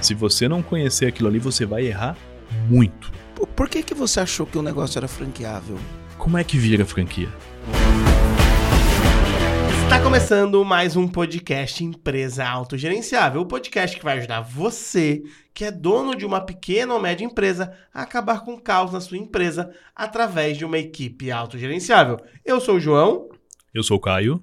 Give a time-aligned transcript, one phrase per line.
[0.00, 2.16] Se você não conhecer aquilo ali, você vai errar
[2.68, 3.12] muito.
[3.34, 5.78] Por, por que, que você achou que o negócio era franqueável?
[6.16, 7.28] Como é que vira franquia?
[9.84, 15.70] Está começando mais um podcast Empresa Autogerenciável, o podcast que vai ajudar você, que é
[15.70, 19.70] dono de uma pequena ou média empresa, a acabar com o caos na sua empresa
[19.94, 22.18] através de uma equipe autogerenciável.
[22.44, 23.28] Eu sou o João.
[23.74, 24.42] Eu sou o Caio.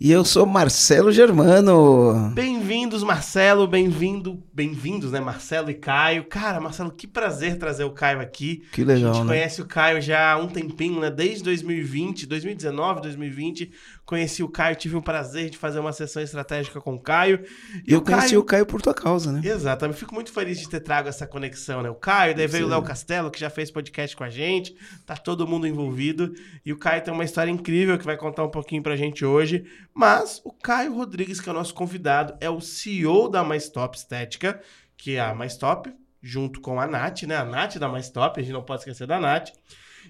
[0.00, 2.30] E eu sou Marcelo Germano.
[2.32, 6.22] Bem-vindos, Marcelo, bem-vindo, bem-vindos, né, Marcelo e Caio.
[6.26, 8.62] Cara, Marcelo, que prazer trazer o Caio aqui.
[8.70, 9.28] Que legal, A gente né?
[9.32, 13.72] conhece o Caio já há um tempinho, né, desde 2020, 2019, 2020.
[14.08, 17.44] Conheci o Caio, tive o prazer de fazer uma sessão estratégica com o Caio.
[17.86, 19.42] E eu conheci o Caio por tua causa, né?
[19.44, 21.90] Exatamente, fico muito feliz de ter trago essa conexão, né?
[21.90, 22.72] O Caio, daí veio o Sim.
[22.72, 26.32] Léo Castelo, que já fez podcast com a gente, tá todo mundo envolvido.
[26.64, 29.66] E o Caio tem uma história incrível que vai contar um pouquinho pra gente hoje.
[29.92, 33.94] Mas o Caio Rodrigues, que é o nosso convidado, é o CEO da Mais Top
[33.94, 34.58] Estética,
[34.96, 37.36] que é a Mais Top, junto com a Nath, né?
[37.36, 39.50] A Nath da Mais Top, a gente não pode esquecer da Nath.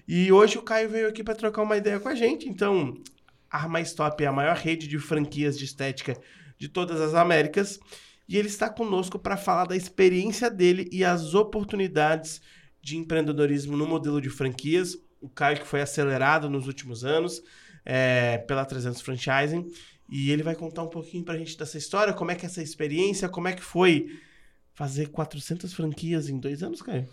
[0.07, 2.47] E hoje o Caio veio aqui para trocar uma ideia com a gente.
[2.47, 2.95] Então,
[3.49, 6.17] a Mais Top é a maior rede de franquias de estética
[6.57, 7.79] de todas as Américas.
[8.27, 12.41] E ele está conosco para falar da experiência dele e as oportunidades
[12.81, 14.95] de empreendedorismo no modelo de franquias.
[15.19, 17.41] O Caio que foi acelerado nos últimos anos
[17.83, 19.71] é, pela 300 Franchising.
[20.09, 22.49] E ele vai contar um pouquinho para a gente dessa história, como é que é
[22.49, 24.19] essa experiência, como é que foi
[24.73, 27.07] fazer 400 franquias em dois anos, Caio?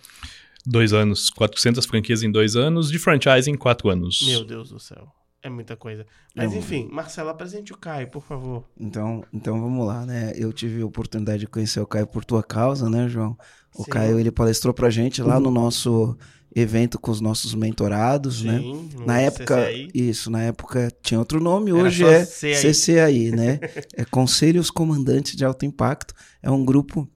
[0.65, 4.23] Dois anos, 400 franquias em dois anos, de franchise em quatro anos.
[4.27, 5.13] Meu Deus do céu.
[5.47, 6.05] É muita coisa.
[6.35, 6.59] Mas Não.
[6.59, 8.65] enfim, Marcelo, apresente o Caio, por favor.
[8.77, 10.33] Então, então vamos lá, né?
[10.35, 13.39] Eu tive a oportunidade de conhecer o Caio por tua causa, né, João?
[13.73, 13.91] O Sim.
[13.91, 16.19] Caio, ele palestrou pra gente lá no nosso
[16.53, 18.59] evento com os nossos mentorados, né?
[18.59, 22.25] Sim, no Na época, isso, na época tinha outro nome, Era hoje é.
[22.25, 23.61] CCAI, né?
[23.95, 26.13] É Conselhos Comandantes de Alto Impacto.
[26.43, 27.09] É um grupo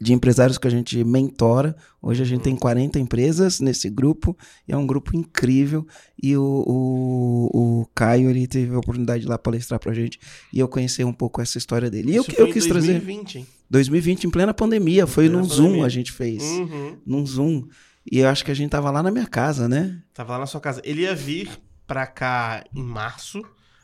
[0.00, 1.74] de empresários que a gente mentora.
[2.00, 5.86] Hoje a gente tem 40 empresas nesse grupo e é um grupo incrível.
[6.22, 10.18] E o, o, o Caio, ele teve a oportunidade de lá palestrar pra gente
[10.52, 12.12] e eu conhecer um pouco essa história dele.
[12.12, 13.46] E eu, Isso eu foi em quis trazer 2020, hein?
[13.70, 15.86] 2020 em plena pandemia, foi plena num Zoom pandemia.
[15.86, 16.42] a gente fez.
[16.42, 16.98] Uhum.
[17.04, 17.68] Num Zoom.
[18.10, 20.00] E eu acho que a gente tava lá na minha casa, né?
[20.14, 20.80] Tava lá na sua casa.
[20.84, 21.50] Ele ia vir
[21.86, 23.42] pra cá em março.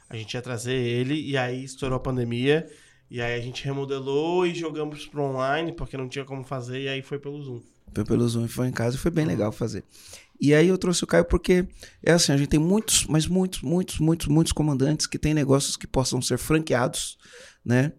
[0.08, 2.66] A gente ia trazer ele e aí estourou a pandemia.
[3.10, 6.88] E aí a gente remodelou e jogamos pro online, porque não tinha como fazer, e
[6.88, 7.60] aí foi pelo Zoom.
[7.94, 9.84] Foi pelo Zoom foi em casa e foi bem legal fazer.
[10.40, 11.66] E aí eu trouxe o Caio porque
[12.02, 15.76] é assim, a gente tem muitos, mas muitos, muitos, muitos, muitos comandantes que têm negócios
[15.76, 17.16] que possam ser franqueados,
[17.64, 17.92] né?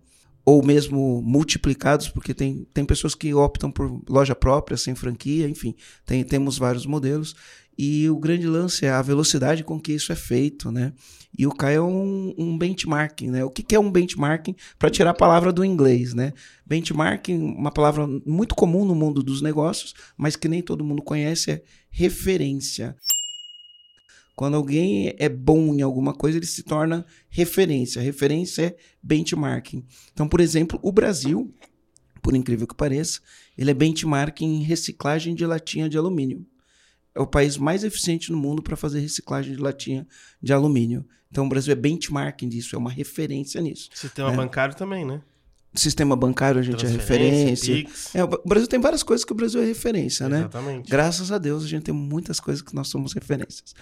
[0.44, 5.75] Ou mesmo multiplicados, porque tem, tem pessoas que optam por loja própria, sem franquia, enfim,
[6.05, 7.35] tem, temos vários modelos.
[7.78, 10.94] E o grande lance é a velocidade com que isso é feito, né?
[11.38, 13.44] E o Caio é um, um benchmarking, né?
[13.44, 14.56] O que, que é um benchmarking?
[14.80, 16.31] Para tirar a palavra do inglês, né?
[16.66, 21.52] Benchmarking, uma palavra muito comum no mundo dos negócios, mas que nem todo mundo conhece,
[21.52, 22.96] é referência.
[24.36, 28.02] Quando alguém é bom em alguma coisa, ele se torna referência.
[28.02, 29.86] Referência é benchmarking.
[30.13, 31.53] Então, por exemplo, o Brasil,
[32.22, 33.19] por incrível que pareça,
[33.57, 36.46] ele é benchmarking em reciclagem de latinha de alumínio.
[37.15, 40.05] É o país mais eficiente no mundo para fazer reciclagem de latinha
[40.41, 41.05] de alumínio.
[41.31, 43.89] Então, o Brasil é benchmarking disso, é uma referência nisso.
[43.93, 44.35] Sistema É.
[44.35, 45.21] bancário também, né?
[45.73, 47.85] Sistema bancário, a gente é referência.
[48.13, 50.39] É, o Brasil tem várias coisas que o Brasil é referência, né?
[50.39, 50.89] Exatamente.
[50.89, 53.75] Graças a Deus a gente tem muitas coisas que nós somos referências.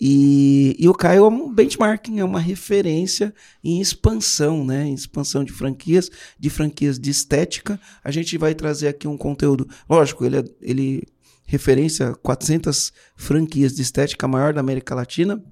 [0.00, 4.86] E, e o Caio é um benchmarking, é uma referência em expansão, né?
[4.86, 7.78] Em expansão de franquias, de franquias de estética.
[8.02, 9.68] A gente vai trazer aqui um conteúdo.
[9.88, 11.02] Lógico, ele, é, ele
[11.44, 15.42] referência 400 franquias de estética, maior da América Latina,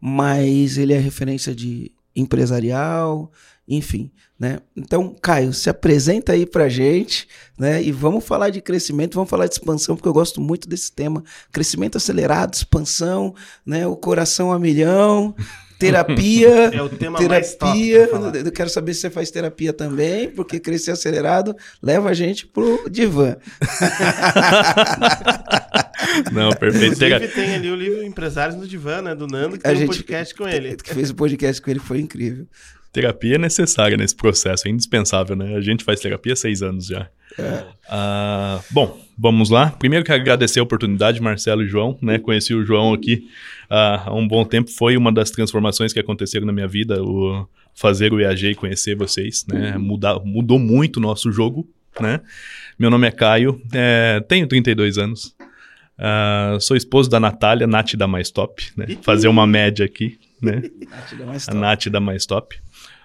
[0.00, 3.30] mas ele é referência de empresarial,
[3.66, 4.58] enfim, né?
[4.76, 7.82] Então, Caio, se apresenta aí pra gente, né?
[7.82, 11.22] E vamos falar de crescimento, vamos falar de expansão, porque eu gosto muito desse tema.
[11.52, 13.86] Crescimento acelerado, expansão, né?
[13.86, 15.34] O coração a milhão,
[15.86, 16.70] terapia.
[16.72, 18.08] É o tema mais top terapia.
[18.08, 18.36] falar.
[18.36, 22.88] Eu quero saber se você faz terapia também, porque crescer acelerado leva a gente pro
[22.90, 23.36] divã.
[26.32, 27.04] Não, perfeito.
[27.04, 29.14] Inclusive tem ali o livro Empresários no Divã, né?
[29.14, 30.76] Do Nando, que A tem um gente- podcast com ele.
[30.76, 32.46] Que fez o podcast com ele foi incrível.
[32.92, 35.56] Terapia é necessária nesse processo, é indispensável, né?
[35.56, 37.08] A gente faz terapia há seis anos já.
[37.38, 37.64] É.
[37.88, 39.70] Ah, bom, vamos lá.
[39.70, 42.18] Primeiro quero agradecer a oportunidade, Marcelo e João, né?
[42.18, 43.28] Conheci o João aqui
[43.70, 44.70] ah, há um bom tempo.
[44.70, 48.94] Foi uma das transformações que aconteceram na minha vida, o fazer o EAG e conhecer
[48.94, 49.78] vocês, né?
[49.78, 51.66] Mudar, mudou muito o nosso jogo,
[51.98, 52.20] né?
[52.78, 55.34] Meu nome é Caio, é, tenho 32 anos.
[55.98, 58.86] Ah, sou esposo da Natália, Nath da Mais Top, né?
[59.00, 60.62] Fazer uma média aqui, né?
[60.90, 61.60] Nath dá mais A top.
[61.60, 62.62] Nath da Mais Top.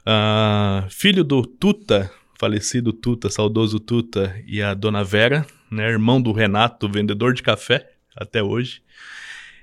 [0.09, 2.09] Ah, filho do Tuta,
[2.39, 7.89] falecido Tuta, saudoso Tuta, e a dona Vera, né, irmão do Renato, vendedor de café
[8.15, 8.81] até hoje.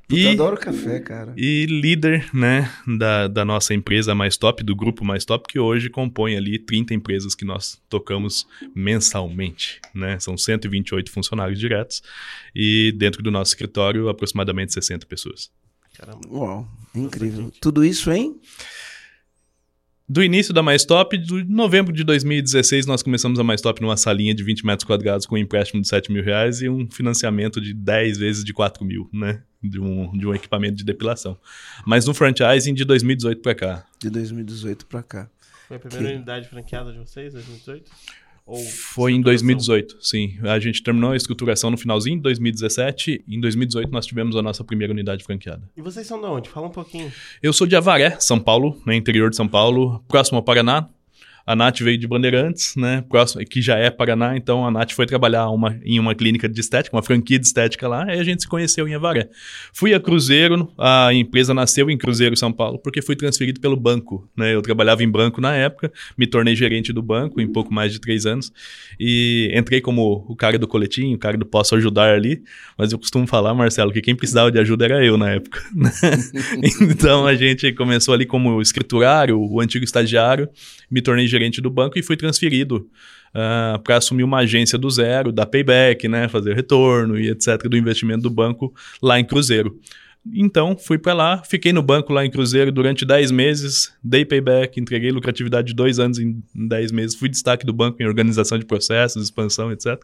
[0.07, 1.33] Puta, E, eu adoro café, cara.
[1.35, 5.89] e líder né, da, da nossa empresa mais top, do grupo mais top, que hoje
[5.89, 9.81] compõe ali 30 empresas que nós tocamos mensalmente.
[9.95, 10.19] Né?
[10.21, 12.03] São 128 funcionários diretos
[12.55, 15.51] e dentro do nosso escritório aproximadamente 60 pessoas.
[15.97, 16.21] Caramba.
[16.29, 17.51] Uau, incrível.
[17.59, 18.39] Tudo isso, hein?
[20.07, 23.97] Do início da Mais Top, de novembro de 2016, nós começamos a Mais Top numa
[23.97, 27.59] salinha de 20 metros quadrados com um empréstimo de 7 mil reais e um financiamento
[27.59, 29.43] de 10 vezes de 4 mil, né?
[29.63, 31.39] De um, de um equipamento de depilação.
[31.87, 33.87] Mas no franchising de 2018 para cá.
[33.99, 35.31] De 2018 pra cá.
[35.69, 37.91] Foi a primeira Que- unidade franqueada de vocês, 2018?
[38.47, 39.25] Ou Foi em estruturação?
[39.25, 40.39] 2018, sim.
[40.43, 43.25] A gente terminou a estruturação no finalzinho de 2017.
[43.27, 45.69] Em 2018 nós tivemos a nossa primeira unidade franqueada.
[45.77, 46.49] E vocês são de onde?
[46.51, 47.11] Fala um pouquinho.
[47.43, 50.89] Eu sou de Avaré, São Paulo, no interior de São Paulo, próximo ao Paraná.
[51.47, 53.05] A Nath veio de Bandeirantes, né?
[53.07, 56.59] Próximo, que já é Paraná, então a Nath foi trabalhar uma, em uma clínica de
[56.59, 59.29] estética, uma franquia de estética lá, e a gente se conheceu em Avaré.
[59.73, 64.27] Fui a Cruzeiro, a empresa nasceu em Cruzeiro, São Paulo, porque fui transferido pelo banco,
[64.35, 64.55] né?
[64.55, 68.01] Eu trabalhava em banco na época, me tornei gerente do banco em pouco mais de
[68.01, 68.51] três anos,
[68.99, 72.43] e entrei como o cara do coletinho, o cara do posso ajudar ali,
[72.79, 75.91] mas eu costumo falar, Marcelo, que quem precisava de ajuda era eu na época, né?
[76.81, 80.49] então a gente começou ali como escriturário, o antigo estagiário,
[80.91, 82.89] me tornei gerente do banco e fui transferido
[83.83, 87.69] para assumir uma agência do zero, dar payback, né, fazer retorno e etc.
[87.69, 88.73] do investimento do banco
[89.03, 89.77] lá em Cruzeiro.
[90.33, 94.81] Então, fui para lá, fiquei no banco lá em Cruzeiro durante 10 meses, dei payback,
[94.81, 98.65] entreguei lucratividade de dois anos em 10 meses, fui destaque do banco em organização de
[98.65, 100.01] processos, expansão, etc.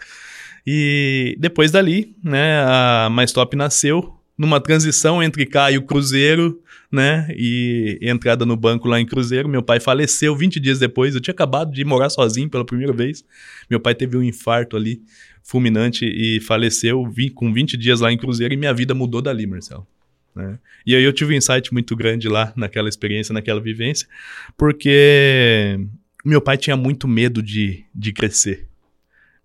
[0.67, 6.63] E depois dali, né, a Mais Top nasceu numa transição entre cá e o Cruzeiro,
[6.91, 9.47] né, e entrada no banco lá em Cruzeiro.
[9.47, 13.23] Meu pai faleceu 20 dias depois, eu tinha acabado de morar sozinho pela primeira vez.
[13.69, 15.03] Meu pai teve um infarto ali,
[15.43, 17.05] fulminante, e faleceu
[17.35, 19.87] com 20 dias lá em Cruzeiro e minha vida mudou dali, Marcelo.
[20.35, 20.59] né?
[20.87, 24.09] E aí eu tive um insight muito grande lá naquela experiência, naquela vivência,
[24.57, 25.79] porque
[26.25, 28.70] meu pai tinha muito medo de, de crescer.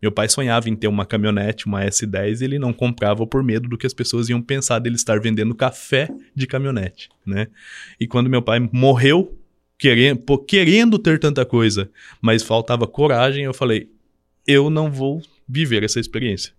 [0.01, 3.67] Meu pai sonhava em ter uma caminhonete, uma S10, e ele não comprava por medo
[3.67, 7.47] do que as pessoas iam pensar dele estar vendendo café de caminhonete, né?
[7.99, 9.37] E quando meu pai morreu,
[9.77, 11.89] querendo, querendo ter tanta coisa,
[12.21, 13.89] mas faltava coragem, eu falei:
[14.45, 16.53] eu não vou viver essa experiência.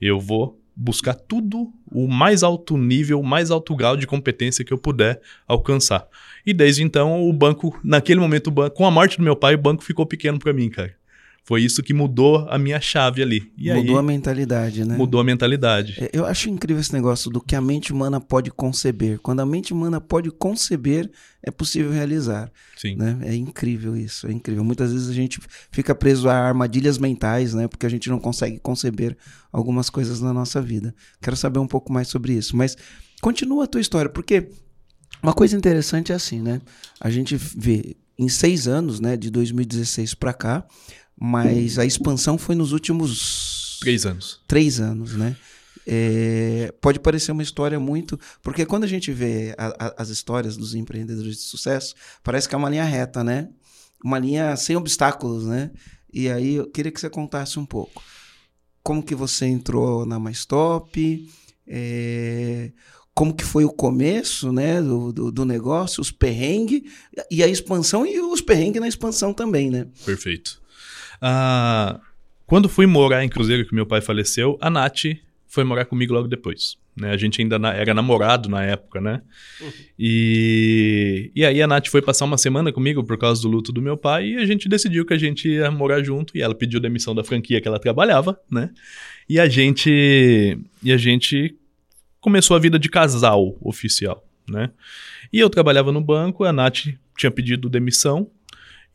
[0.00, 4.72] Eu vou buscar tudo o mais alto nível, o mais alto grau de competência que
[4.72, 6.06] eu puder alcançar.
[6.44, 9.58] E desde então, o banco, naquele momento, banco, com a morte do meu pai, o
[9.58, 10.94] banco ficou pequeno para mim, cara.
[11.46, 13.52] Foi isso que mudou a minha chave ali.
[13.56, 14.96] E Mudou aí, a mentalidade, né?
[14.96, 15.94] mudou a mentalidade.
[15.96, 19.20] É, Eu acho incrível esse negócio do que a mente humana pode conceber.
[19.20, 21.08] Quando a mente humana pode conceber,
[21.40, 22.50] é possível realizar.
[22.76, 22.96] Sim.
[22.96, 23.18] Né?
[23.22, 24.64] É incrível isso, é incrível.
[24.64, 25.38] Muitas vezes a gente
[25.70, 27.68] fica preso a armadilhas mentais, né?
[27.68, 29.16] Porque a gente não consegue conceber
[29.52, 30.92] algumas coisas na nossa vida.
[31.22, 32.56] Quero saber um pouco mais sobre isso.
[32.56, 32.76] Mas
[33.22, 34.48] continua a tua história, porque
[35.22, 36.60] uma coisa interessante é assim, né?
[37.00, 39.16] A gente vê em seis anos, né?
[39.16, 40.66] De 2016 para cá,
[41.18, 44.40] mas a expansão foi nos últimos Três anos.
[44.48, 45.36] três anos, né?
[45.86, 48.18] É, pode parecer uma história muito.
[48.42, 52.54] Porque quando a gente vê a- a- as histórias dos empreendedores de sucesso, parece que
[52.54, 53.48] é uma linha reta, né?
[54.04, 55.70] Uma linha sem obstáculos, né?
[56.12, 58.02] E aí eu queria que você contasse um pouco.
[58.82, 61.28] Como que você entrou na Mais Top?
[61.68, 62.72] É,
[63.14, 66.82] como que foi o começo né, do, do, do negócio, os perrengues,
[67.30, 69.86] e a expansão e os perrengues na expansão também, né?
[70.04, 70.60] Perfeito.
[71.20, 72.00] Ah,
[72.46, 75.02] quando fui morar em Cruzeiro, que meu pai faleceu, a Nath
[75.46, 76.76] foi morar comigo logo depois.
[76.96, 77.10] Né?
[77.10, 79.20] A gente ainda na- era namorado na época, né?
[79.98, 83.82] E, e aí a Nath foi passar uma semana comigo por causa do luto do
[83.82, 86.80] meu pai e a gente decidiu que a gente ia morar junto e ela pediu
[86.80, 88.70] demissão da franquia que ela trabalhava, né?
[89.28, 91.54] E a gente e a gente
[92.20, 94.70] começou a vida de casal oficial, né?
[95.32, 98.30] E eu trabalhava no banco, a Nath tinha pedido demissão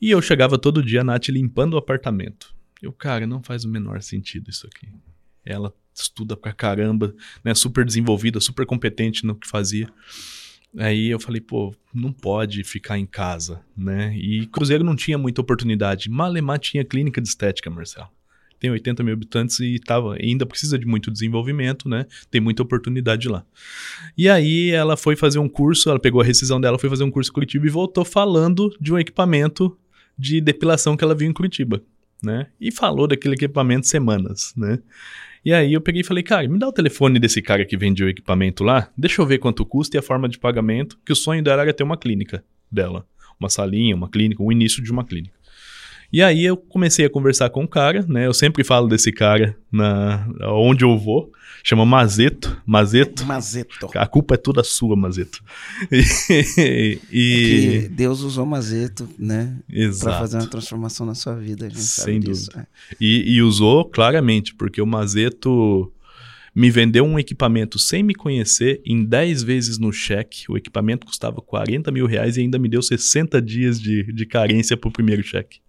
[0.01, 2.55] e eu chegava todo dia, a Nath limpando o apartamento.
[2.81, 4.87] Eu, cara, não faz o menor sentido isso aqui.
[5.45, 7.53] Ela estuda pra caramba, né?
[7.53, 9.87] Super desenvolvida, super competente no que fazia.
[10.77, 14.15] Aí eu falei, pô, não pode ficar em casa, né?
[14.15, 16.09] E Cruzeiro não tinha muita oportunidade.
[16.09, 18.09] Malemar tinha clínica de estética, Marcelo.
[18.57, 22.05] Tem 80 mil habitantes e tava, ainda precisa de muito desenvolvimento, né?
[22.29, 23.43] Tem muita oportunidade lá.
[24.15, 27.09] E aí ela foi fazer um curso, ela pegou a rescisão dela, foi fazer um
[27.09, 29.75] curso Curitiba e voltou falando de um equipamento
[30.17, 31.81] de depilação que ela viu em Curitiba,
[32.21, 32.47] né?
[32.59, 34.79] E falou daquele equipamento semanas, né?
[35.43, 38.03] E aí eu peguei e falei, cara, me dá o telefone desse cara que vende
[38.03, 41.15] o equipamento lá, deixa eu ver quanto custa e a forma de pagamento, que o
[41.15, 43.05] sonho dela era ter uma clínica dela.
[43.39, 45.33] Uma salinha, uma clínica, o início de uma clínica.
[46.11, 48.25] E aí eu comecei a conversar com o cara, né?
[48.27, 51.31] Eu sempre falo desse cara na onde eu vou.
[51.63, 52.61] Chama Mazeto.
[52.65, 53.25] Mazeto.
[53.25, 53.89] Mazeto.
[53.95, 55.43] A culpa é toda sua, Mazeto.
[55.91, 57.85] E, e...
[57.85, 59.57] É Deus usou Mazeto, né?
[59.69, 60.09] Exato.
[60.09, 61.69] Pra fazer uma transformação na sua vida.
[61.75, 62.67] Sem dúvida.
[62.91, 62.95] é.
[62.99, 65.91] E, e usou claramente, porque o Mazeto
[66.53, 70.45] me vendeu um equipamento sem me conhecer em 10 vezes no cheque.
[70.49, 74.75] O equipamento custava 40 mil reais e ainda me deu 60 dias de, de carência
[74.75, 75.59] pro primeiro cheque.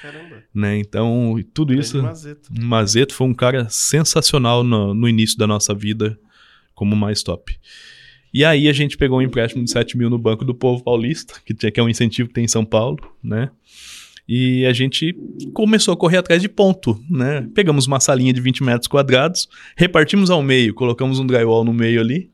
[0.00, 0.42] Caramba.
[0.54, 0.78] Né?
[0.78, 2.02] Então, tudo Grande isso.
[2.02, 2.50] Mazeto.
[2.58, 6.18] Mazeto foi um cara sensacional no, no início da nossa vida
[6.74, 7.58] como mais top.
[8.32, 11.34] E aí a gente pegou um empréstimo de 7 mil no Banco do Povo Paulista,
[11.44, 13.50] que, tinha, que é um incentivo que tem em São Paulo, né?
[14.26, 15.12] E a gente
[15.52, 17.48] começou a correr atrás de ponto, né?
[17.52, 22.00] Pegamos uma salinha de 20 metros quadrados, repartimos ao meio, colocamos um drywall no meio
[22.00, 22.30] ali.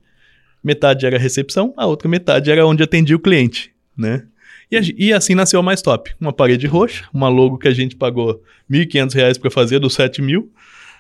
[0.63, 4.27] Metade era a recepção, a outra metade era onde atendia o cliente, né?
[4.71, 6.13] E, e assim nasceu a Mais Top.
[6.21, 10.21] Uma parede roxa, uma logo que a gente pagou 1.500 reais para fazer dos 7
[10.21, 10.53] mil.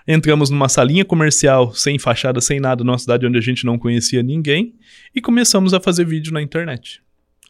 [0.08, 4.23] Entramos numa salinha comercial, sem fachada, sem nada, numa cidade onde a gente não conhecia
[4.23, 4.75] ninguém.
[5.14, 7.02] E começamos a fazer vídeo na internet.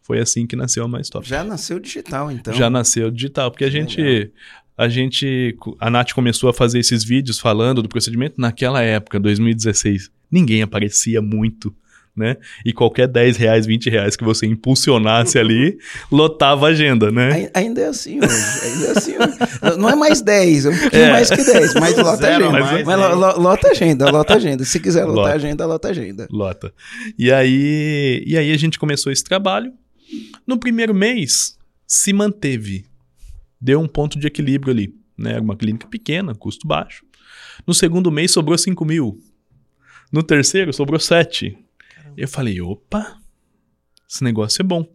[0.03, 1.29] Foi assim que nasceu a Mais Top.
[1.29, 2.55] Já nasceu digital, então.
[2.55, 4.31] Já nasceu digital, porque a gente, legal.
[4.79, 10.11] a gente, a Nath começou a fazer esses vídeos falando do procedimento naquela época, 2016.
[10.31, 11.75] Ninguém aparecia muito,
[12.17, 12.37] né?
[12.65, 15.79] E qualquer 10 reais, 20 reais que você impulsionasse ali,
[16.11, 17.31] lotava a agenda, né?
[17.33, 18.35] Ai- Ainda é assim hoje.
[18.63, 19.77] Ainda é assim hoje.
[19.79, 21.13] Não é mais 10, é um pouquinho É.
[21.13, 22.61] mais que 10, mas lota a Zero agenda.
[22.61, 23.15] Mas, mais, lo- né?
[23.15, 24.65] lo- lota a agenda, lota agenda.
[24.65, 25.35] Se quiser lotar Lota.
[25.35, 26.27] agenda, lota agenda.
[26.31, 26.73] Lota.
[27.19, 29.73] E aí, e aí a gente começou esse trabalho.
[30.47, 31.57] No primeiro mês,
[31.87, 32.85] se manteve.
[33.61, 34.95] Deu um ponto de equilíbrio ali.
[35.19, 35.33] Né?
[35.33, 37.05] Era Uma clínica pequena, custo baixo.
[37.67, 39.19] No segundo mês, sobrou 5 mil.
[40.13, 41.59] No terceiro, sobrou 7.
[42.17, 43.17] Eu falei, opa,
[44.09, 44.87] esse negócio é bom.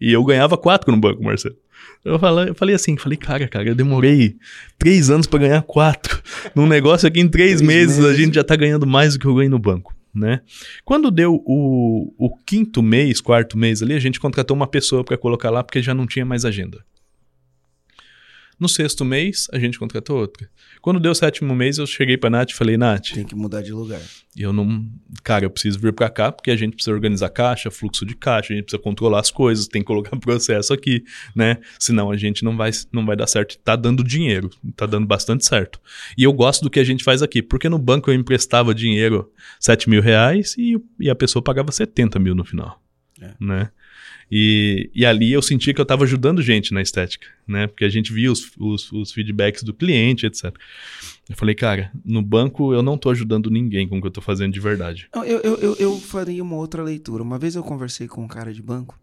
[0.00, 1.56] E eu ganhava 4 no banco, Marcelo.
[2.04, 4.36] Eu falei, eu falei assim, falei, cara, cara, eu demorei
[4.78, 6.22] três anos pra ganhar quatro.
[6.54, 8.16] Num negócio aqui, em três, Três meses, a meses.
[8.16, 10.40] gente já tá ganhando mais do que eu ganho no banco, né?
[10.84, 15.18] Quando deu o, o quinto mês, quarto mês ali, a gente contratou uma pessoa pra
[15.18, 16.82] colocar lá, porque já não tinha mais agenda.
[18.60, 20.46] No sexto mês, a gente contratou outra.
[20.82, 23.62] Quando deu o sétimo mês, eu cheguei pra Nath e falei, Nath, Tem que mudar
[23.62, 24.00] de lugar.
[24.36, 24.86] eu não.
[25.24, 28.52] Cara, eu preciso vir pra cá porque a gente precisa organizar caixa, fluxo de caixa,
[28.52, 31.02] a gente precisa controlar as coisas, tem que colocar processo aqui,
[31.34, 31.56] né?
[31.78, 33.56] Senão a gente não vai, não vai dar certo.
[33.58, 35.80] Tá dando dinheiro, tá dando bastante certo.
[36.18, 39.32] E eu gosto do que a gente faz aqui, porque no banco eu emprestava dinheiro
[39.58, 42.78] 7 mil reais e, e a pessoa pagava 70 mil no final,
[43.20, 43.32] É.
[43.40, 43.70] né?
[44.30, 47.66] E, e ali eu sentia que eu estava ajudando gente na estética, né?
[47.66, 50.54] Porque a gente via os, os, os feedbacks do cliente, etc.
[51.28, 54.20] Eu falei, cara, no banco eu não tô ajudando ninguém com o que eu tô
[54.20, 55.08] fazendo de verdade.
[55.14, 57.22] Eu, eu, eu, eu faria uma outra leitura.
[57.22, 58.98] Uma vez eu conversei com um cara de banco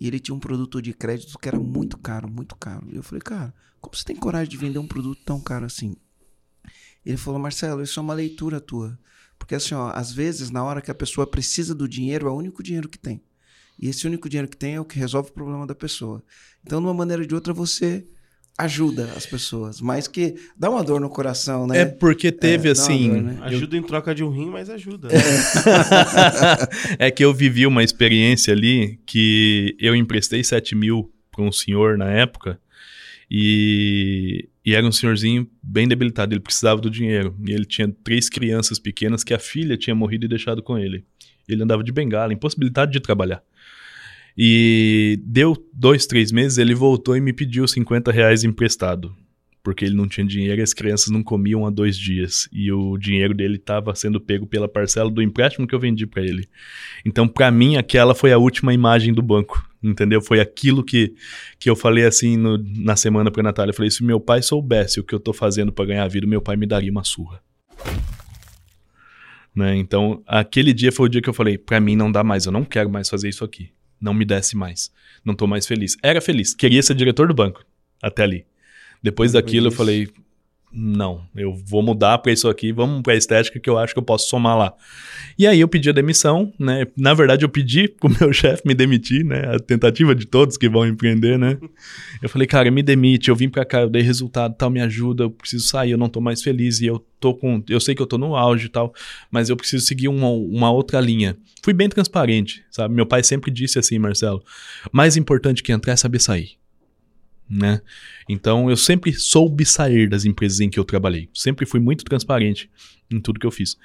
[0.00, 2.86] e ele tinha um produto de crédito que era muito caro, muito caro.
[2.92, 5.96] E eu falei, cara, como você tem coragem de vender um produto tão caro assim?
[7.04, 8.96] Ele falou, Marcelo, isso é uma leitura tua.
[9.38, 12.36] Porque assim, ó, às vezes, na hora que a pessoa precisa do dinheiro, é o
[12.36, 13.20] único dinheiro que tem.
[13.80, 16.22] E esse único dinheiro que tem é o que resolve o problema da pessoa.
[16.64, 18.04] Então, de uma maneira ou de outra, você
[18.58, 19.80] ajuda as pessoas.
[19.80, 21.78] Mas que dá uma dor no coração, né?
[21.80, 23.08] É porque teve É, dá uma assim.
[23.08, 23.36] dor, né?
[23.38, 25.08] eu- Ajuda em troca de um rim, mas ajuda.
[26.98, 31.96] é que eu vivi uma experiência ali que eu emprestei 7 mil para um senhor
[31.96, 32.60] na época
[33.30, 37.34] e, e era um senhorzinho bem debilitado, ele precisava do dinheiro.
[37.46, 41.04] E ele tinha três crianças pequenas que a filha tinha morrido e deixado com ele.
[41.48, 43.42] Ele andava de bengala, impossibilidade de trabalhar.
[44.36, 49.14] E deu dois, três meses, ele voltou e me pediu 50 reais emprestado.
[49.62, 52.48] Porque ele não tinha dinheiro e as crianças não comiam há dois dias.
[52.50, 56.22] E o dinheiro dele estava sendo pego pela parcela do empréstimo que eu vendi para
[56.22, 56.48] ele.
[57.04, 59.62] Então, para mim, aquela foi a última imagem do banco.
[59.82, 60.22] Entendeu?
[60.22, 61.14] Foi aquilo que,
[61.58, 63.70] que eu falei assim no- na semana pra Natália.
[63.70, 66.26] Eu falei: se meu pai soubesse o que eu tô fazendo para ganhar a vida,
[66.26, 67.42] meu pai me daria uma surra.
[69.54, 69.76] Né?
[69.76, 72.52] Então, aquele dia foi o dia que eu falei: pra mim não dá mais, eu
[72.52, 73.70] não quero mais fazer isso aqui.
[74.00, 74.90] Não me desce mais.
[75.24, 75.96] Não tô mais feliz.
[76.02, 77.64] Era feliz, queria ser diretor do banco.
[78.02, 78.46] Até ali.
[79.02, 80.08] Depois daquilo eu falei:
[80.72, 84.04] não, eu vou mudar pra isso aqui, vamos pra estética que eu acho que eu
[84.04, 84.72] posso somar lá.
[85.36, 86.86] E aí eu pedi a demissão, né?
[86.96, 89.54] Na verdade, eu pedi pro meu chefe me demitir, né?
[89.54, 91.58] A tentativa de todos que vão empreender, né?
[92.22, 95.24] Eu falei, cara, me demite, eu vim pra cá, eu dei resultado, tal, me ajuda,
[95.24, 98.02] eu preciso sair, eu não tô mais feliz e eu tô com, eu sei que
[98.02, 98.94] eu tô no auge e tal,
[99.30, 101.36] mas eu preciso seguir uma, uma outra linha.
[101.62, 102.94] Fui bem transparente, sabe?
[102.94, 104.42] Meu pai sempre disse assim, Marcelo,
[104.92, 106.59] mais importante que entrar é saber sair.
[107.50, 107.80] Né?
[108.28, 111.28] Então eu sempre soube sair das empresas em que eu trabalhei.
[111.34, 112.70] Sempre fui muito transparente
[113.10, 113.76] em tudo que eu fiz.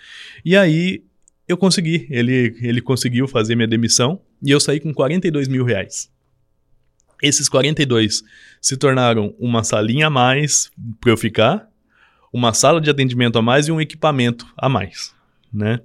[0.44, 1.04] E aí
[1.48, 2.08] eu consegui.
[2.10, 6.12] Ele, ele conseguiu fazer minha demissão e eu saí com 42 mil reais.
[7.24, 8.24] Esses 42
[8.62, 10.70] se tornaram uma salinha a mais
[11.00, 11.68] para eu ficar,
[12.32, 15.14] uma sala de atendimento a mais e um equipamento a mais,
[15.52, 15.80] né?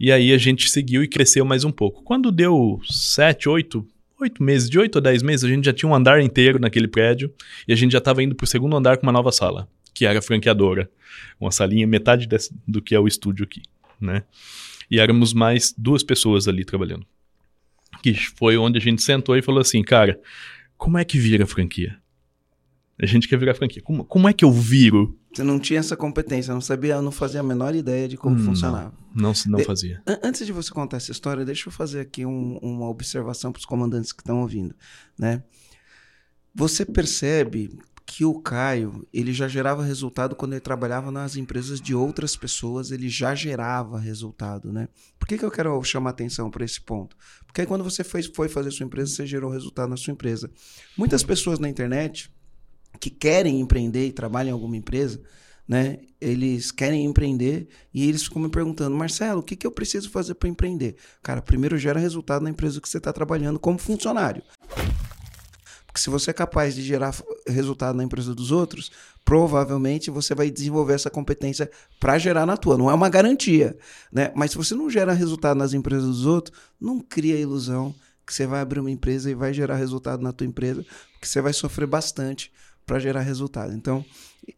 [0.00, 2.02] E aí a gente seguiu e cresceu mais um pouco.
[2.02, 3.86] Quando deu 7, 8,
[4.20, 6.88] 8 meses, de 8 a 10 meses, a gente já tinha um andar inteiro naquele
[6.88, 7.32] prédio
[7.66, 10.04] e a gente já estava indo para o segundo andar com uma nova sala, que
[10.04, 10.90] era franqueadora.
[11.40, 13.62] Uma salinha, metade desse, do que é o estúdio aqui,
[14.00, 14.24] né?
[14.90, 17.06] E éramos mais duas pessoas ali trabalhando.
[18.02, 20.20] Que foi onde a gente sentou e falou assim, cara,
[20.76, 21.96] como é que vira franquia?
[23.00, 23.80] A gente quer virar franquia.
[23.82, 25.16] Como, como é que eu viro?
[25.32, 28.44] Você não tinha essa competência, não sabia, não fazia a menor ideia de como Não.
[28.44, 28.92] funcionava.
[29.14, 30.02] Não, não De- fazia.
[30.06, 33.60] An- Antes de você contar essa história, deixa eu fazer aqui um- uma observação para
[33.60, 34.74] os comandantes que estão ouvindo,
[35.18, 35.44] né?
[36.54, 41.94] Você percebe que o Caio, ele já gerava resultado quando ele trabalhava nas empresas de
[41.94, 44.88] outras pessoas, ele já gerava resultado, né?
[45.18, 47.14] Por que, que eu quero chamar atenção para esse ponto?
[47.46, 50.50] Porque aí quando você foi, foi fazer sua empresa, você gerou resultado na sua empresa.
[50.96, 52.30] Muitas pessoas na internet
[53.00, 55.20] que querem empreender e trabalham em alguma empresa,
[55.66, 55.98] né?
[56.20, 60.34] Eles querem empreender e eles ficam me perguntando, Marcelo, o que, que eu preciso fazer
[60.34, 60.96] para empreender?
[61.22, 64.42] Cara, primeiro gera resultado na empresa que você está trabalhando como funcionário.
[65.86, 67.14] Porque se você é capaz de gerar
[67.46, 68.90] resultado na empresa dos outros,
[69.24, 72.78] provavelmente você vai desenvolver essa competência para gerar na tua.
[72.78, 73.76] Não é uma garantia,
[74.12, 74.32] né?
[74.34, 77.94] Mas se você não gera resultado nas empresas dos outros, não cria a ilusão
[78.26, 81.40] que você vai abrir uma empresa e vai gerar resultado na tua empresa, porque você
[81.40, 82.52] vai sofrer bastante
[82.88, 83.74] para gerar resultado.
[83.74, 84.02] Então,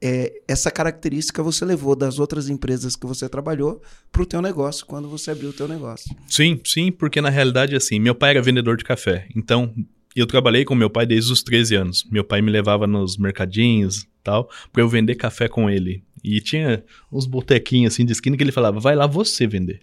[0.01, 3.83] é, essa característica você levou das outras empresas que você trabalhou
[4.13, 6.15] para o teu negócio quando você abriu o teu negócio.
[6.29, 9.27] Sim, sim, porque na realidade, assim, meu pai era vendedor de café.
[9.35, 9.75] Então,
[10.15, 12.07] eu trabalhei com meu pai desde os 13 anos.
[12.09, 16.05] Meu pai me levava nos mercadinhos tal, pra eu vender café com ele.
[16.23, 19.81] E tinha uns botequinhos assim de esquina que ele falava, vai lá você vender.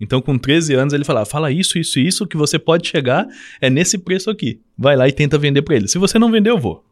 [0.00, 3.26] Então, com 13 anos, ele falava, fala isso, isso, isso, que você pode chegar
[3.60, 4.60] é nesse preço aqui.
[4.76, 5.88] Vai lá e tenta vender pra ele.
[5.88, 6.87] Se você não vender, eu vou.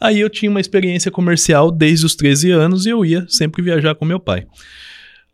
[0.00, 3.94] Aí eu tinha uma experiência comercial desde os 13 anos e eu ia sempre viajar
[3.94, 4.46] com meu pai.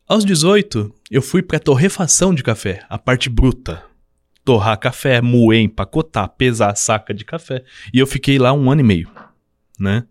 [0.09, 3.83] Aos 18, eu fui pra torrefação de café, a parte bruta.
[4.43, 7.63] Torrar café, moer, empacotar, pesar a saca de café.
[7.93, 9.11] E eu fiquei lá um ano e meio,
[9.79, 10.05] né?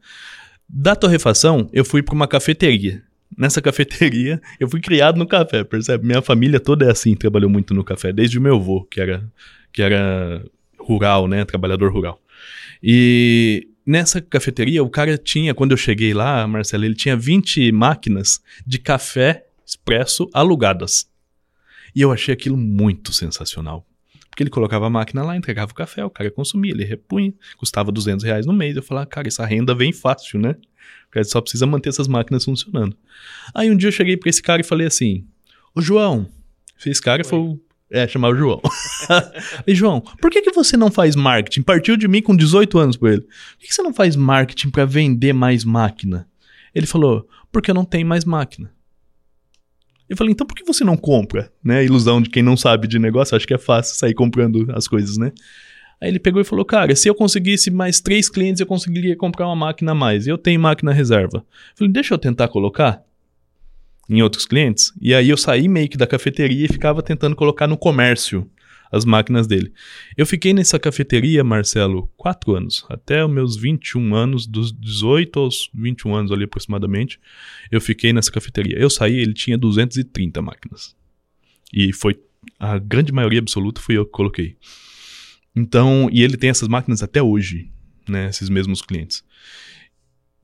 [0.70, 3.02] Da torrefação, eu fui pra uma cafeteria.
[3.36, 6.06] Nessa cafeteria, eu fui criado no café, percebe?
[6.06, 9.28] Minha família toda é assim, trabalhou muito no café, desde o meu avô, que era,
[9.74, 10.46] que era
[10.78, 11.44] rural, né?
[11.44, 12.22] Trabalhador rural.
[12.84, 18.42] E nessa cafeteria, o cara tinha, quando eu cheguei lá, Marcelo, ele tinha 20 máquinas
[18.66, 21.10] de café expresso alugadas.
[21.96, 23.86] E eu achei aquilo muito sensacional.
[24.30, 27.92] Porque ele colocava a máquina lá, entregava o café, o cara consumia, ele repunha, custava
[27.92, 28.76] 200 reais no mês.
[28.76, 30.52] Eu falava, cara, essa renda vem fácil, né?
[31.08, 32.96] O cara só precisa manter essas máquinas funcionando.
[33.56, 35.26] Aí um dia eu cheguei pra esse cara e falei assim:
[35.74, 36.28] Ô João,
[36.86, 37.40] esse cara foi.
[37.40, 38.62] o- É, chamava o João.
[39.66, 41.62] e João, por que, que você não faz marketing?
[41.62, 43.22] Partiu de mim com 18 anos com ele.
[43.22, 46.28] Por que, que você não faz marketing pra vender mais máquina?
[46.76, 48.72] Ele falou, porque eu não tenho mais máquina.
[50.10, 51.52] Eu falei, então por que você não compra?
[51.64, 51.84] Né?
[51.84, 55.18] Ilusão de quem não sabe de negócio, acho que é fácil sair comprando as coisas,
[55.18, 55.32] né?
[56.00, 59.48] Aí ele pegou e falou, cara, se eu conseguisse mais três clientes, eu conseguiria comprar
[59.48, 60.28] uma máquina a mais.
[60.28, 61.38] Eu tenho máquina reserva.
[61.38, 63.02] Eu falei, deixa eu tentar colocar
[64.10, 64.94] em outros clientes.
[65.02, 68.50] E aí eu saí meio que da cafeteria e ficava tentando colocar no comércio
[68.92, 69.72] as máquinas dele.
[70.16, 75.70] Eu fiquei nessa cafeteria, Marcelo, quatro anos, até os meus 21 anos, dos 18 aos
[75.74, 77.20] 21 anos ali aproximadamente,
[77.72, 78.78] eu fiquei nessa cafeteria.
[78.78, 80.96] Eu saí, ele tinha 230 máquinas.
[81.74, 82.18] E foi
[82.60, 84.56] a grande maioria absoluta fui eu que coloquei.
[85.56, 87.70] Então, e ele tem essas máquinas até hoje,
[88.08, 89.24] né, esses mesmos clientes.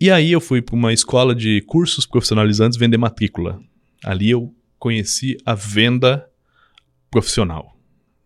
[0.04, 3.58] E aí eu fui para uma escola de cursos profissionalizantes vender matrícula.
[4.04, 6.28] Ali eu conheci a venda
[7.10, 7.80] profissional.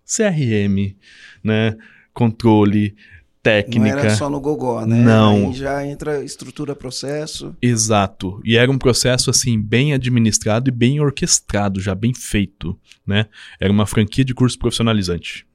[0.03, 0.95] CRM,
[1.43, 1.77] né,
[2.15, 2.95] controle,
[3.43, 3.95] técnica.
[3.95, 5.03] Não era só no gogó, né?
[5.03, 5.49] Não.
[5.49, 7.55] Aí já entra estrutura, processo.
[7.61, 8.41] Exato.
[8.43, 13.27] E era um processo assim bem administrado e bem orquestrado, já bem feito, né?
[13.59, 15.45] Era uma franquia de curso profissionalizante,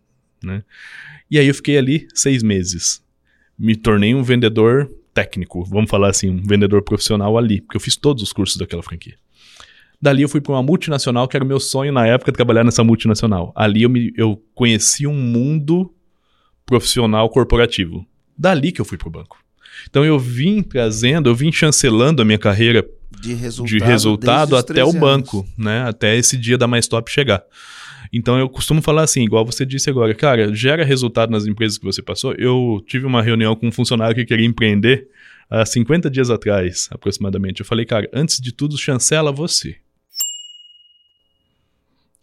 [0.41, 0.63] né?
[1.29, 3.03] E aí eu fiquei ali seis meses.
[3.59, 7.97] Me tornei um vendedor técnico, vamos falar assim, um vendedor profissional ali, porque eu fiz
[7.97, 9.15] todos os cursos daquela franquia.
[10.01, 12.83] Dali eu fui para uma multinacional, que era o meu sonho na época trabalhar nessa
[12.83, 13.53] multinacional.
[13.55, 15.95] Ali eu, me, eu conheci um mundo
[16.67, 18.05] profissional corporativo.
[18.37, 19.39] Dali que eu fui pro banco.
[19.89, 22.85] Então eu vim trazendo, eu vim chancelando a minha carreira
[23.21, 25.51] De resultado, de resultado até o 13 banco, anos.
[25.57, 25.83] né?
[25.89, 27.43] Até esse dia da Mais Top chegar.
[28.13, 31.85] Então eu costumo falar assim, igual você disse agora, cara, gera resultado nas empresas que
[31.85, 32.35] você passou.
[32.35, 35.09] Eu tive uma reunião com um funcionário que queria empreender
[35.49, 37.61] há 50 dias atrás, aproximadamente.
[37.61, 39.79] Eu falei, cara, antes de tudo, chancela você.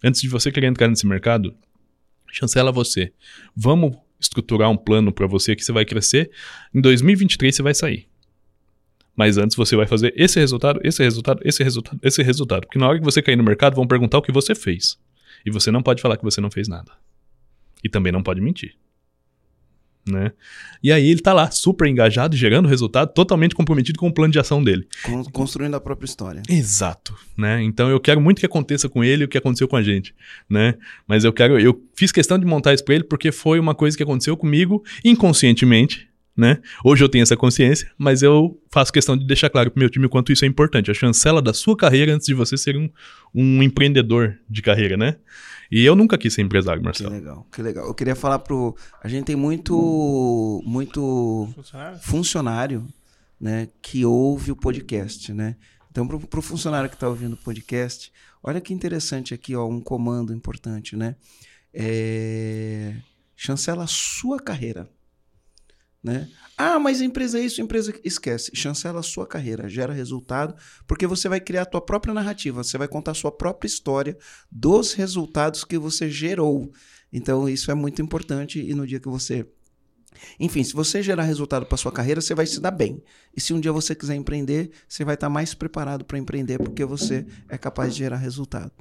[0.04, 1.56] Antes de você querer entrar nesse mercado,
[2.32, 3.12] chancela você.
[3.56, 6.30] Vamos estruturar um plano para você que você vai crescer.
[6.73, 8.08] Em 2023 você vai sair.
[9.15, 12.62] Mas antes você vai fazer esse resultado, esse resultado, esse resultado, esse resultado.
[12.67, 14.97] Porque na hora que você cair no mercado, vão perguntar o que você fez.
[15.45, 16.91] E você não pode falar que você não fez nada.
[17.84, 18.75] E também não pode mentir.
[20.10, 20.32] Né?
[20.82, 24.39] E aí ele tá lá, super engajado, gerando resultado, totalmente comprometido com o plano de
[24.39, 24.88] ação dele.
[25.32, 26.41] Construindo a própria história.
[26.49, 27.62] Exato, né?
[27.62, 30.15] Então eu quero muito que aconteça com ele o que aconteceu com a gente,
[30.49, 30.75] né?
[31.08, 33.95] Mas eu quero, eu fiz questão de montar isso para ele porque foi uma coisa
[33.95, 36.08] que aconteceu comigo inconscientemente,
[36.39, 36.60] né?
[36.84, 40.06] Hoje eu tenho essa consciência, mas eu faço questão de deixar claro pro meu time
[40.06, 40.89] o quanto isso é importante.
[40.89, 42.89] A chancela da sua carreira antes de você ser um,
[43.36, 45.17] um empreendedor de carreira, né?
[45.71, 47.12] E eu nunca quis ser empresário, Marcelo.
[47.12, 47.86] Que legal, que legal.
[47.86, 48.75] Eu queria falar pro.
[49.04, 50.63] A gente tem muito.
[50.65, 51.99] Muito Funcionário?
[51.99, 52.88] funcionário,
[53.39, 53.67] né?
[53.82, 55.56] Que ouve o podcast, né?
[55.91, 59.80] Então, pro, pro funcionário que está ouvindo o podcast, olha que interessante aqui, ó, um
[59.80, 61.15] comando importante, né?
[61.73, 62.95] É,
[63.36, 64.89] chancela a sua carreira.
[66.01, 66.29] Né?
[66.57, 68.51] Ah, mas a empresa é isso, a empresa esquece.
[68.53, 70.55] Chancela a sua carreira, gera resultado,
[70.88, 74.17] porque você vai criar a tua própria narrativa, você vai contar a sua própria história
[74.51, 76.71] dos resultados que você gerou.
[77.12, 79.45] Então, isso é muito importante e no dia que você
[80.39, 83.01] enfim, se você gerar resultado para sua carreira, você vai se dar bem.
[83.35, 86.83] E se um dia você quiser empreender, você vai estar mais preparado para empreender porque
[86.83, 88.71] você é capaz de gerar resultado.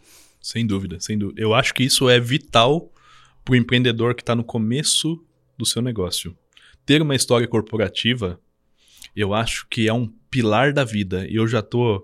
[0.40, 1.40] Sem dúvida, sem dúvida.
[1.40, 2.92] Eu acho que isso é vital
[3.44, 5.22] para o empreendedor que está no começo
[5.56, 6.36] do seu negócio.
[6.88, 8.40] Ter uma história corporativa,
[9.14, 11.26] eu acho que é um pilar da vida.
[11.28, 12.02] E eu já tô.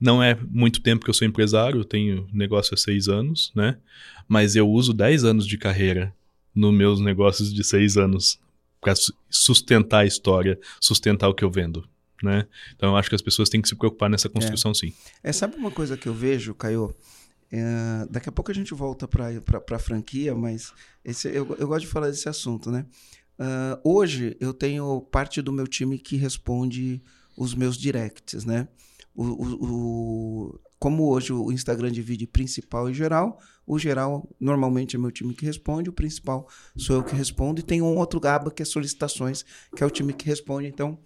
[0.00, 3.78] Não é muito tempo que eu sou empresário, eu tenho negócio há seis anos, né?
[4.26, 6.12] Mas eu uso dez anos de carreira
[6.52, 8.40] nos meus negócios de seis anos
[8.80, 8.92] para
[9.30, 11.88] sustentar a história, sustentar o que eu vendo.
[12.20, 12.44] Né?
[12.74, 14.92] Então eu acho que as pessoas têm que se preocupar nessa construção, sim.
[15.22, 16.92] É, sabe uma coisa que eu vejo, Caio?
[17.52, 19.30] É, daqui a pouco a gente volta para
[19.70, 20.72] a franquia, mas
[21.04, 22.84] esse, eu, eu gosto de falar desse assunto, né?
[23.38, 27.00] Uh, hoje eu tenho parte do meu time que responde
[27.36, 28.66] os meus directs, né?
[29.14, 34.98] O, o, o, como hoje o Instagram divide principal e geral, o geral normalmente é
[34.98, 38.50] meu time que responde, o principal sou eu que respondo, e tem um outro aba
[38.50, 39.44] que é solicitações,
[39.76, 40.68] que é o time que responde.
[40.68, 40.98] Então,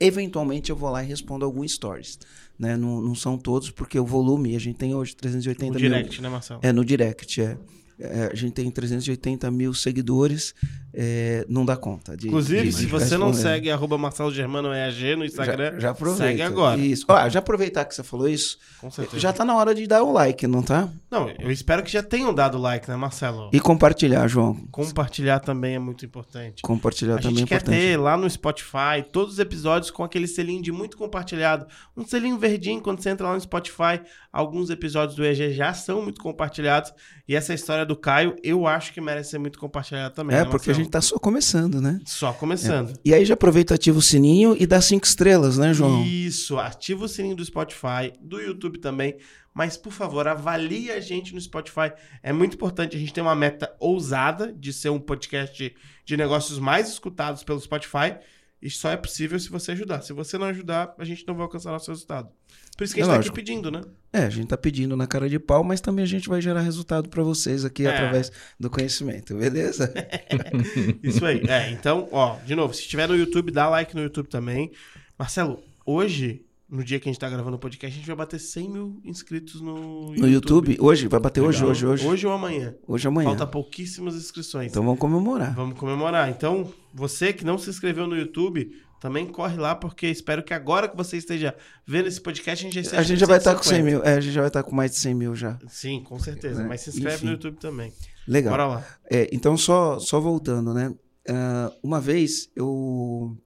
[0.00, 2.18] eventualmente eu vou lá e respondo alguns stories.
[2.58, 2.76] Né?
[2.76, 5.90] Não, não são todos, porque o volume, a gente tem hoje 380 No mil.
[5.90, 6.60] direct, né, Marcelo?
[6.62, 7.58] É, no direct, é.
[7.98, 10.54] É, a gente tem 380 mil seguidores,
[10.92, 12.14] é, não dá conta.
[12.16, 15.80] De, Inclusive, de- se de você não segue arroba Marcelo Germano EAG no Instagram, já,
[15.80, 16.24] já aproveita.
[16.26, 16.78] segue agora.
[16.78, 17.06] Isso.
[17.08, 19.18] Ó, já aproveitar que você falou isso, Com certeza.
[19.18, 20.88] já tá na hora de dar o like, não tá?
[21.10, 23.48] Não, eu espero que já tenham dado like, né, Marcelo?
[23.52, 24.54] E compartilhar, João.
[24.70, 26.62] Compartilhar também é muito importante.
[26.62, 27.78] Compartilhar A também gente é quer importante.
[27.80, 31.66] ter lá no Spotify todos os episódios com aquele selinho de muito compartilhado.
[31.96, 34.00] Um selinho verdinho quando você entra lá no Spotify.
[34.36, 36.92] Alguns episódios do EG já são muito compartilhados.
[37.26, 40.36] E essa história do Caio, eu acho que merece ser muito compartilhada também.
[40.36, 41.98] É, né, porque a gente tá só começando, né?
[42.04, 42.92] Só começando.
[43.02, 46.04] E aí já aproveita, ativa o sininho e dá cinco estrelas, né, João?
[46.04, 49.16] Isso, ativa o sininho do Spotify, do YouTube também.
[49.54, 51.90] Mas, por favor, avalie a gente no Spotify.
[52.22, 52.94] É muito importante.
[52.94, 57.58] A gente tem uma meta ousada de ser um podcast de negócios mais escutados pelo
[57.58, 58.18] Spotify.
[58.60, 60.02] E só é possível se você ajudar.
[60.02, 62.28] Se você não ajudar, a gente não vai alcançar nosso resultado.
[62.76, 63.34] Por isso que a É gente tá lógico.
[63.36, 63.82] aqui pedindo, né?
[64.12, 66.60] É, a gente tá pedindo na cara de pau, mas também a gente vai gerar
[66.60, 67.90] resultado para vocês aqui É.
[67.90, 69.92] através do conhecimento, beleza?
[71.02, 71.40] Isso aí.
[71.48, 74.70] É, então, ó, de novo, se estiver no YouTube, dá like no YouTube também.
[75.18, 78.40] Marcelo, hoje, no dia que a gente tá gravando o podcast, a gente vai bater
[78.40, 80.20] 100 mil inscritos no YouTube.
[80.20, 81.70] No YouTube, hoje, vai bater hoje, Legal.
[81.70, 82.06] hoje, hoje.
[82.06, 82.74] Hoje ou amanhã.
[82.86, 83.28] Hoje ou amanhã.
[83.30, 84.70] Falta pouquíssimas inscrições.
[84.70, 85.54] Então vamos comemorar.
[85.54, 86.28] Vamos comemorar.
[86.30, 90.88] Então, você que não se inscreveu no YouTube, também corre lá, porque espero que agora
[90.88, 91.54] que você esteja
[91.86, 93.90] vendo esse podcast, a gente já esteja A gente já vai estar com 100 150.
[93.90, 94.04] mil.
[94.04, 95.58] É, a gente já vai estar com mais de 100 mil já.
[95.68, 96.62] Sim, com certeza.
[96.62, 96.68] Né?
[96.68, 97.26] Mas se inscreve Enfim.
[97.26, 97.92] no YouTube também.
[98.26, 98.50] Legal.
[98.52, 98.84] Bora lá.
[99.10, 100.94] É, então, só, só voltando, né?
[101.28, 103.36] Ah, uma vez eu,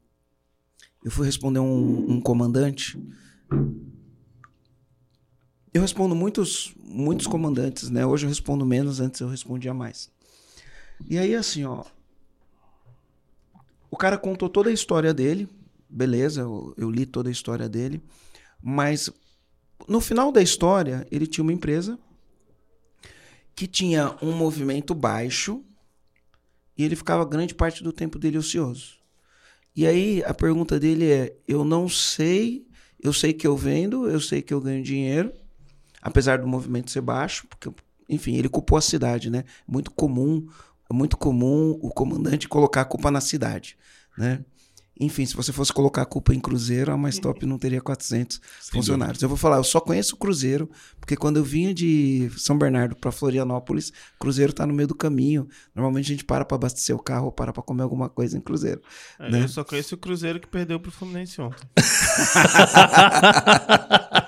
[1.05, 2.99] eu fui responder um, um comandante.
[5.73, 8.05] Eu respondo muitos, muitos comandantes, né?
[8.05, 10.11] Hoje eu respondo menos, antes eu respondia mais.
[11.09, 11.85] E aí, assim, ó.
[13.90, 15.48] O cara contou toda a história dele,
[15.88, 18.03] beleza, eu, eu li toda a história dele,
[18.62, 19.11] mas
[19.88, 21.98] no final da história, ele tinha uma empresa
[23.55, 25.64] que tinha um movimento baixo
[26.76, 29.00] e ele ficava grande parte do tempo dele ocioso.
[29.74, 32.66] E aí a pergunta dele é: eu não sei,
[32.98, 35.33] eu sei que eu vendo, eu sei que eu ganho dinheiro,
[36.00, 37.70] apesar do movimento ser baixo, porque,
[38.09, 39.44] enfim, ele culpou a cidade, né?
[39.66, 40.46] Muito comum,
[40.92, 43.76] muito comum o comandante colocar a culpa na cidade,
[44.16, 44.44] né?
[45.01, 48.39] Enfim, se você fosse colocar a culpa em Cruzeiro, a Mais Top não teria 400
[48.71, 49.23] funcionários.
[49.23, 50.69] Eu vou falar, eu só conheço o Cruzeiro,
[51.01, 55.49] porque quando eu vinha de São Bernardo para Florianópolis, Cruzeiro tá no meio do caminho.
[55.75, 58.41] Normalmente a gente para para abastecer o carro ou para para comer alguma coisa em
[58.41, 58.83] Cruzeiro.
[59.19, 59.43] É, né?
[59.45, 61.67] Eu só conheço o Cruzeiro que perdeu pro Fluminense ontem.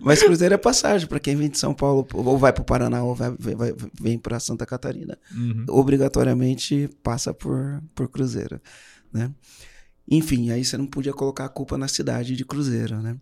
[0.00, 3.02] Mas Cruzeiro é passagem para quem vem de São Paulo ou vai para o Paraná
[3.02, 5.18] ou vai, vai- vai- vem para Santa Catarina.
[5.34, 5.64] Uhum.
[5.68, 8.60] Obrigatoriamente passa por, por Cruzeiro,
[9.12, 9.32] né?
[10.08, 13.16] Enfim, aí você não podia colocar a culpa na cidade de Cruzeiro, né?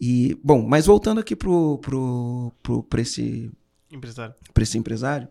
[0.00, 3.50] E, bom, mas voltando aqui pro, pro, pro, pra, esse,
[3.90, 4.34] Empresário.
[4.52, 5.28] pra esse empresário,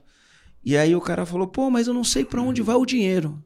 [0.63, 3.43] e aí o cara falou, pô, mas eu não sei para onde vai o dinheiro.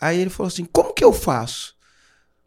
[0.00, 1.76] Aí ele falou assim, como que eu faço?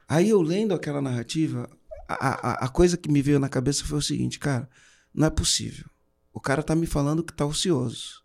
[0.07, 1.69] Aí eu lendo aquela narrativa,
[2.07, 4.69] a, a, a coisa que me veio na cabeça foi o seguinte, cara,
[5.13, 5.85] não é possível.
[6.33, 8.23] O cara tá me falando que tá ocioso.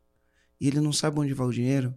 [0.60, 1.94] E ele não sabe onde vai o dinheiro,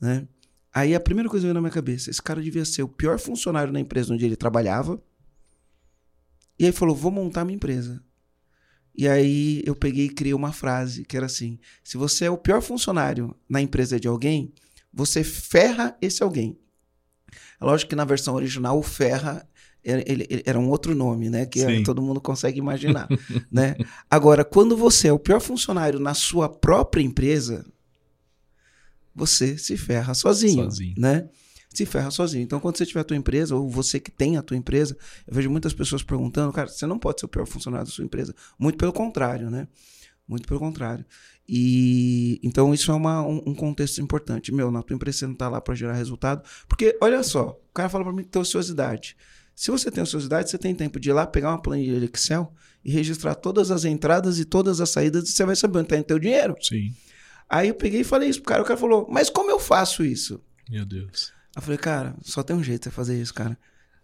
[0.00, 0.26] né?
[0.74, 3.18] Aí a primeira coisa que veio na minha cabeça, esse cara devia ser o pior
[3.18, 5.00] funcionário na empresa onde ele trabalhava.
[6.58, 8.02] E aí falou, vou montar minha empresa.
[8.94, 12.38] E aí eu peguei e criei uma frase que era assim: se você é o
[12.38, 14.52] pior funcionário na empresa de alguém,
[14.92, 16.58] você ferra esse alguém.
[17.60, 19.46] É lógico que na versão original o ferra
[19.84, 21.44] era, ele- ele- era um outro nome, né?
[21.44, 21.82] Que Sim.
[21.82, 23.06] todo mundo consegue imaginar,
[23.52, 23.76] né?
[24.10, 27.66] Agora, quando você é o pior funcionário na sua própria empresa,
[29.16, 30.94] você se ferra sozinho, Sozinho.
[30.98, 31.28] né?
[31.72, 32.42] Se ferra sozinho.
[32.42, 35.34] Então, quando você tiver a tua empresa, ou você que tem a tua empresa, eu
[35.34, 38.34] vejo muitas pessoas perguntando, cara, você não pode ser o pior funcionário da sua empresa.
[38.58, 39.66] Muito pelo contrário, né?
[40.28, 41.04] Muito pelo contrário.
[41.48, 44.52] E então isso é uma- um, um contexto importante.
[44.52, 46.42] Meu, na tua empresa você não tá lá para gerar resultado.
[46.68, 49.16] Porque, olha só, o cara fala para mim que tem ociosidade.
[49.54, 52.52] Se você tem ociosidade, você tem tempo de ir lá, pegar uma planilha de Excel
[52.84, 55.96] e registrar todas as entradas e todas as saídas e você vai saber onde tá
[55.96, 56.54] indo teu dinheiro.
[56.60, 56.92] Sim.
[57.48, 58.62] Aí eu peguei e falei isso pro cara.
[58.62, 60.40] O cara falou, mas como eu faço isso?
[60.68, 61.32] Meu Deus.
[61.54, 63.56] Eu falei, cara, só tem um jeito de você fazer isso, cara.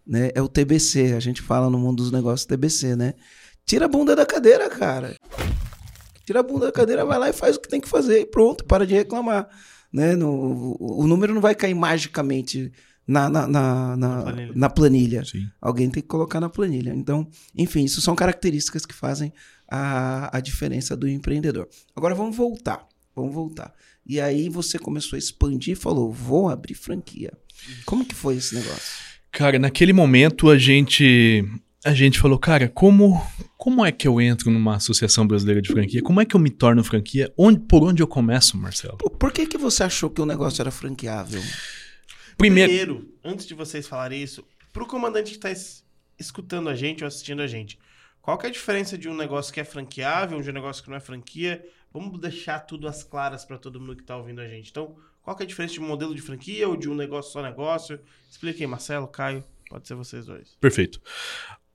[0.07, 0.31] Né?
[0.35, 3.15] É o TBC, a gente fala no mundo dos negócios TBC, né?
[3.67, 5.15] Tira a bunda da cadeira, cara.
[6.25, 8.27] Tira a bunda da cadeira, vai lá e faz o que tem que fazer e
[8.27, 9.49] pronto, para de reclamar.
[9.93, 10.15] Né?
[10.17, 10.31] No,
[10.81, 12.73] o, o número não vai cair magicamente
[13.07, 14.53] na, na, na, na- planilha.
[14.55, 15.23] na planilha.
[15.61, 16.95] Alguém tem que colocar na planilha.
[16.95, 19.33] Então, enfim, isso são características que fazem
[19.69, 21.69] a, a diferença do empreendedor.
[21.95, 22.87] Agora vamos voltar.
[23.15, 23.75] Vamos voltar.
[24.07, 27.33] E aí você começou a expandir e falou: vou abrir franquia.
[27.85, 29.03] Como que foi esse negócio?
[29.31, 31.45] Cara, naquele momento a gente
[31.85, 33.21] a gente falou, cara, como
[33.57, 36.03] como é que eu entro numa associação brasileira de franquia?
[36.03, 37.33] Como é que eu me torno franquia?
[37.37, 38.97] Onde, por onde eu começo, Marcelo?
[38.99, 41.41] Por, por que, que você achou que o negócio era franqueável?
[42.37, 45.85] Primeiro, Primeiro, antes de vocês falarem isso, pro comandante que tá es-
[46.19, 47.79] escutando a gente ou assistindo a gente,
[48.21, 50.91] qual que é a diferença de um negócio que é franqueável, de um negócio que
[50.91, 51.65] não é franquia?
[51.93, 54.71] Vamos deixar tudo às claras para todo mundo que tá ouvindo a gente.
[54.71, 57.33] Então, qual que é a diferença de um modelo de franquia ou de um negócio
[57.33, 58.01] só negócio?
[58.31, 60.57] Expliquem, Marcelo, Caio, pode ser vocês dois.
[60.61, 61.01] perfeito.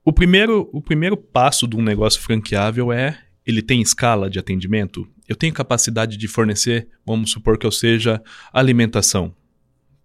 [0.04, 5.08] O primeiro, o primeiro passo de um negócio franqueável é ele tem escala de atendimento.
[5.26, 9.34] Eu tenho capacidade de fornecer, vamos supor que eu seja alimentação,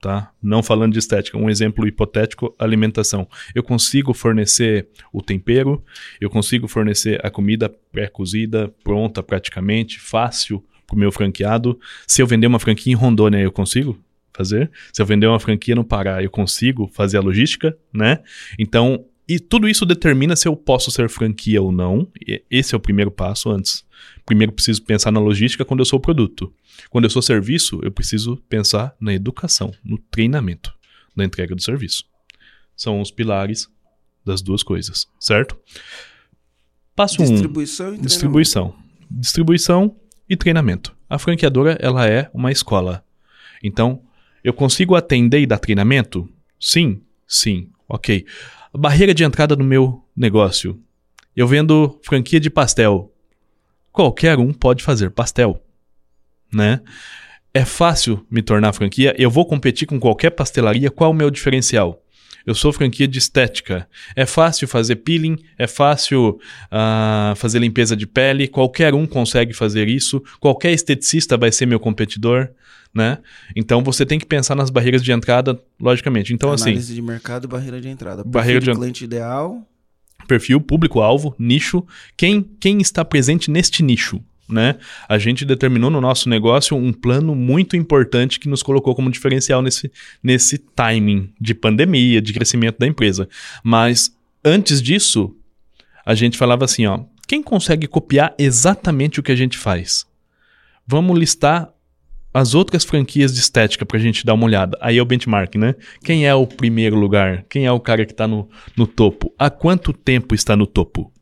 [0.03, 0.33] tá?
[0.43, 3.25] Não falando de estética, um exemplo hipotético, alimentação.
[3.55, 5.81] Eu consigo fornecer o tempero,
[6.19, 11.79] eu consigo fornecer a comida pré-cozida, pronta praticamente, fácil para o meu franqueado.
[12.05, 13.97] Se eu vender uma franquia em Rondônia, eu consigo
[14.33, 14.69] fazer.
[14.91, 18.19] Se eu vender uma franquia no Pará, eu consigo fazer a logística, né?
[18.59, 22.07] Então, e tudo isso determina se eu posso ser franquia ou não.
[22.27, 23.85] E esse é o primeiro passo antes.
[24.25, 26.53] Primeiro preciso pensar na logística quando eu sou produto.
[26.89, 30.73] Quando eu sou serviço, eu preciso pensar na educação, no treinamento
[31.15, 32.05] da entrega do serviço.
[32.75, 33.69] São os pilares
[34.25, 35.57] das duas coisas, certo?
[36.95, 37.25] Passo 1.
[37.25, 38.07] Um, Distribuição e treinamento.
[38.07, 38.75] distribuição.
[39.09, 39.95] Distribuição
[40.29, 40.95] e treinamento.
[41.09, 43.03] A franqueadora, ela é uma escola.
[43.63, 44.01] Então,
[44.43, 46.27] eu consigo atender e dar treinamento?
[46.59, 48.25] Sim, sim, ok.
[48.75, 50.79] Barreira de entrada no meu negócio.
[51.35, 53.13] Eu vendo franquia de pastel.
[53.91, 55.63] Qualquer um pode fazer pastel,
[56.51, 56.81] né?
[57.53, 59.15] É fácil me tornar franquia.
[59.15, 60.89] Eu vou competir com qualquer pastelaria.
[60.89, 62.02] Qual o meu diferencial?
[62.45, 63.87] Eu sou franquia de estética.
[64.15, 68.47] É fácil fazer peeling, é fácil ah, fazer limpeza de pele.
[68.47, 70.21] Qualquer um consegue fazer isso.
[70.39, 72.49] Qualquer esteticista vai ser meu competidor,
[72.93, 73.19] né?
[73.55, 76.33] Então você tem que pensar nas barreiras de entrada, logicamente.
[76.33, 78.23] Então assim, Análise de mercado barreira de entrada.
[78.25, 79.65] Barreira Perfil de- cliente ideal.
[80.27, 81.85] perfil, público-alvo, nicho,
[82.17, 84.21] quem, quem está presente neste nicho.
[84.53, 84.75] Né?
[85.09, 89.61] A gente determinou no nosso negócio um plano muito importante que nos colocou como diferencial
[89.61, 93.27] nesse, nesse timing de pandemia, de crescimento da empresa.
[93.63, 95.35] Mas antes disso,
[96.05, 100.05] a gente falava assim: ó, quem consegue copiar exatamente o que a gente faz?
[100.85, 101.73] Vamos listar
[102.33, 104.77] as outras franquias de estética pra gente dar uma olhada.
[104.81, 105.75] Aí é o benchmark, né?
[106.03, 107.45] Quem é o primeiro lugar?
[107.47, 109.31] Quem é o cara que tá no, no topo?
[109.37, 111.12] Há quanto tempo está no topo?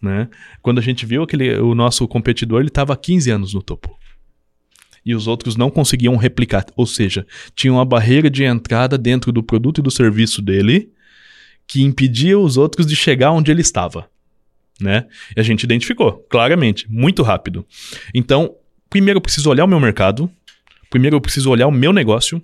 [0.00, 0.28] Né?
[0.62, 3.98] Quando a gente viu aquele, o nosso competidor, ele estava há 15 anos no topo.
[5.04, 6.66] E os outros não conseguiam replicar.
[6.76, 10.92] Ou seja, tinha uma barreira de entrada dentro do produto e do serviço dele
[11.66, 14.08] que impedia os outros de chegar onde ele estava.
[14.80, 15.06] Né?
[15.36, 17.66] E a gente identificou, claramente, muito rápido.
[18.14, 18.54] Então,
[18.88, 20.30] primeiro eu preciso olhar o meu mercado,
[20.88, 22.40] primeiro eu preciso olhar o meu negócio.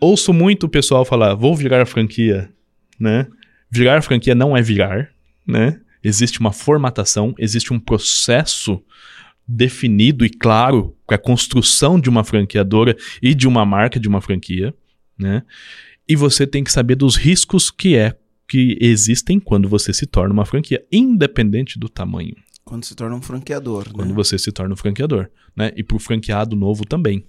[0.00, 2.50] Ouço muito o pessoal falar, vou virar franquia,
[2.98, 3.28] né?
[3.70, 5.11] Virar franquia não é virar,
[5.46, 5.80] né?
[6.02, 8.82] Existe uma formatação, existe um processo
[9.46, 14.20] definido e claro para a construção de uma franqueadora e de uma marca de uma
[14.20, 14.74] franquia,
[15.18, 15.42] né?
[16.08, 18.16] E você tem que saber dos riscos que é
[18.48, 22.34] que existem quando você se torna uma franquia, independente do tamanho.
[22.64, 24.14] Quando se torna um franqueador, Quando né?
[24.14, 25.72] você se torna um franqueador, né?
[25.76, 27.24] E para o franqueado novo também.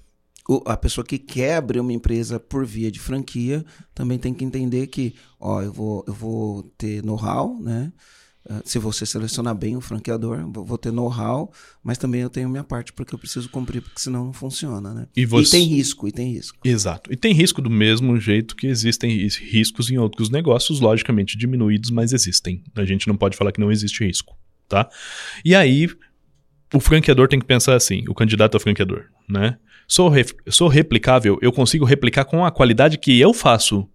[0.66, 3.64] A pessoa que quer abrir uma empresa por via de franquia
[3.96, 7.92] também tem que entender que, ó, eu vou, eu vou ter know-how, né?
[8.50, 11.50] Ah, Se você selecionar bem o franqueador, vou vou ter know-how,
[11.82, 15.08] mas também eu tenho minha parte porque eu preciso cumprir, porque senão não funciona, né?
[15.16, 16.58] E você- tem risco, e tem risco.
[16.62, 17.14] Exato.
[17.14, 21.90] E tem risco do mesmo jeito que existem ris- riscos em outros negócios, logicamente diminuídos,
[21.90, 22.62] mas existem.
[22.76, 24.36] A gente não pode falar que não existe risco,
[24.68, 24.90] tá?
[25.46, 25.88] E aí,
[26.74, 29.58] o franqueador tem que pensar assim, o candidato a franqueador, né?
[29.88, 30.12] Sou,
[30.50, 31.38] sou replicável?
[31.42, 33.88] Eu consigo replicar com a qualidade que eu faço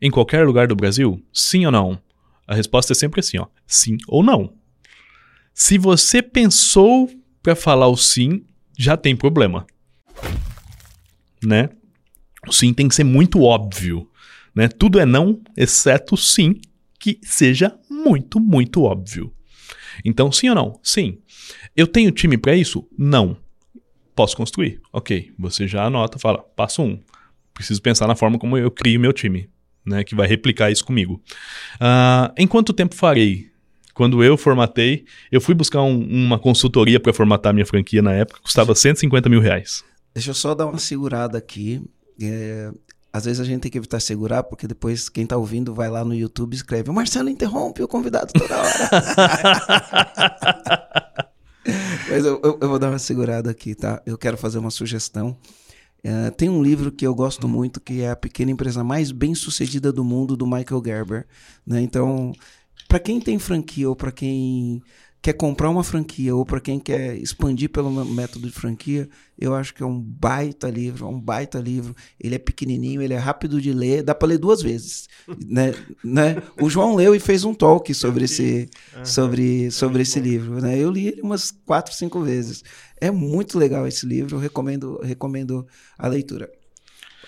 [0.00, 1.22] em qualquer lugar do Brasil?
[1.32, 2.00] Sim ou não?
[2.46, 3.46] A resposta é sempre assim, ó.
[3.66, 4.52] Sim ou não.
[5.54, 7.10] Se você pensou
[7.42, 8.44] para falar o sim,
[8.78, 9.66] já tem problema.
[11.42, 11.70] Né?
[12.46, 14.08] O sim tem que ser muito óbvio,
[14.54, 14.68] né?
[14.68, 16.60] Tudo é não, exceto sim,
[16.98, 19.32] que seja muito, muito óbvio.
[20.04, 20.80] Então, sim ou não?
[20.82, 21.18] Sim.
[21.74, 22.86] Eu tenho time para isso?
[22.96, 23.36] Não.
[24.16, 24.80] Posso construir?
[24.92, 25.30] Ok.
[25.38, 26.98] Você já anota, fala, passo um.
[27.54, 29.48] Preciso pensar na forma como eu crio meu time,
[29.84, 30.02] né?
[30.02, 31.22] Que vai replicar isso comigo.
[31.78, 33.50] Ah, em quanto tempo farei?
[33.94, 38.40] Quando eu formatei, eu fui buscar um- uma consultoria para formatar minha franquia na época,
[38.42, 39.84] custava 150 mil reais.
[40.12, 41.82] Deixa eu só dar uma segurada aqui.
[42.20, 42.70] É,
[43.12, 46.04] às vezes a gente tem que evitar segurar, porque depois quem tá ouvindo vai lá
[46.04, 48.90] no YouTube e escreve: O Marcelo interrompe o convidado toda hora.
[52.08, 54.02] Mas eu, eu- eu vou dar uma segurada aqui, tá?
[54.06, 55.36] Eu quero fazer uma sugestão.
[56.02, 59.34] É, tem um livro que eu gosto muito, que é A Pequena Empresa Mais Bem
[59.34, 61.26] Sucedida do Mundo, do Michael Gerber.
[61.66, 61.80] Né?
[61.82, 62.32] Então,
[62.88, 64.82] para quem tem franquia ou para quem
[65.22, 69.54] quer comprar uma franquia ou para quem quer expandir pelo mé- método de franquia, eu
[69.54, 71.96] acho que é um baita livro, é um baita livro.
[72.20, 75.08] Ele é pequenininho, ele é rápido de ler, dá para ler duas vezes,
[75.48, 75.74] né?
[76.04, 76.40] né?
[76.60, 78.68] O João leu e fez um talk sobre esse
[79.04, 80.78] sobre sobre esse livro, né?
[80.78, 82.62] Eu li ele umas quatro, cinco vezes.
[83.00, 85.66] É muito legal esse livro, eu recomendo recomendo
[85.98, 86.48] a leitura.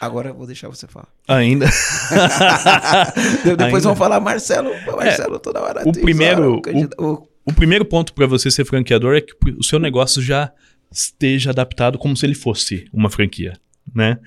[0.01, 1.09] Agora eu vou deixar você falar.
[1.27, 1.67] Ainda.
[3.45, 3.81] Depois Ainda.
[3.81, 5.83] vão falar Marcelo, Marcelo toda hora.
[5.89, 9.63] o primeiro- hora, o o- O primeiro ponto para você ser franqueador é que o
[9.65, 10.53] seu negócio já
[10.93, 13.55] esteja adaptado como se ele fosse uma franquia,
[13.95, 14.19] né?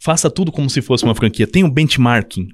[0.00, 1.46] Faça tudo como se fosse uma franquia.
[1.46, 2.48] Tenha um benchmarking,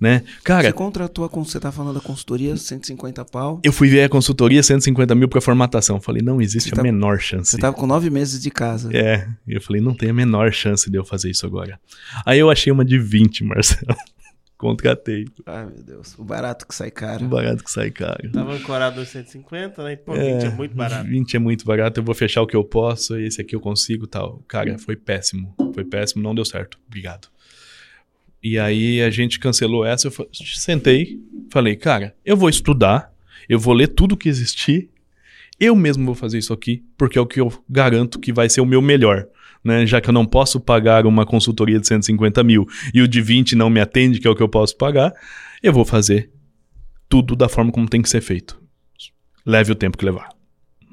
[0.00, 0.22] né?
[0.44, 3.60] Cara, Você contratou a você tá falando da consultoria, 150 pau.
[3.64, 6.00] eu fui ver a consultoria 150 mil para formatação.
[6.00, 7.50] Falei, não existe Você a tá- menor chance.
[7.50, 8.90] Você tava com nove meses de casa.
[8.96, 11.78] É, eu falei, não tem a menor chance de eu fazer isso agora.
[12.24, 13.96] Aí eu achei uma de 20, Marcelo.
[14.58, 15.26] Contratei.
[15.44, 16.18] Ai, meu Deus.
[16.18, 17.24] O barato que sai caro.
[17.24, 18.30] Um barato que sai caro.
[18.32, 19.96] Tava ancorado nos 150, né?
[19.96, 21.08] Pô, É, 20 é muito barato.
[21.08, 24.06] 20 é muito barato, eu vou fechar o que eu posso, esse aqui eu consigo
[24.06, 24.42] tal.
[24.48, 25.54] Cara, foi péssimo.
[25.74, 26.78] Foi péssimo, não deu certo.
[26.86, 27.28] Obrigado.
[28.42, 33.12] E aí a gente cancelou essa, eu sentei, falei, cara, eu vou estudar,
[33.48, 34.88] eu vou ler tudo que existir,
[35.58, 38.60] eu mesmo vou fazer isso aqui, porque é o que eu garanto que vai ser
[38.60, 39.26] o meu melhor.
[39.66, 43.20] Né, já que eu não posso pagar uma consultoria de 150 mil e o de
[43.20, 45.12] 20 não me atende, que é o que eu posso pagar,
[45.60, 46.30] eu vou fazer
[47.08, 48.62] tudo da forma como tem que ser feito.
[49.44, 50.28] Leve o tempo que levar.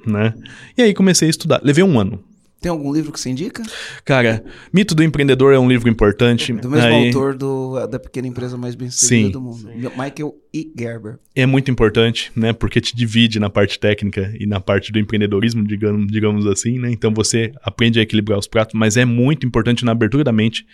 [0.07, 0.33] Né?
[0.75, 1.62] E aí comecei a estudar.
[1.63, 2.23] Levei um ano.
[2.63, 3.62] Tem algum livro que você indica?
[4.06, 6.54] Cara, Mito do Empreendedor é um livro importante.
[6.54, 9.32] Do mesmo Aí autor do, da pequena empresa mais bem sucedida Sim.
[9.34, 9.69] do mundo.
[9.76, 10.71] Michael E.
[10.80, 11.19] Gerber.
[11.36, 12.54] É muito importante, né?
[12.54, 16.89] Porque te divide na parte técnica e na parte do empreendedorismo, digamos, digamos assim, né?
[16.89, 20.66] Então você aprende a equilibrar os pratos, mas é muito importante na abertura da mente.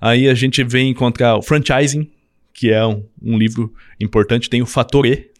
[0.00, 2.10] Aí a gente vem encontrar o franchising,
[2.52, 5.30] que é um, um livro importante, tem o Fator E.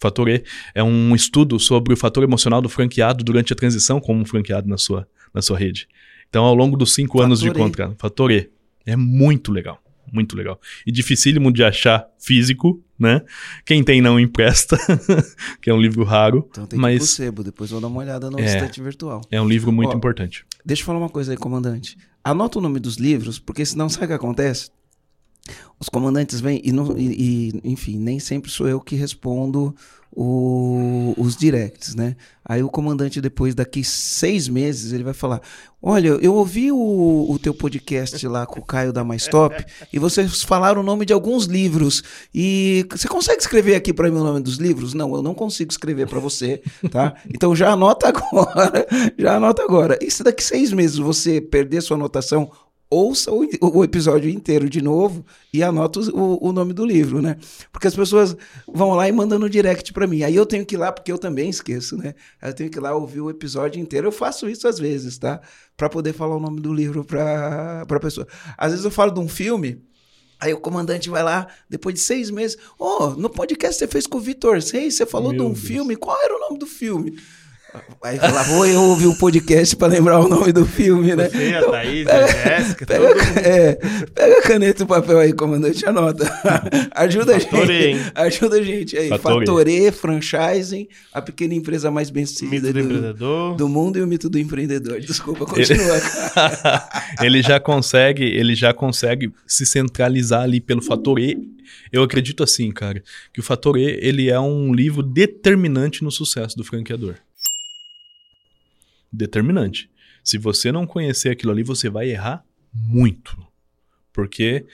[0.00, 4.20] Fator E é um estudo sobre o fator emocional do franqueado durante a transição como
[4.20, 5.88] um franqueado na sua, na sua rede.
[6.28, 7.52] Então, ao longo dos cinco Fator anos de E.
[7.52, 8.50] contrato, Fator E.
[8.84, 10.60] É muito legal, muito legal.
[10.86, 13.22] E dificílimo de achar físico, né?
[13.64, 14.76] Quem tem não empresta,
[15.62, 17.42] que é um livro raro, Então tem que mas sebo.
[17.44, 18.44] Depois eu vou dar uma olhada no É.
[18.44, 19.20] estante virtual.
[19.30, 20.44] é um livro muito Ó, importante.
[20.64, 21.96] Deixa eu falar uma coisa aí, comandante.
[22.24, 24.70] Anota o nome dos livros, porque senão sabe o que acontece?
[25.78, 29.74] Os comandantes vêm e, não, e, e, enfim, nem sempre sou eu que respondo
[30.20, 32.16] o, os directs, né?
[32.44, 35.40] Aí o comandante, depois daqui seis meses, ele vai falar:
[35.80, 39.98] Olha, eu ouvi o, o teu podcast lá com o Caio da Mais Top e
[39.98, 42.02] vocês falaram o nome de alguns livros.
[42.34, 44.94] E você consegue escrever aqui para mim o nome dos livros?
[44.94, 47.14] Não, eu não consigo escrever para você, tá?
[47.32, 48.86] Então já anota agora,
[49.16, 49.98] já anota agora.
[50.00, 52.50] E se daqui seis meses você perder sua anotação
[52.90, 57.36] ouça o, o, episódio inteiro de novo e anota o, o, nome do livro, né?
[57.70, 58.36] Porque as pessoas
[58.66, 60.22] vão lá e mandam no direct para mim.
[60.22, 62.14] Aí eu tenho que ir lá, porque eu também esqueço, né?
[62.40, 64.08] Eu tenho que ir lá ouvir o episódio inteiro.
[64.08, 65.40] Eu faço isso às vezes, tá?
[65.76, 68.26] Para poder falar o nome do livro pra, pra pessoa.
[68.56, 69.82] Às vezes eu falo de um filme.
[70.40, 74.18] Aí o comandante vai lá, depois de seis meses, oh, no podcast você fez com
[74.18, 75.66] o Vitor Seis, você falou Meu de um Deus.
[75.66, 77.18] filme, qual era o nome do filme?
[78.02, 81.28] Aí lá vou eu ouvir o podcast para lembrar o nome do filme, né?
[81.28, 83.74] Você, a então, Thaís, pega, a Jéssica, pega, é,
[84.14, 86.30] pega a caneta e o papel aí, comandante, anota.
[86.94, 88.12] ajuda a gente.
[88.14, 89.08] Ajuda a gente aí.
[89.18, 89.90] Fatorê.
[89.92, 95.00] Franchising, a pequena empresa mais bem sucedida do, do, mundo e o mito do empreendedor.
[95.00, 95.96] Desculpa, continua.
[97.20, 101.36] Ele, ele já consegue, ele já consegue se centralizar ali pelo fator E.
[101.92, 103.02] Eu acredito assim, cara,
[103.32, 107.16] que o fator E, ele é um livro determinante no sucesso do franqueador
[109.12, 109.90] determinante.
[110.22, 113.36] Se você não conhecer aquilo ali, você vai errar muito.
[114.12, 114.66] Porque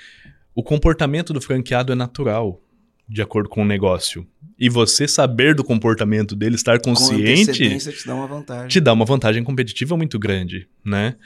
[0.55, 2.61] o comportamento do franqueado é natural,
[3.09, 4.27] de acordo com o negócio.
[4.59, 8.69] E você saber do comportamento dele, estar consciente, te dá uma vantagem.
[8.69, 11.17] Te dá uma vantagem competitiva muito grande, né?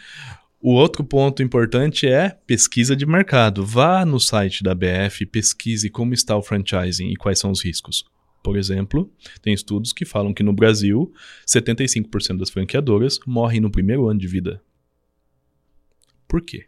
[0.60, 3.64] O outro ponto importante é pesquisa de mercado.
[3.64, 8.04] Vá no site da BF, pesquise como está o franchising e quais são os riscos.
[8.48, 11.12] Por exemplo, tem estudos que falam que no Brasil,
[11.46, 14.62] 75% das franqueadoras morrem no primeiro ano de vida.
[16.26, 16.64] Por quê?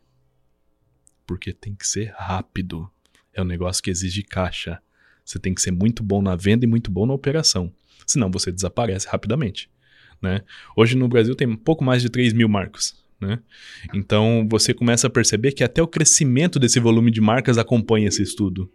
[1.26, 2.86] Porque tem que ser rápido.
[3.32, 4.78] É um negócio que exige caixa.
[5.24, 7.72] Você tem que ser muito bom na venda e muito bom na operação.
[8.06, 9.70] Senão você desaparece rapidamente.
[10.20, 10.42] Né?
[10.76, 13.02] Hoje no Brasil tem pouco mais de 3 mil marcos.
[13.18, 13.38] Né?
[13.94, 18.22] Então você começa a perceber que até o crescimento desse volume de marcas acompanha esse
[18.22, 18.70] estudo.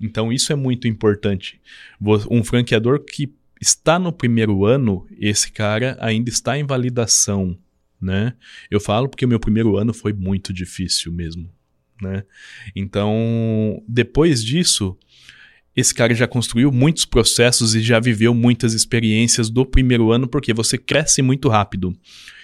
[0.00, 1.60] Então isso é muito importante.
[2.30, 7.56] Um franqueador que está no primeiro ano, esse cara ainda está em validação,
[8.00, 8.34] né?
[8.70, 11.50] Eu falo porque o meu primeiro ano foi muito difícil mesmo,
[12.00, 12.24] né?
[12.74, 14.96] Então, depois disso,
[15.74, 20.54] esse cara já construiu muitos processos e já viveu muitas experiências do primeiro ano, porque
[20.54, 21.94] você cresce muito rápido.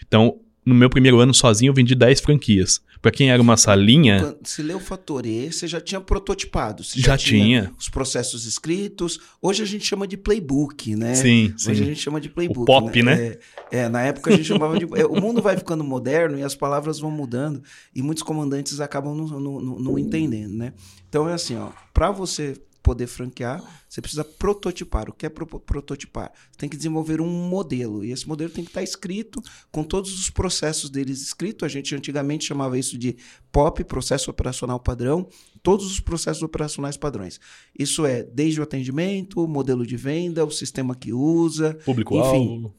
[0.06, 2.80] Então, no meu primeiro ano sozinho, eu vendi 10 franquias.
[3.02, 4.36] Para quem era uma salinha.
[4.44, 6.84] Se leu o fator E, você já tinha prototipado.
[6.84, 7.74] já, já tinha, tinha.
[7.76, 9.18] Os processos escritos.
[9.42, 11.16] Hoje a gente chama de playbook, né?
[11.16, 11.72] Sim, sim.
[11.72, 12.60] Hoje a gente chama de playbook.
[12.60, 13.16] O pop, né?
[13.16, 13.36] né?
[13.72, 14.84] É, é, na época a gente chamava de.
[14.94, 17.60] É, o mundo vai ficando moderno e as palavras vão mudando.
[17.92, 20.72] E muitos comandantes acabam não, não, não, não entendendo, né?
[21.08, 21.70] Então é assim, ó.
[21.92, 25.08] Para você poder franquear, você precisa prototipar.
[25.08, 26.32] O que é pro prototipar?
[26.50, 28.04] Você tem que desenvolver um modelo.
[28.04, 31.64] E esse modelo tem que estar escrito, com todos os processos deles escritos.
[31.64, 33.16] A gente antigamente chamava isso de
[33.50, 35.28] POP, Processo Operacional Padrão.
[35.62, 37.40] Todos os processos operacionais padrões.
[37.78, 41.74] Isso é desde o atendimento, o modelo de venda, o sistema que usa.
[41.84, 42.74] Público-alvo.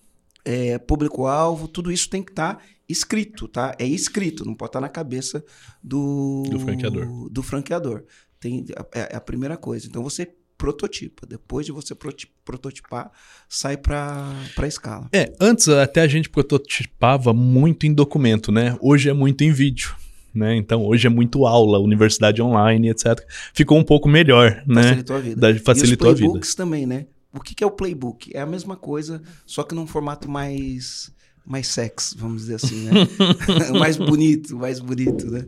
[0.46, 3.74] É, público-alvo, tudo isso tem que estar escrito, tá?
[3.80, 5.44] É escrito, não pode estar na cabeça
[5.82, 7.30] do, do franqueador.
[7.30, 8.04] Do franqueador.
[8.44, 9.88] Tem, é, é a primeira coisa.
[9.88, 10.28] Então você
[10.58, 11.26] prototipa.
[11.26, 11.96] Depois de você
[12.44, 13.10] prototipar,
[13.48, 15.08] sai para a escala.
[15.14, 18.78] É, antes até a gente prototipava muito em documento, né?
[18.82, 19.96] Hoje é muito em vídeo.
[20.36, 20.58] Né?
[20.58, 23.26] Então hoje é muito aula, universidade online, etc.
[23.54, 24.84] Ficou um pouco melhor, né?
[24.84, 25.54] Facilitou a vida.
[25.54, 26.58] Da, facilitou e os playbooks a vida.
[26.58, 27.06] também, né?
[27.32, 28.32] O que, que é o playbook?
[28.36, 31.12] É a mesma coisa, só que num formato mais
[31.46, 32.92] mais sex, vamos dizer assim, né?
[33.78, 35.46] mais bonito, mais bonito, né?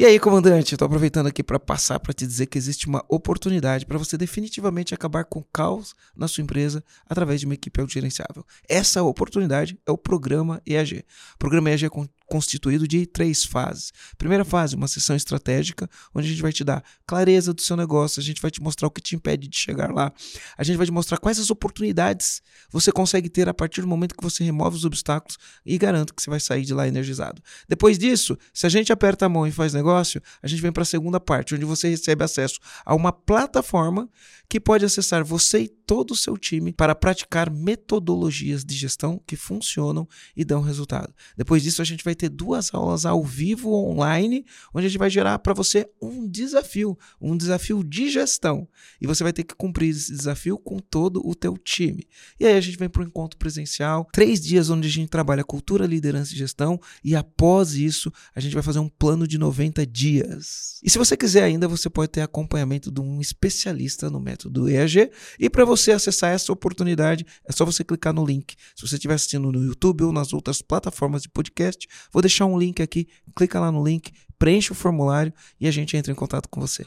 [0.00, 3.84] E aí, comandante, estou aproveitando aqui para passar para te dizer que existe uma oportunidade
[3.84, 8.42] para você definitivamente acabar com o caos na sua empresa através de uma equipe autogerenciável.
[8.66, 11.04] Essa oportunidade é o programa EAG.
[11.34, 11.90] O programa EAG é
[12.30, 13.92] constituído de três fases.
[14.16, 18.20] Primeira fase, uma sessão estratégica, onde a gente vai te dar clareza do seu negócio,
[18.20, 20.12] a gente vai te mostrar o que te impede de chegar lá,
[20.56, 24.14] a gente vai te mostrar quais as oportunidades você consegue ter a partir do momento
[24.14, 27.42] que você remove os obstáculos e garanto que você vai sair de lá energizado.
[27.68, 30.84] Depois disso, se a gente aperta a mão e faz negócio, a gente vem para
[30.84, 34.08] a segunda parte, onde você recebe acesso a uma plataforma
[34.50, 39.36] que pode acessar você e todo o seu time para praticar metodologias de gestão que
[39.36, 41.14] funcionam e dão resultado.
[41.36, 44.44] Depois disso, a gente vai ter duas aulas ao vivo online,
[44.74, 48.66] onde a gente vai gerar para você um desafio, um desafio de gestão.
[49.00, 52.04] E você vai ter que cumprir esse desafio com todo o teu time.
[52.38, 55.44] E aí a gente vem para o encontro presencial, três dias onde a gente trabalha
[55.44, 59.86] cultura, liderança e gestão, e após isso a gente vai fazer um plano de 90
[59.86, 60.80] dias.
[60.82, 65.10] E se você quiser ainda, você pode ter acompanhamento de um especialista no método EAG.
[65.38, 68.54] E para você acessar essa oportunidade, é só você clicar no link.
[68.74, 72.58] Se você estiver assistindo no YouTube ou nas outras plataformas de podcast, vou deixar um
[72.58, 73.08] link aqui.
[73.34, 76.84] Clica lá no link, preenche o formulário e a gente entra em contato com você.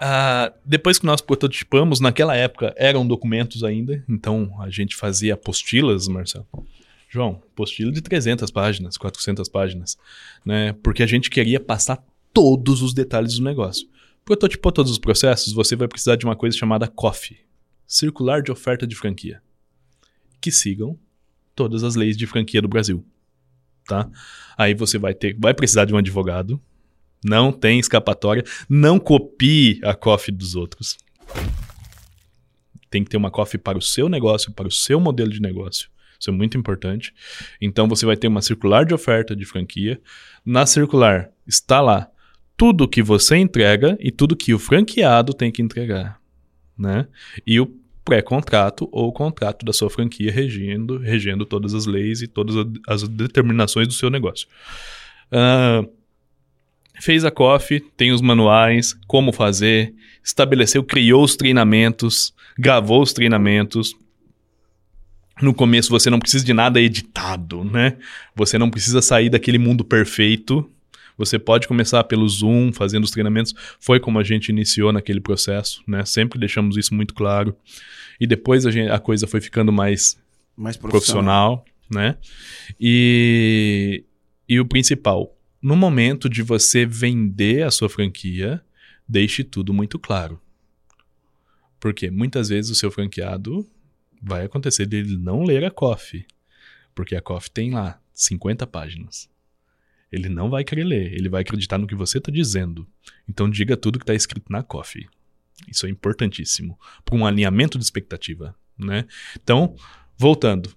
[0.00, 6.06] Ah, depois que nós prototipamos, naquela época eram documentos ainda, então a gente fazia apostilas,
[6.06, 6.46] Marcelo.
[7.08, 9.96] João, apostila de 300 páginas, 400 páginas,
[10.44, 10.74] né?
[10.82, 13.88] Porque a gente queria passar todos os detalhes do negócio.
[14.26, 17.38] Prototipou todos os processos, você vai precisar de uma coisa chamada COF,
[17.86, 19.40] Circular de Oferta de Franquia,
[20.40, 20.98] que sigam
[21.54, 23.06] todas as leis de franquia do Brasil,
[23.86, 24.10] tá?
[24.58, 26.60] Aí você vai ter, vai precisar de um advogado,
[27.24, 28.44] não tem escapatória.
[28.68, 30.98] Não copie a coffee dos outros.
[32.90, 35.88] Tem que ter uma coffee para o seu negócio, para o seu modelo de negócio.
[36.18, 37.12] Isso é muito importante.
[37.60, 40.00] Então você vai ter uma circular de oferta de franquia.
[40.44, 42.10] Na circular está lá
[42.56, 46.18] tudo que você entrega e tudo que o franqueado tem que entregar,
[46.76, 47.06] né?
[47.46, 47.66] E o
[48.04, 52.54] pré-contrato ou o contrato da sua franquia regendo, regendo todas as leis e todas
[52.86, 54.46] as determinações do seu negócio.
[55.26, 55.90] Uh,
[57.00, 59.92] fez a coffee, tem os manuais, como fazer,
[60.22, 63.94] estabeleceu, criou os treinamentos, gravou os treinamentos.
[65.42, 67.96] No começo você não precisa de nada editado, né?
[68.36, 70.70] Você não precisa sair daquele mundo perfeito.
[71.16, 73.54] Você pode começar pelo Zoom, fazendo os treinamentos.
[73.80, 76.04] Foi como a gente iniciou naquele processo, né?
[76.04, 77.56] Sempre deixamos isso muito claro.
[78.20, 80.18] E depois a, gente, a coisa foi ficando mais,
[80.56, 81.58] mais profissional.
[81.58, 82.18] profissional, né?
[82.78, 84.04] E,
[84.48, 88.62] e o principal, no momento de você vender a sua franquia,
[89.08, 90.40] deixe tudo muito claro.
[91.80, 93.66] Porque muitas vezes o seu franqueado
[94.22, 96.26] vai acontecer dele não ler a COF,
[96.94, 99.28] porque a COF tem lá 50 páginas.
[100.16, 102.86] Ele não vai querer ler, ele vai acreditar no que você está dizendo.
[103.28, 105.06] Então diga tudo que está escrito na COF.
[105.70, 109.04] Isso é importantíssimo para um alinhamento de expectativa, né?
[109.42, 109.74] Então,
[110.16, 110.70] voltando,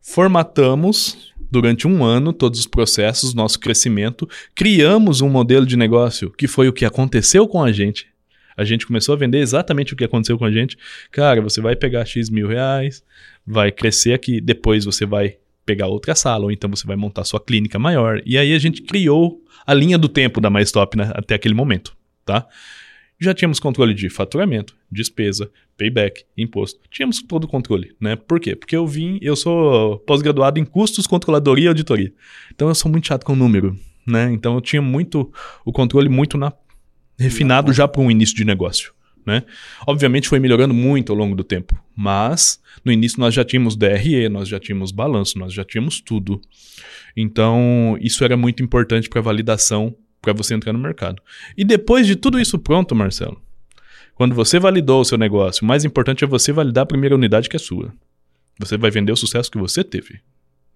[0.00, 6.46] formatamos durante um ano todos os processos, nosso crescimento, criamos um modelo de negócio que
[6.46, 8.06] foi o que aconteceu com a gente.
[8.56, 10.78] A gente começou a vender exatamente o que aconteceu com a gente.
[11.10, 13.02] Cara, você vai pegar X mil reais,
[13.46, 17.40] vai crescer aqui, depois você vai pegar outra sala, ou então você vai montar sua
[17.40, 18.22] clínica maior.
[18.24, 21.54] E aí a gente criou a linha do tempo da Mais Top né, até aquele
[21.54, 21.94] momento,
[22.24, 22.46] tá?
[23.18, 26.78] Já tínhamos controle de faturamento, despesa, payback, imposto.
[26.90, 28.14] Tínhamos todo o controle, né?
[28.14, 28.54] Por quê?
[28.54, 32.12] Porque eu vim, eu sou pós-graduado em custos, controladoria e auditoria.
[32.54, 34.30] Então eu sou muito chato com número, né?
[34.32, 35.32] Então eu tinha muito
[35.64, 36.52] o controle muito na
[37.18, 38.92] refinado já para um início de negócio,
[39.26, 39.42] né?
[39.86, 44.28] Obviamente foi melhorando muito ao longo do tempo, mas no início nós já tínhamos DRE,
[44.28, 46.40] nós já tínhamos balanço, nós já tínhamos tudo.
[47.16, 51.20] Então isso era muito importante para validação para você entrar no mercado.
[51.56, 53.42] E depois de tudo isso pronto, Marcelo,
[54.14, 57.48] quando você validou o seu negócio, o mais importante é você validar a primeira unidade
[57.48, 57.92] que é sua.
[58.58, 60.20] Você vai vender o sucesso que você teve.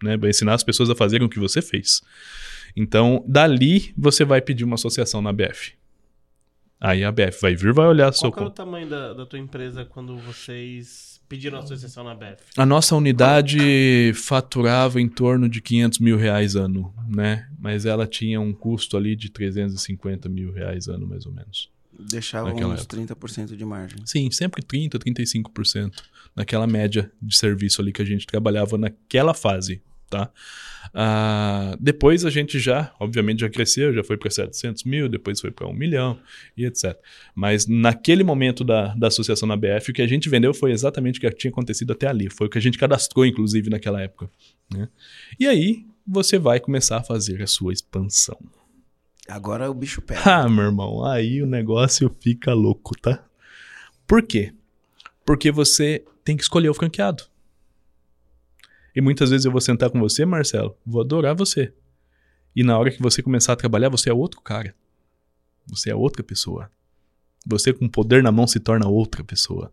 [0.03, 0.17] Né?
[0.17, 2.03] Vai ensinar as pessoas a fazerem o que você fez.
[2.77, 5.73] Então, dali, você vai pedir uma associação na BF.
[6.81, 8.33] Aí a BF vai vir, vai olhar Qual seu.
[8.33, 12.43] Qual é o tamanho da, da tua empresa quando vocês pediram a associação na BF?
[12.57, 17.49] A nossa unidade faturava em torno de 500 mil reais ano, né?
[17.59, 21.71] Mas ela tinha um custo ali de 350 mil reais ano, mais ou menos.
[22.09, 22.97] Deixava uns época.
[22.97, 23.99] 30% de margem.
[24.07, 25.93] Sim, sempre 30%, 35%.
[26.35, 30.31] Naquela média de serviço ali que a gente trabalhava naquela fase, tá?
[30.93, 35.51] Ah, depois a gente já, obviamente, já cresceu, já foi para 700 mil, depois foi
[35.51, 36.19] para 1 milhão
[36.57, 36.99] e etc.
[37.35, 41.19] Mas naquele momento da, da associação na BF, o que a gente vendeu foi exatamente
[41.19, 42.29] o que tinha acontecido até ali.
[42.29, 44.29] Foi o que a gente cadastrou, inclusive, naquela época.
[44.75, 44.89] né?
[45.39, 48.39] E aí você vai começar a fazer a sua expansão.
[49.29, 50.21] Agora o bicho pega.
[50.25, 53.25] Ah, meu irmão, aí o negócio fica louco, tá?
[54.07, 54.53] Por quê?
[55.25, 57.30] Porque você tem que escolher o franqueado.
[58.95, 61.73] E muitas vezes eu vou sentar com você, Marcelo, vou adorar você.
[62.55, 64.75] E na hora que você começar a trabalhar, você é outro cara.
[65.67, 66.71] Você é outra pessoa.
[67.47, 69.73] Você com poder na mão se torna outra pessoa.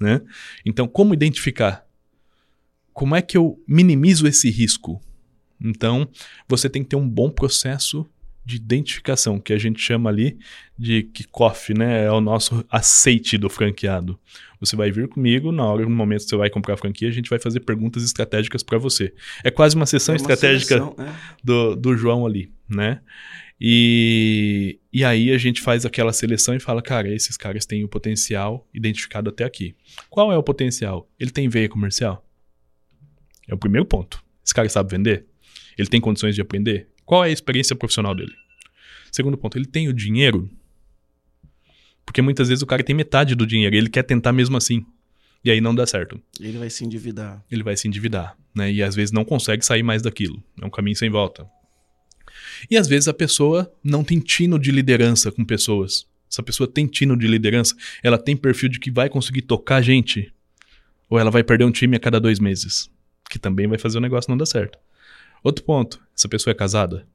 [0.00, 0.20] Né?
[0.64, 1.86] Então, como identificar?
[2.92, 5.00] Como é que eu minimizo esse risco?
[5.60, 6.08] Então,
[6.48, 8.08] você tem que ter um bom processo
[8.44, 10.38] de identificação, que a gente chama ali
[10.78, 12.04] de kickoff, né?
[12.04, 14.18] É o nosso aceite do franqueado.
[14.60, 17.12] Você vai vir comigo, na hora, no momento que você vai comprar a franquia, a
[17.12, 19.14] gente vai fazer perguntas estratégicas para você.
[19.42, 21.12] É quase uma sessão É uma estratégica seleção, é.
[21.42, 23.00] do, do João ali, né?
[23.60, 27.88] E, e aí a gente faz aquela seleção e fala, cara, esses caras têm o
[27.88, 29.74] potencial identificado até aqui.
[30.10, 31.08] Qual é o potencial?
[31.18, 32.26] Ele tem veia comercial?
[33.48, 34.22] É o primeiro ponto.
[34.44, 35.26] Esse cara sabe vender?
[35.78, 36.88] Ele tem condições de aprender?
[37.04, 38.32] Qual é a experiência profissional dele?
[39.12, 40.50] Segundo ponto, ele tem o dinheiro?
[42.04, 44.84] Porque muitas vezes o cara tem metade do dinheiro e ele quer tentar mesmo assim.
[45.44, 46.20] E aí não dá certo.
[46.40, 47.44] Ele vai se endividar.
[47.50, 48.72] Ele vai se endividar, né?
[48.72, 50.42] E às vezes não consegue sair mais daquilo.
[50.60, 51.46] É um caminho sem volta.
[52.70, 56.06] E às vezes a pessoa não tem tino de liderança com pessoas.
[56.30, 60.32] Essa pessoa tem tino de liderança, ela tem perfil de que vai conseguir tocar gente.
[61.08, 62.90] Ou ela vai perder um time a cada dois meses.
[63.30, 64.78] Que também vai fazer o negócio não dar certo.
[65.44, 67.06] Outro ponto, essa pessoa é casada.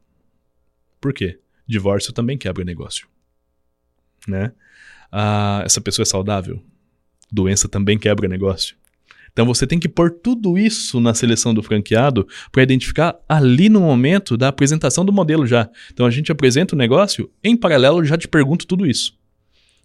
[1.01, 1.39] Por quê?
[1.67, 3.07] Divórcio também quebra negócio.
[4.27, 4.51] Né?
[5.11, 6.63] Ah, essa pessoa é saudável.
[7.32, 8.77] Doença também quebra negócio.
[9.32, 13.82] Então você tem que pôr tudo isso na seleção do franqueado para identificar ali no
[13.82, 15.67] momento da apresentação do modelo já.
[15.91, 19.17] Então a gente apresenta o negócio, em paralelo eu já te pergunto tudo isso.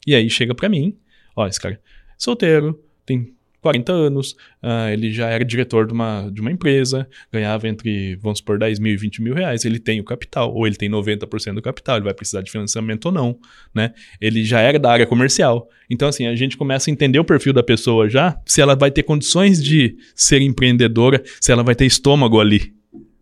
[0.06, 0.98] E aí chega para mim,
[1.34, 1.78] ó, esse cara é
[2.18, 3.34] solteiro, tem
[3.64, 8.40] 40 anos, ah, ele já era diretor de uma, de uma empresa, ganhava entre, vamos
[8.40, 11.54] supor, 10 mil e 20 mil reais, ele tem o capital, ou ele tem 90%
[11.54, 13.38] do capital, ele vai precisar de financiamento ou não,
[13.74, 13.94] né?
[14.20, 15.66] Ele já era da área comercial.
[15.88, 18.90] Então, assim, a gente começa a entender o perfil da pessoa já, se ela vai
[18.90, 22.74] ter condições de ser empreendedora, se ela vai ter estômago ali,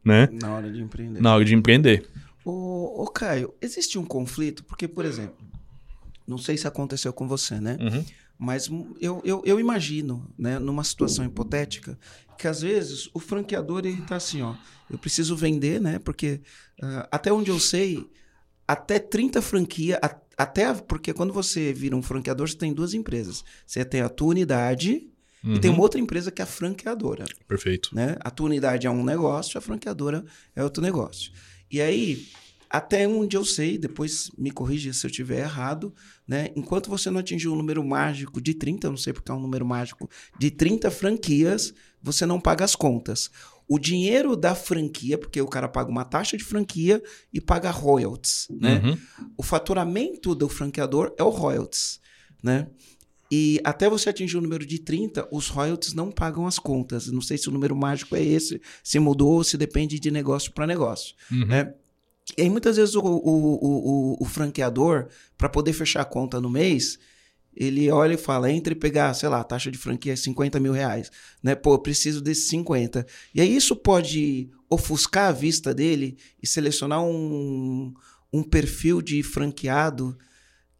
[0.05, 0.29] né?
[0.43, 1.21] Na hora de empreender.
[1.21, 2.05] Na hora de empreender.
[2.45, 4.65] Ô, ô, Caio, existe um conflito?
[4.65, 5.37] Porque, por exemplo,
[6.27, 7.77] não sei se aconteceu com você, né?
[7.81, 8.05] Uhum.
[8.45, 8.69] Mas
[9.01, 11.97] eu, eu, eu imagino, né, numa situação hipotética,
[12.37, 14.57] que às vezes o franqueador ele tá assim, ó,
[14.91, 16.01] eu preciso vender, né?
[16.01, 16.41] Porque
[16.83, 18.11] ah, até onde eu sei,
[18.67, 23.45] até 30 franquias, a- até porque quando você vira um franqueador, você tem duas empresas.
[23.65, 25.09] Você tem a tua unidade
[25.45, 25.77] e tem Uhum.
[25.77, 27.95] uma outra empresa que é a franqueadora Perfeito.
[27.95, 28.17] né?
[28.21, 30.25] A tua unidade é um negócio, a franqueadora
[30.57, 31.31] é outro negócio.
[31.71, 32.27] E aí,
[32.73, 35.95] até onde eu sei, depois me corrija se eu estiver errado,
[36.27, 36.49] né?
[36.57, 39.41] Enquanto você não atingir um número mágico de 30, eu não sei porque é um
[39.41, 40.09] número mágico,
[40.39, 43.31] de 30 franquias, você não paga as contas.
[43.69, 47.03] O dinheiro da franquia, porque o cara paga uma taxa de franquia
[47.33, 48.81] e paga royalties, né?
[48.85, 48.99] Uhum.
[49.37, 52.01] O faturamento do franqueador é o royalties,
[52.43, 52.69] né?
[53.31, 57.07] E até você atingir o número de 30, os royalties não pagam as contas.
[57.07, 60.53] Não sei se o número mágico é esse, se mudou ou se depende de negócio
[60.53, 61.47] para negócio, Uhum.
[61.47, 61.73] né?
[62.37, 66.49] E aí muitas vezes o, o, o, o, franqueador, para poder fechar a conta no
[66.49, 66.99] mês,
[67.55, 70.73] ele olha e fala, entre pegar, sei lá, a taxa de franquia é 50 mil
[70.73, 71.11] reais,
[71.43, 71.55] né?
[71.55, 73.07] Pô, eu preciso desses 50.
[73.35, 77.93] E aí isso pode ofuscar a vista dele e selecionar um,
[78.33, 80.17] um perfil de franqueado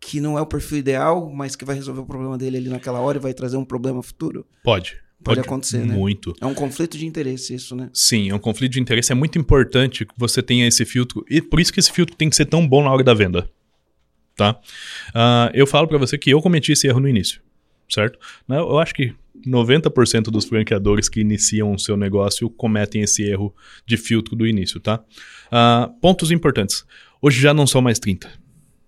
[0.01, 3.01] que não é o perfil ideal, mas que vai resolver o problema dele ali naquela
[3.01, 4.45] hora e vai trazer um problema futuro.
[4.65, 4.97] Pode.
[5.23, 5.95] Pode acontecer, né?
[5.95, 6.35] Muito.
[6.41, 7.91] É um conflito de interesse isso, né?
[7.93, 9.13] Sim, é um conflito de interesse.
[9.13, 11.25] É muito importante que você tenha esse filtro.
[11.31, 13.49] E por isso que esse filtro tem que ser tão bom na hora da venda.
[14.37, 14.59] Tá?
[15.15, 17.41] Ah, eu falo pra você que eu cometi esse erro no início.
[17.89, 18.19] Certo?
[18.49, 19.15] Né, Eu acho que
[19.47, 23.55] 90% dos franqueadores que iniciam o seu negócio cometem esse erro
[23.87, 25.03] de filtro do início, tá?
[25.51, 26.85] Ah, pontos importantes.
[27.21, 28.31] Hoje já não são mais 30,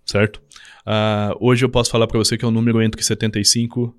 [0.06, 0.42] certo?
[0.86, 3.94] Ah, hoje eu posso falar pra você que é um número entre 75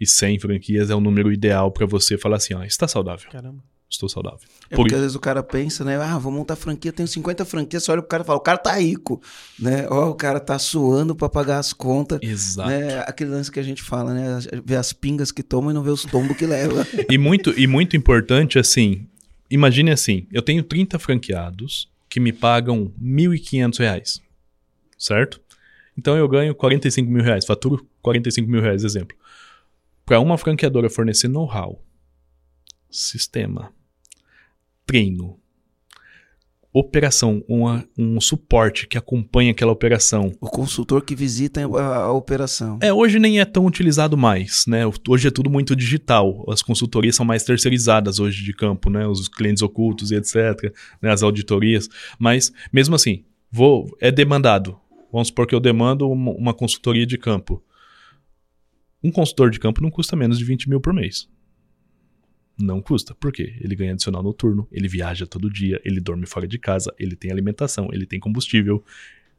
[0.00, 3.62] e 100 franquias é o número ideal pra você falar assim, ó, está saudável, Caramba.
[3.88, 4.40] estou saudável.
[4.70, 5.96] É Por- porque às vezes o cara pensa, né?
[5.96, 8.58] Ah, vou montar franquia, tenho 50 franquias, você olha pro cara e fala, o cara
[8.58, 9.22] tá rico,
[9.58, 9.86] né?
[9.88, 12.18] Ó, o cara tá suando pra pagar as contas.
[12.22, 12.68] Exato.
[12.68, 12.98] Né?
[13.06, 14.38] Aquele lance que a gente fala, né?
[14.64, 16.86] Vê as pingas que toma e não vê os tombos que leva.
[17.10, 19.06] E muito, e muito importante, assim,
[19.50, 24.20] imagine assim, eu tenho 30 franqueados que me pagam 1.500 reais,
[24.98, 25.40] certo?
[25.98, 29.16] Então eu ganho 45 mil reais, faturo 45 mil reais, exemplo.
[30.06, 31.82] Para uma franqueadora fornecer know-how,
[32.88, 33.72] sistema,
[34.86, 35.36] treino,
[36.72, 42.78] operação, uma- um suporte que acompanha aquela operação, o consultor que visita a, a operação.
[42.82, 44.82] é, hoje nem é tão utilizado mais, né?
[45.08, 46.44] Hoje é tudo muito digital.
[46.48, 49.06] As consultorias são mais terceirizadas hoje de campo, né?
[49.08, 51.10] Os clientes ocultos e etc, né?
[51.10, 51.88] As auditorias.
[52.18, 54.78] Mas, mesmo assim, vou, é demandado.
[55.10, 57.60] Vamos supor que eu demando uma, uma consultoria de campo.
[59.06, 61.28] Um consultor de campo não custa menos de 20 mil por mês.
[62.58, 63.14] Não custa.
[63.14, 63.54] Por quê?
[63.60, 67.30] Ele ganha adicional noturno, ele viaja todo dia, ele dorme fora de casa, ele tem
[67.30, 68.82] alimentação, ele tem combustível,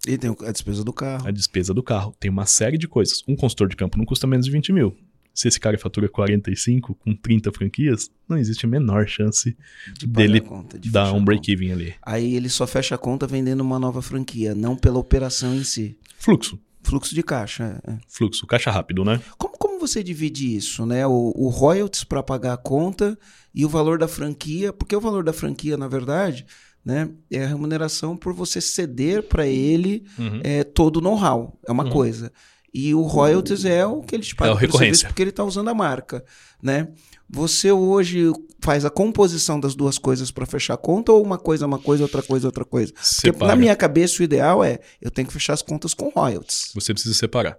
[0.08, 1.28] E tem a despesa do carro.
[1.28, 3.22] a despesa do carro, tem uma série de coisas.
[3.28, 4.96] Um consultor de campo não custa menos de 20 mil.
[5.34, 9.56] Se esse cara fatura 45 com 30 franquias, não existe a menor chance
[9.94, 11.94] De dele conta, de dar fechar um a break-even ali.
[12.02, 15.98] Aí ele só fecha a conta vendendo uma nova franquia, não pela operação em si.
[16.18, 16.58] Fluxo.
[16.88, 17.82] Fluxo de caixa.
[17.88, 17.94] é.
[18.08, 19.20] Fluxo, caixa rápido, né?
[19.38, 21.06] Como, como você divide isso, né?
[21.06, 23.18] O, o royalties para pagar a conta
[23.54, 26.46] e o valor da franquia, porque o valor da franquia, na verdade,
[26.86, 30.40] né, é a remuneração por você ceder para ele Uhum.
[30.44, 31.90] é, todo o know-how, é uma Uhum.
[31.92, 32.32] coisa.
[32.74, 35.08] E o royalties é o que ele te paga É recorrência.
[35.10, 36.24] porque ele está usando a marca,
[36.62, 36.88] né?
[37.30, 41.66] Você hoje faz a composição das duas coisas para fechar a conta ou uma coisa
[41.66, 42.94] é uma coisa, outra coisa é outra coisa?
[42.94, 43.52] Porque Separa.
[43.52, 46.72] na minha cabeça o ideal é eu tenho que fechar as contas com royalties.
[46.74, 47.58] Você precisa separar.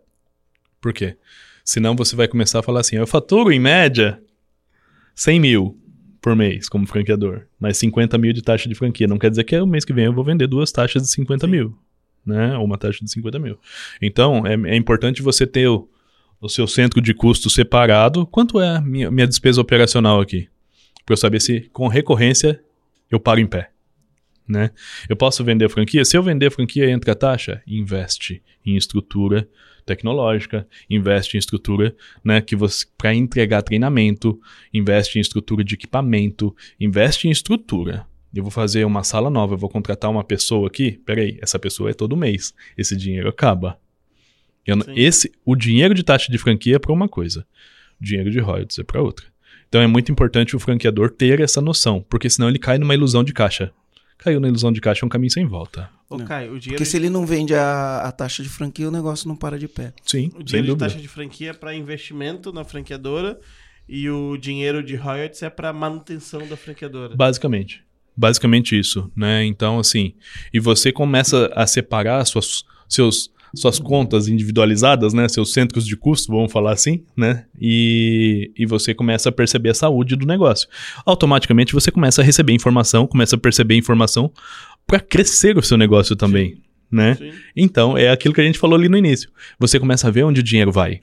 [0.80, 1.16] Por quê?
[1.64, 4.20] Senão você vai começar a falar assim: eu faturo em média
[5.14, 5.78] 100 mil
[6.20, 9.06] por mês como franqueador, mas 50 mil de taxa de franquia.
[9.06, 11.46] Não quer dizer que o mês que vem eu vou vender duas taxas de 50
[11.46, 11.76] mil,
[12.24, 12.56] né?
[12.56, 13.58] Ou uma taxa de 50 mil.
[14.00, 15.88] Então é, é importante você ter o,
[16.40, 18.26] o seu centro de custo separado.
[18.26, 20.48] Quanto é a minha, minha despesa operacional aqui?
[21.04, 22.62] Para eu saber se com recorrência
[23.10, 23.70] eu paro em pé.
[24.46, 24.70] Né?
[25.08, 26.04] Eu posso vender franquia?
[26.04, 27.62] Se eu vender franquia, entra a taxa?
[27.66, 29.48] Investe em estrutura
[29.88, 34.38] tecnológica, investe em estrutura, né, que você para entregar treinamento,
[34.72, 38.06] investe em estrutura de equipamento, investe em estrutura.
[38.34, 41.00] Eu vou fazer uma sala nova, eu vou contratar uma pessoa aqui.
[41.06, 42.52] Peraí, essa pessoa é todo mês.
[42.76, 43.80] Esse dinheiro acaba.
[44.76, 47.46] Não- esse, o dinheiro de taxa de franquia é para uma coisa,
[48.00, 49.26] o dinheiro de royalties é para outra.
[49.68, 53.22] Então é muito importante o franqueador ter essa noção, porque senão ele cai numa ilusão
[53.22, 53.72] de caixa.
[54.16, 55.88] Caiu na ilusão de caixa é um caminho sem volta.
[56.10, 56.18] Ô.
[56.18, 59.28] Caio, o dinheiro, Porque se ele não vende a, a taxa de franquia, o negócio
[59.28, 59.92] não para de pé.
[60.04, 63.38] Sim, o sem dinheiro de taxa de franquia é para investimento na franqueadora
[63.88, 67.14] e o dinheiro de royalties é para manutenção da franqueadora.
[67.14, 67.84] Basicamente.
[68.16, 69.44] Basicamente isso, né?
[69.44, 70.14] Então, assim,
[70.52, 75.28] e você começa a separar suas, seus, suas contas individualizadas, né?
[75.28, 77.44] Seus centros de custo, vamos falar assim, né?
[77.60, 80.68] E, e você começa a perceber a saúde do negócio.
[81.04, 84.32] Automaticamente você começa a receber informação, começa a perceber informação
[84.86, 87.14] para crescer o seu negócio também, né?
[87.14, 87.30] Sim.
[87.56, 89.30] Então, é aquilo que a gente falou ali no início.
[89.58, 91.00] Você começa a ver onde o dinheiro vai.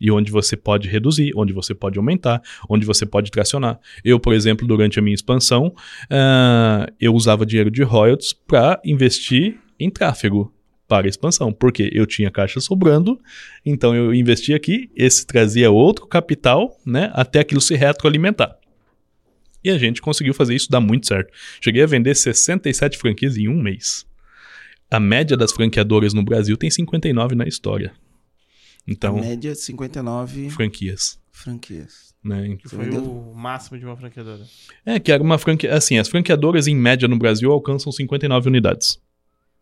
[0.00, 3.80] E onde você pode reduzir, onde você pode aumentar, onde você pode tracionar.
[4.04, 5.74] Eu, por exemplo, durante a minha expansão,
[6.08, 10.52] ah, eu usava dinheiro de royalties para investir em tráfego
[10.88, 13.20] para a expansão, porque eu tinha caixa sobrando,
[13.64, 18.58] então eu investia aqui, esse trazia outro capital, né, até aquilo se retroalimentar.
[19.62, 21.30] E a gente conseguiu fazer isso dar muito certo.
[21.60, 24.06] Cheguei a vender 67 franquias em um mês.
[24.90, 27.92] A média das franqueadoras no Brasil tem 59 na história.
[28.86, 31.20] Então, A média de 59 franquias.
[31.30, 32.14] franquias.
[32.24, 32.56] Né?
[32.56, 34.42] Que foi o máximo de uma franqueadora.
[34.86, 35.74] É, que era uma franquia.
[35.74, 38.98] Assim, as franqueadoras em média no Brasil alcançam 59 unidades.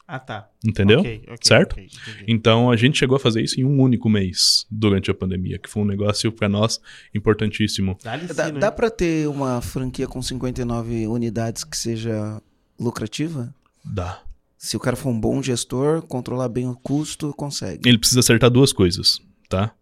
[0.09, 0.49] Ah, tá.
[0.65, 1.01] Entendeu?
[1.01, 1.73] Ok, ok, Certo?
[1.73, 2.25] ok, entendi.
[2.29, 5.69] Então a gente chegou a fazer isso em um único mês durante a pandemia, que
[5.69, 6.81] foi um negócio para nós
[7.13, 7.99] importantíssimo.
[8.35, 12.41] Dá, dá para ter uma franquia com 59 unidades que seja
[12.79, 13.53] lucrativa?
[13.85, 14.21] Dá.
[14.57, 17.89] Se o cara for um bom gestor, controlar bem o custo, consegue.
[17.89, 19.73] Ele precisa acertar duas coisas, tá?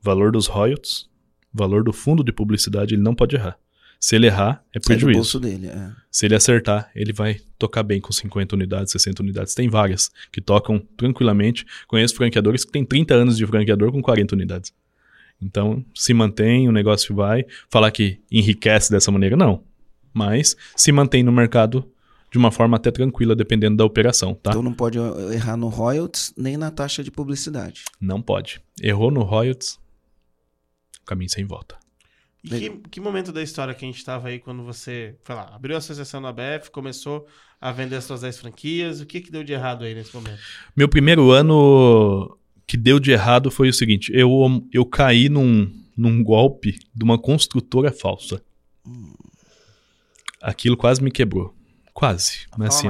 [0.00, 1.08] Valor dos royalties,
[1.52, 3.58] valor do fundo de publicidade, ele não pode errar.
[4.04, 5.16] Se ele errar, é prejuízo.
[5.16, 5.68] bolso dele.
[5.68, 5.90] É.
[6.10, 9.54] Se ele acertar, ele vai tocar bem com 50 unidades, 60 unidades.
[9.54, 11.64] Tem várias que tocam tranquilamente.
[11.88, 14.74] Conheço franqueadores que têm 30 anos de franqueador com 40 unidades.
[15.40, 17.46] Então, se mantém, o negócio vai.
[17.70, 19.64] Falar que enriquece dessa maneira, não.
[20.12, 21.90] Mas se mantém no mercado
[22.30, 24.50] de uma forma até tranquila, dependendo da operação, tá?
[24.50, 24.98] Então não pode
[25.32, 27.84] errar no royalties nem na taxa de publicidade.
[27.98, 28.60] Não pode.
[28.82, 29.78] Errou no royalties,
[31.06, 31.82] caminho sem volta.
[32.44, 35.50] E que, que momento da história que a gente tava aí quando você, sei lá,
[35.54, 37.26] abriu a associação na BF, começou
[37.58, 39.00] a vender as suas 10 franquias?
[39.00, 40.38] O que que deu de errado aí nesse momento?
[40.76, 42.36] Meu primeiro ano
[42.66, 44.30] que deu de errado foi o seguinte: eu,
[44.72, 48.42] eu caí num, num golpe de uma construtora falsa.
[50.42, 51.54] Aquilo quase me quebrou.
[51.94, 52.40] Quase.
[52.58, 52.88] Mas assim.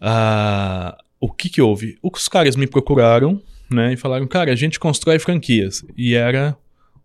[0.00, 1.96] Ah, o que que houve?
[2.02, 5.84] Os caras me procuraram, né, e falaram, cara, a gente constrói franquias.
[5.96, 6.56] E era,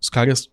[0.02, 0.50] os caras,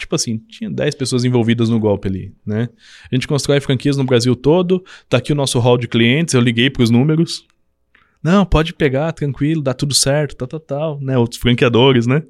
[0.00, 2.68] tipo assim, tinha 10 pessoas envolvidas no golpe ali, né.
[3.10, 6.40] A gente constrói franquias no Brasil todo, tá aqui o nosso hall de clientes, eu
[6.40, 7.46] liguei pros números.
[8.22, 12.22] Não, pode pegar, tranquilo, dá tudo certo, tal, tal, tal, né, outros franqueadores, né,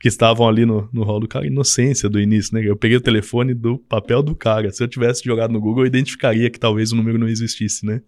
[0.00, 3.00] que estavam ali no, no hall do cara, inocência do início, né, eu peguei o
[3.00, 6.90] telefone do papel do cara, se eu tivesse jogado no Google, eu identificaria que talvez
[6.90, 8.02] o número não existisse, né.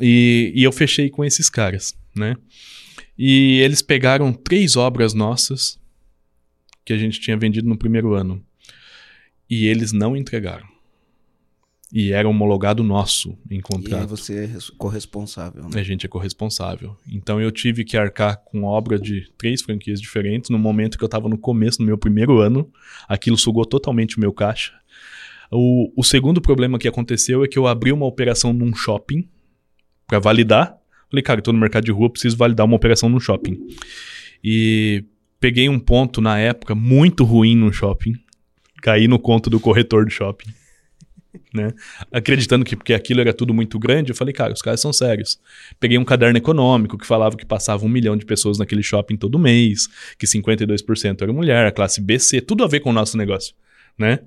[0.00, 2.34] E, e eu fechei com esses caras, né?
[3.18, 5.78] E eles pegaram três obras nossas
[6.84, 8.44] que a gente tinha vendido no primeiro ano.
[9.48, 10.66] E eles não entregaram.
[11.94, 14.08] E era homologado nosso em E contrato.
[14.08, 15.78] você é res- corresponsável, né?
[15.78, 16.96] A gente é corresponsável.
[17.06, 21.06] Então eu tive que arcar com obra de três franquias diferentes no momento que eu
[21.06, 22.72] estava no começo, no meu primeiro ano.
[23.06, 24.72] Aquilo sugou totalmente o meu caixa.
[25.50, 29.28] O, o segundo problema que aconteceu é que eu abri uma operação num shopping
[30.06, 30.74] para validar.
[31.10, 33.58] Falei, cara, eu tô no mercado de rua, preciso validar uma operação num shopping.
[34.42, 35.04] E
[35.42, 38.14] peguei um ponto na época muito ruim no shopping.
[38.80, 40.48] Caí no conto do corretor do shopping.
[41.54, 41.68] Né?
[42.10, 45.40] Acreditando que porque aquilo era tudo muito grande, eu falei, cara, os caras são sérios.
[45.80, 49.38] Peguei um caderno econômico que falava que passava um milhão de pessoas naquele shopping todo
[49.38, 49.88] mês,
[50.18, 53.54] que 52% era mulher, a classe BC, tudo a ver com o nosso negócio,
[53.98, 54.20] né?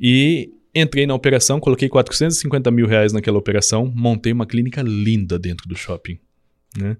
[0.00, 5.68] E entrei na operação, coloquei 450 mil reais naquela operação, montei uma clínica linda dentro
[5.68, 6.18] do shopping,
[6.78, 6.96] né?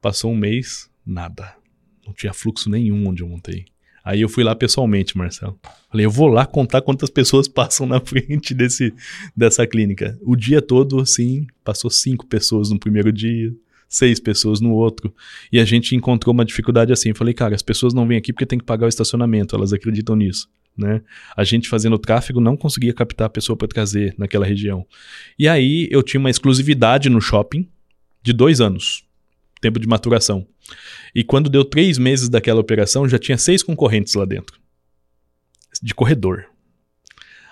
[0.00, 1.61] Passou um mês, nada.
[2.06, 3.66] Não tinha fluxo nenhum onde eu montei.
[4.04, 5.58] Aí eu fui lá pessoalmente, Marcelo.
[5.88, 8.92] Falei, eu vou lá contar quantas pessoas passam na frente desse,
[9.36, 10.18] dessa clínica.
[10.22, 13.54] O dia todo, assim, passou cinco pessoas no primeiro dia,
[13.88, 15.14] seis pessoas no outro.
[15.52, 17.14] E a gente encontrou uma dificuldade assim.
[17.14, 20.16] Falei, cara, as pessoas não vêm aqui porque tem que pagar o estacionamento, elas acreditam
[20.16, 20.48] nisso.
[20.76, 21.02] Né?
[21.36, 24.86] A gente fazendo tráfego não conseguia captar a pessoa para trazer naquela região.
[25.38, 27.68] E aí eu tinha uma exclusividade no shopping
[28.22, 29.04] de dois anos,
[29.62, 30.46] tempo de maturação.
[31.14, 34.60] E quando deu três meses daquela operação, já tinha seis concorrentes lá dentro,
[35.80, 36.46] de corredor.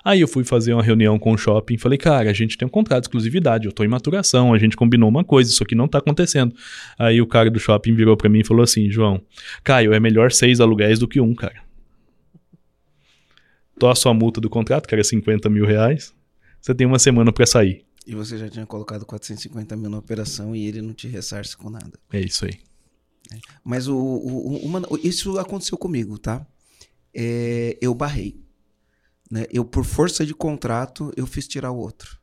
[0.04, 2.66] Aí eu fui fazer uma reunião com o shopping e falei, cara, a gente tem
[2.66, 5.74] um contrato de exclusividade, eu tô em maturação, a gente combinou uma coisa, isso aqui
[5.74, 6.54] não tá acontecendo.
[6.98, 9.20] Aí o cara do shopping virou para mim e falou assim, João,
[9.62, 11.62] Caio, é melhor seis aluguéis do que um, cara.
[13.78, 16.14] Tô a sua multa do contrato, que era 50 mil reais,
[16.60, 17.84] você tem uma semana para sair.
[18.10, 21.70] E você já tinha colocado 450 mil na operação e ele não te ressarce com
[21.70, 21.96] nada.
[22.12, 22.58] É isso aí.
[23.62, 26.44] Mas o, o- uma- isso aconteceu comigo, tá?
[27.14, 28.40] É, eu barrei.
[29.30, 29.46] Né?
[29.48, 32.18] Eu, por força de contrato, eu fiz tirar o outro.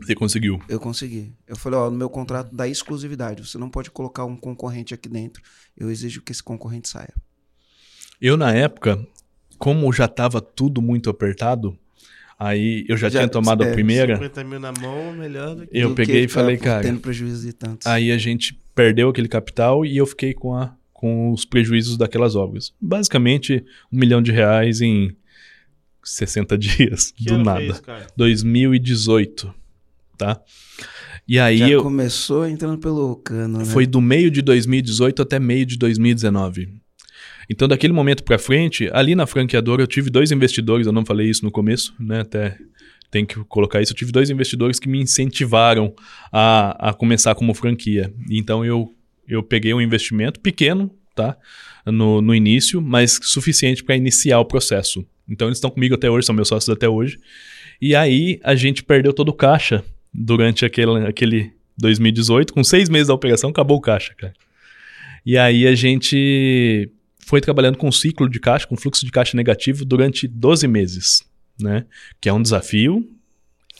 [0.00, 0.60] Você conseguiu.
[0.68, 1.32] Eu consegui.
[1.48, 3.44] Eu falei, ó, no meu contrato dá exclusividade.
[3.44, 5.42] Você não pode colocar um concorrente aqui dentro.
[5.76, 7.12] Eu exijo que esse concorrente saia.
[8.20, 9.04] Eu, na época,
[9.58, 11.76] como já tava tudo muito apertado,
[12.38, 15.66] aí eu já, Já- tinha tomado é, a primeira, 50 mil na mão, melhor do
[15.66, 15.76] que...
[15.78, 17.86] eu Do peguei que e falei, cara, Tendo prejuízo de tantos.
[17.86, 22.34] aí a gente perdeu aquele capital e eu fiquei com, a, com os prejuízos daquelas
[22.36, 22.72] obras.
[22.80, 25.14] Basicamente, um milhão de reais em
[26.02, 27.60] 60 dias, Que do ano nada.
[27.60, 28.06] foi isso, cara?
[28.16, 29.54] 2018,
[30.18, 30.40] tá?
[31.26, 33.64] E aí Já eu, começou entrando pelo cano, né?
[33.64, 36.68] Foi do meio de 2018 até meio de 2019.
[37.50, 41.28] Então, daquele momento pra frente, ali na franqueadora eu tive dois investidores, eu não falei
[41.28, 42.20] isso no começo, né?
[42.20, 42.56] Até
[43.10, 43.92] tem que colocar isso.
[43.92, 45.94] Eu tive dois investidores que me incentivaram
[46.32, 48.12] a, a começar como franquia.
[48.30, 48.92] Então, eu,
[49.28, 51.36] eu peguei um investimento pequeno, tá?
[51.86, 55.04] No, no início, mas suficiente para iniciar o processo.
[55.28, 57.20] Então, eles estão comigo até hoje, são meus sócios até hoje.
[57.80, 62.52] E aí, a gente perdeu todo o caixa durante aquele, aquele 2018.
[62.52, 64.34] Com seis meses da operação, acabou o caixa, cara.
[65.26, 66.90] E aí a gente
[67.24, 71.22] foi trabalhando com ciclo de caixa, com fluxo de caixa negativo durante 12 meses,
[71.60, 71.86] né?
[72.20, 73.08] Que é um desafio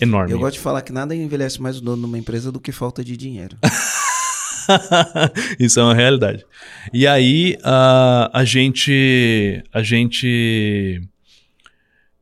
[0.00, 0.32] enorme.
[0.32, 2.72] Eu gosto de falar que nada envelhece mais o dono de uma empresa do que
[2.72, 3.56] falta de dinheiro.
[5.60, 6.44] Isso é uma realidade.
[6.92, 11.02] E aí a, a gente a gente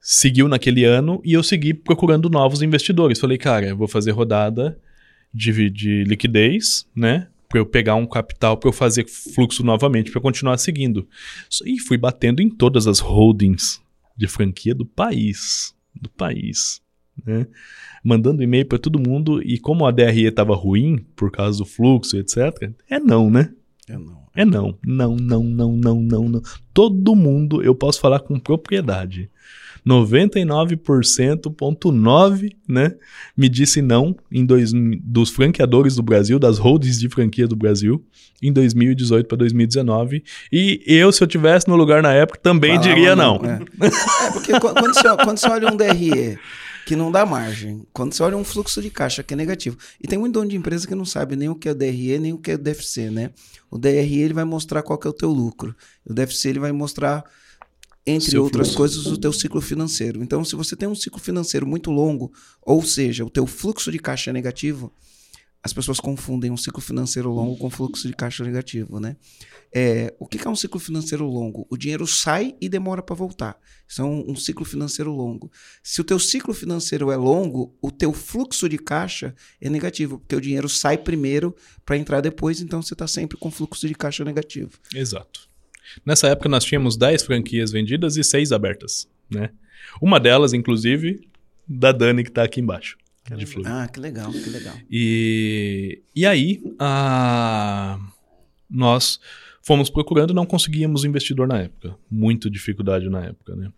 [0.00, 3.20] seguiu naquele ano e eu segui procurando novos investidores.
[3.20, 4.76] Falei, cara, eu vou fazer rodada
[5.32, 7.28] de, de liquidez, né?
[7.52, 11.06] Para eu pegar um capital para eu fazer fluxo novamente, para continuar seguindo.
[11.66, 13.78] E fui batendo em todas as holdings
[14.16, 16.80] de franquia do país, do país,
[17.26, 17.46] né?
[18.02, 22.16] Mandando e-mail para todo mundo e como a DRE estava ruim por causa do fluxo,
[22.16, 22.72] etc.
[22.88, 23.52] É não, né?
[23.86, 24.22] Eu não.
[24.34, 24.78] É não.
[24.82, 26.42] Não, não, não, não, não, não.
[26.72, 29.30] Todo mundo, eu posso falar com propriedade.
[29.86, 32.94] 99,9%, né?
[33.36, 34.72] Me disse não em dois,
[35.02, 38.04] dos franqueadores do Brasil, das holdings de franquia do Brasil,
[38.42, 40.22] em 2018 para 2019.
[40.52, 43.36] E eu, se eu tivesse no lugar na época, também Falava diria não.
[43.36, 43.60] É,
[44.26, 46.38] É, porque qu- quando você, quando você olha um DRE
[46.84, 50.08] que não dá margem, quando você olha um fluxo de caixa que é negativo, e
[50.08, 52.32] tem muito dono de empresa que não sabe nem o que é o DRE, nem
[52.32, 53.30] o que é o DFC, né?
[53.70, 55.74] O DRE ele vai mostrar qual que é o teu lucro.
[56.04, 57.22] O DFC ele vai mostrar
[58.06, 58.78] entre outras fluxo.
[58.78, 60.22] coisas, o teu ciclo financeiro.
[60.22, 63.98] Então, se você tem um ciclo financeiro muito longo, ou seja, o teu fluxo de
[63.98, 64.92] caixa é negativo,
[65.62, 69.16] as pessoas confundem um ciclo financeiro longo com fluxo de caixa negativo, né?
[69.72, 71.66] É, o que que é um ciclo financeiro longo?
[71.70, 73.56] O dinheiro sai e demora para voltar.
[73.88, 75.50] Isso é um, um ciclo financeiro longo.
[75.82, 80.34] Se o teu ciclo financeiro é longo, o teu fluxo de caixa é negativo, porque
[80.34, 81.54] o dinheiro sai primeiro
[81.86, 84.72] para entrar depois, então você está sempre com fluxo de caixa negativo.
[84.92, 85.51] Exato.
[86.04, 89.50] Nessa época nós tínhamos 10 franquias vendidas e 6 abertas, né?
[90.00, 91.28] Uma delas, inclusive,
[91.68, 92.96] da Dani que tá aqui embaixo.
[93.24, 93.44] Caramba.
[93.44, 93.82] De Floripa.
[93.82, 94.74] Ah, que legal, que legal.
[94.90, 97.98] E, e aí, a,
[98.68, 99.20] nós
[99.62, 101.96] fomos procurando, não conseguíamos investidor na época.
[102.10, 103.70] Muito dificuldade na época, né?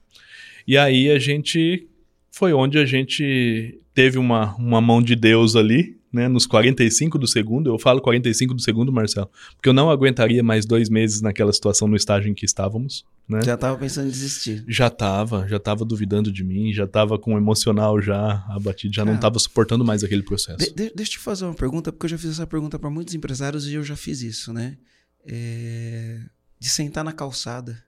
[0.67, 1.87] E aí a gente
[2.31, 6.29] foi onde a gente teve uma, uma mão de Deus ali, né?
[6.29, 7.69] Nos 45 do segundo.
[7.71, 11.89] Eu falo 45 do segundo, Marcelo, porque eu não aguentaria mais dois meses naquela situação
[11.89, 13.41] no estágio em que estávamos, né?
[13.43, 14.65] Já tava pensando em desistir.
[14.69, 19.05] Já tava, já tava duvidando de mim, já tava com o emocional já abatido, já
[19.05, 19.23] não Cara.
[19.23, 20.59] tava suportando mais aquele processo.
[20.59, 22.89] De- de- deixa eu te fazer uma pergunta, porque eu já fiz essa pergunta para
[22.89, 24.79] muitos empresários e eu já fiz isso, né?
[25.27, 26.21] É,
[26.61, 27.83] De sentar na calçada.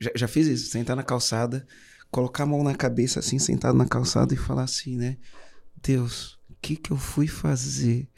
[0.00, 1.66] Já, já fiz isso, sentar na calçada,
[2.10, 5.16] colocar a mão na cabeça assim, sentado na calçada e falar assim, né?
[5.82, 6.33] Deus,
[6.64, 8.08] que que eu fui fazer,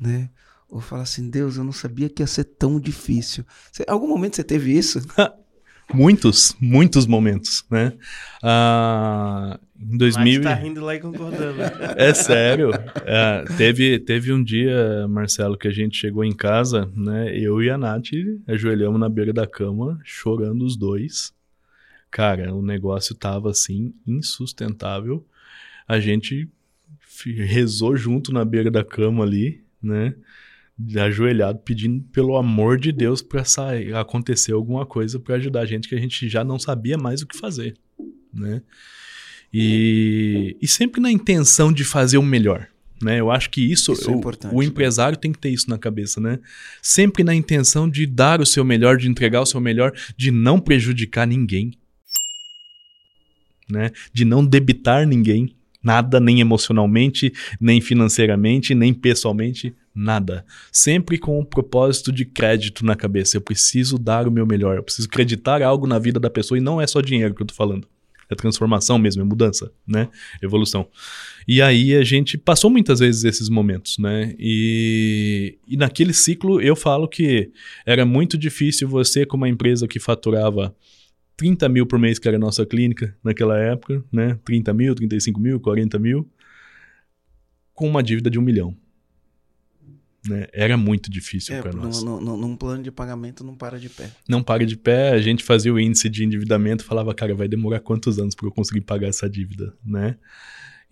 [0.00, 0.28] né?
[0.68, 3.44] Ou falar assim, Deus, eu não sabia que ia ser tão difícil.
[3.70, 5.00] Você, algum momento você teve isso?
[5.94, 7.92] Muitos, muitos momentos, né?
[8.42, 11.60] Ah, em 2000 Mas tá rindo lá e concordando.
[11.98, 12.70] É sério.
[13.04, 17.36] É, teve, teve um dia, Marcelo, que a gente chegou em casa, né?
[17.36, 18.08] Eu e a Nath
[18.48, 21.30] ajoelhamos na beira da cama, chorando os dois.
[22.10, 25.26] Cara, o negócio tava assim, insustentável.
[25.86, 26.48] A gente
[27.30, 30.14] rezou junto na beira da cama ali, né?
[30.96, 35.88] Ajoelhado, pedindo pelo amor de Deus pra sair, acontecer alguma coisa pra ajudar a gente,
[35.88, 37.76] que a gente já não sabia mais o que fazer,
[38.32, 38.62] né?
[39.52, 42.68] E, e sempre na intenção de fazer o melhor.
[43.02, 43.18] Né?
[43.18, 44.64] Eu acho que isso, Isso é o, importante, o né?
[44.64, 46.38] empresário tem que ter isso na cabeça, né?
[46.80, 50.60] Sempre na intenção de dar o seu melhor, de entregar o seu melhor, de não
[50.60, 51.72] prejudicar ninguém,
[53.68, 53.90] né?
[54.12, 60.44] De não debitar ninguém, nada, nem emocionalmente, nem financeiramente, nem pessoalmente, nada.
[60.70, 63.36] Sempre com o propósito de crédito na cabeça.
[63.36, 66.60] Eu preciso dar o meu melhor, eu preciso acreditar algo na vida da pessoa e
[66.60, 67.86] não é só dinheiro que eu tô falando.
[68.30, 70.08] É transformação mesmo, é mudança, né?
[70.40, 70.88] Evolução.
[71.46, 74.34] E aí a gente passou muitas vezes esses momentos, né?
[74.38, 77.50] E, e naquele ciclo eu falo que
[77.84, 80.74] era muito difícil você, com uma empresa que faturava
[81.42, 84.38] 30 mil por mês, que era a nossa clínica naquela época, né?
[84.44, 86.30] 30 mil, 35 mil, 40 mil,
[87.74, 88.76] com uma dívida de um milhão.
[90.28, 90.46] Né?
[90.52, 92.00] Era muito difícil É, para nós.
[92.00, 94.08] no- no- num plano de pagamento não para de pé.
[94.28, 97.80] Não para de pé, a gente fazia o índice de endividamento, falava, cara, vai demorar
[97.80, 100.16] quantos anos para eu conseguir pagar essa dívida, né?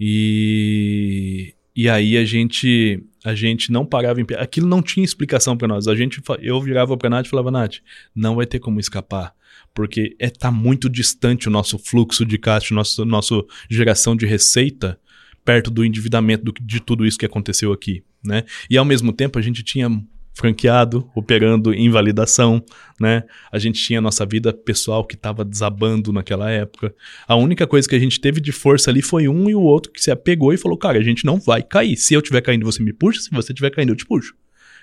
[0.00, 4.34] E, e aí a gente a gente não parava em pé.
[4.40, 5.86] Aquilo não tinha explicação para nós.
[5.86, 7.76] A gente eu virava para Nath e falava, Nath,
[8.12, 9.32] não vai ter como escapar,
[9.74, 14.98] porque é tá muito distante o nosso fluxo de caixa, nosso nosso geração de receita
[15.44, 18.44] perto do endividamento do- de tudo isso que aconteceu aqui, né?
[18.68, 19.88] E ao mesmo tempo a gente tinha
[20.34, 22.62] franqueado, operando em validação,
[22.98, 23.24] né?
[23.52, 26.94] A gente tinha a nossa vida pessoal que estava desabando naquela época.
[27.26, 29.92] A única coisa que a gente teve de força ali foi um e o outro
[29.92, 31.96] que se apegou e falou: "Cara, a gente não vai cair.
[31.96, 34.34] Se eu tiver caindo, você me puxa, se você tiver caindo, eu te puxo".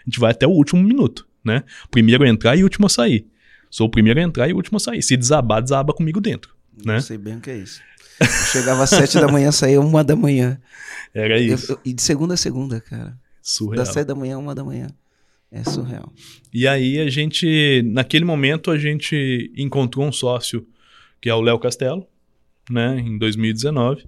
[0.01, 1.63] A gente vai até o último minuto, né?
[1.89, 3.25] Primeiro a entrar e último a sair.
[3.69, 5.01] Sou o primeiro a entrar e o último a sair.
[5.01, 6.53] Se desabar, desaba comigo dentro,
[6.85, 6.95] né?
[6.95, 7.81] Não sei bem o que é isso.
[8.19, 10.59] Eu chegava às sete da manhã, saía uma da manhã.
[11.13, 11.73] Era Eu- isso.
[11.73, 13.17] eu- e de segunda a segunda, cara.
[13.41, 13.77] Surreal.
[13.85, 14.87] Das sete da manhã a uma da manhã.
[15.51, 16.11] É surreal.
[16.53, 20.67] E aí a gente, naquele momento, a gente encontrou um sócio,
[21.21, 22.05] que é o Léo Castelo,
[22.69, 24.03] né, em 2019,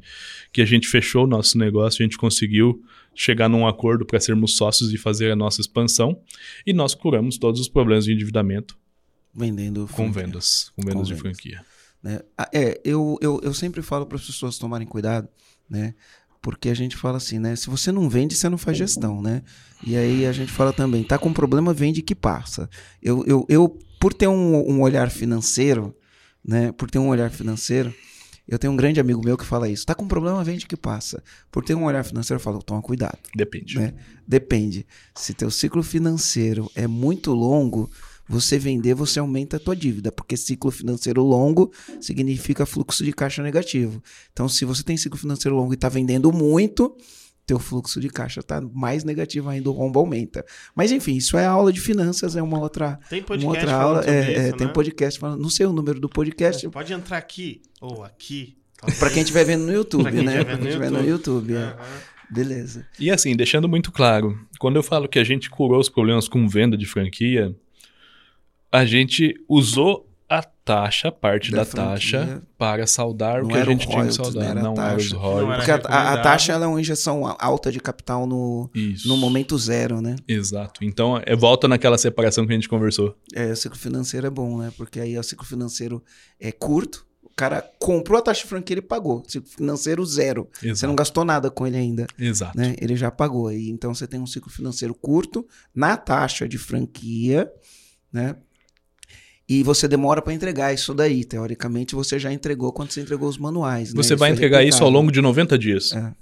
[0.52, 2.84] que a gente fechou o nosso negócio, a gente conseguiu
[3.16, 6.20] chegar num acordo para sermos sócios e fazer a nossa expansão,
[6.68, 8.78] e nós curamos todos os problemas de endividamento
[9.34, 11.22] Vendendo com franquia, vendas, com vendas Com de vendas.
[11.22, 11.66] franquia.
[12.02, 12.20] né?
[12.38, 15.28] Ah, É, eu, eu, eu sempre falo para as pessoas tomarem cuidado,
[15.70, 15.94] né?
[16.42, 17.56] Porque a gente fala assim, né?
[17.56, 19.44] Se você não vende, você não faz gestão, né?
[19.86, 22.70] E aí a gente fala também, tá com problema, vende que passa.
[23.04, 25.94] Eu, eu, eu por ter um, um olhar financeiro,
[26.44, 26.72] né?
[26.72, 27.94] Por ter um olhar financeiro,
[28.48, 29.86] eu tenho um grande amigo meu que fala isso.
[29.86, 31.22] Tá com problema, vende que passa.
[31.52, 33.20] Por ter um olhar financeiro, eu falo, toma cuidado.
[33.36, 33.78] Depende.
[33.78, 33.94] né?
[34.26, 34.88] Depende.
[35.14, 37.92] Se teu ciclo financeiro é muito longo,
[38.30, 43.42] você vender, você aumenta a tua dívida, porque ciclo financeiro longo significa fluxo de caixa
[43.42, 44.04] negativo.
[44.32, 46.96] Então, se você tem ciclo financeiro longo e está vendendo muito,
[47.48, 50.46] teu fluxo de caixa está mais negativo ainda, o rombo aumenta.
[50.76, 53.98] Mas enfim, isso é aula de finanças, é uma outra, Tem uma podcast outra falando
[53.98, 54.06] aula.
[54.06, 54.74] É, é, isso, tem né?
[54.74, 55.42] podcast falando.
[55.42, 58.56] Não sei o número do podcast, Pode entrar aqui ou aqui.
[59.00, 60.44] para quem estiver vendo no YouTube, quem né?
[60.44, 61.56] vendo quem estiver no YouTube.
[61.56, 61.58] É.
[61.58, 62.20] Aham.
[62.30, 62.86] Beleza.
[63.00, 66.48] E assim, deixando muito claro, quando eu falo que a gente curou os problemas com
[66.48, 67.56] venda de franquia,
[68.72, 73.58] a gente usou a taxa, a parte Da da, taxa, para saldar o Não que
[73.58, 74.54] a o gente tinha que royalties, saldar.
[74.54, 74.62] né?
[74.62, 75.48] Não era os royalties.
[75.50, 79.08] Não Porque a, a- taxa ela é uma injeção alta de capital no, Isso.
[79.08, 80.16] no momento zero, né?
[80.28, 80.84] Exato.
[80.84, 83.16] Então, é, volta naquela separação que a gente conversou.
[83.34, 84.72] É, o ciclo financeiro é bom, né?
[84.78, 86.04] Porque aí o ciclo financeiro
[86.40, 89.24] é curto, cara comprou a taxa de franquia, ele pagou.
[89.28, 90.48] Ciclo financeiro zero.
[90.62, 90.76] Exato.
[90.78, 92.06] Você não gastou nada com ele ainda.
[92.20, 92.56] Exato.
[92.56, 92.76] Né?
[92.80, 93.48] Ele já pagou.
[93.48, 97.50] aí então você tem um ciclo financeiro curto na taxa de franquia,
[98.14, 98.36] né?
[99.50, 101.26] E você demora para entregar isso daí.
[101.26, 103.92] Teoricamente, você já entregou quando você entregou os manuais.
[103.92, 103.98] né?
[104.02, 105.92] Você vai é entregar isso ao longo de 90 dias.
[105.92, 106.14] É.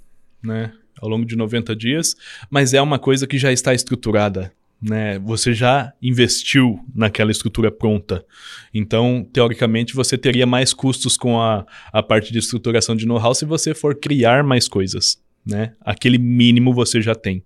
[0.42, 0.72] Né?
[0.98, 2.16] Ao longo de 90 dias,
[2.50, 4.50] mas é uma coisa que já está estruturada.
[4.80, 5.18] Né?
[5.18, 8.24] Você já investiu naquela estrutura pronta.
[8.72, 13.44] Então, teoricamente, você teria mais custos com a, a parte de estruturação de know-how se
[13.44, 15.20] você for criar mais coisas.
[15.44, 15.74] Né?
[15.82, 17.44] Aquele mínimo você já tem.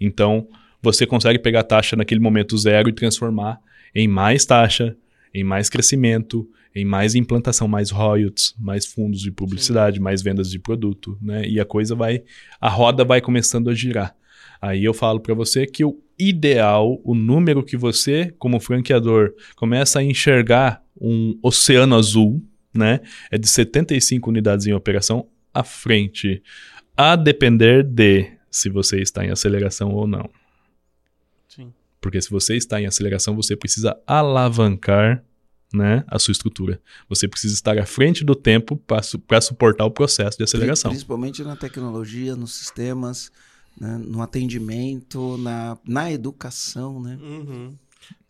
[0.00, 0.46] Então,
[0.80, 3.58] você consegue pegar a taxa naquele momento zero e transformar
[3.94, 4.96] em mais taxa,
[5.34, 10.58] em mais crescimento, em mais implantação, mais royalties, mais fundos de publicidade, mais vendas de
[10.58, 11.46] produto, né?
[11.46, 12.22] E a coisa vai,
[12.60, 14.14] a roda vai começando a girar.
[14.60, 19.98] Aí eu falo para você que o ideal, o número que você, como franqueador, começa
[19.98, 23.00] a enxergar um oceano azul, né?
[23.30, 26.42] É de 75 unidades em operação à frente,
[26.96, 30.30] a depender de se você está em aceleração ou não.
[32.04, 35.24] Porque se você está em aceleração, você precisa alavancar
[35.72, 36.78] né, a sua estrutura.
[37.08, 40.90] Você precisa estar à frente do tempo para su suportar o processo de aceleração.
[40.90, 43.32] Principalmente na tecnologia, nos sistemas,
[43.80, 43.96] né?
[44.06, 47.18] no atendimento, na, na educação, né?
[47.22, 47.74] Uhum.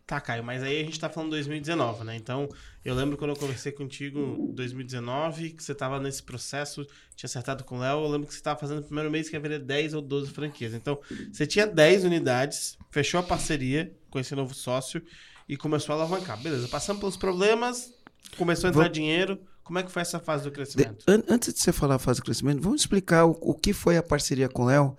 [0.07, 2.15] Tá, Caio, mas aí a gente tá falando 2019, né?
[2.15, 2.47] Então,
[2.83, 6.85] eu lembro quando eu conversei contigo em 2019, que você tava nesse processo,
[7.15, 9.35] tinha acertado com o Léo, eu lembro que você tava fazendo no primeiro mês que
[9.35, 10.75] ia vender 10 ou 12 franquias.
[10.75, 10.99] Então,
[11.31, 15.01] você tinha 10 unidades, fechou a parceria com esse novo sócio
[15.49, 16.39] e começou a alavancar.
[16.39, 17.91] Beleza, passamos pelos problemas,
[18.37, 19.39] começou a entrar Vou- dinheiro.
[19.63, 21.03] Como é que foi essa fase do De- crescimento?
[21.07, 23.97] an- antes de você falar a fase de crescimento, vamos explicar o, o que foi
[23.97, 24.95] a parceria com o Léo,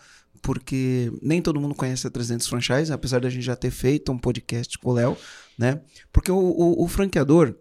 [0.46, 4.16] porque nem todo mundo conhece a 300 Franchise, apesar da gente já ter feito um
[4.16, 5.16] podcast com o Léo,
[5.58, 5.80] né?
[6.12, 7.52] Porque o, o, o franqueador,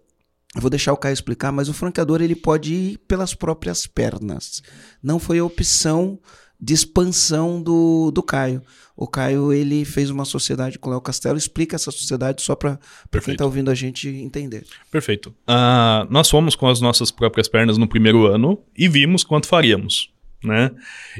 [0.53, 4.61] eu vou deixar o Caio explicar, mas o franqueador ele pode ir pelas próprias pernas.
[5.01, 6.19] Não foi a opção
[6.61, 8.61] de expansão do, do Caio.
[8.95, 12.77] O Caio ele fez uma sociedade com o Léo Castelo, explica essa sociedade só para
[13.23, 14.63] quem está ouvindo a gente entender.
[14.91, 15.33] Perfeito.
[15.47, 20.13] Ah, nós fomos com as nossas próprias pernas no primeiro ano e vimos quanto faríamos.
[20.45, 20.69] Né?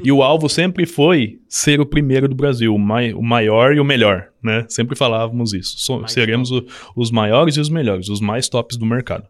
[0.04, 3.80] E o alvo sempre foi ser o primeiro do Brasil, o, mai- o maior e
[3.80, 4.28] o melhor.
[4.42, 4.64] Né?
[4.68, 5.78] Sempre falávamos isso.
[5.78, 6.64] So- seremos o-
[6.94, 9.26] os maiores e os melhores, os mais tops do mercado.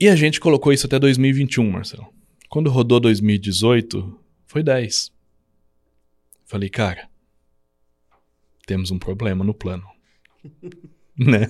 [0.00, 2.08] E a gente colocou isso até 2021, Marcelo.
[2.48, 5.12] Quando rodou 2018, foi 10.
[6.44, 7.08] Falei, cara,
[8.66, 9.84] temos um problema no plano.
[11.16, 11.48] né?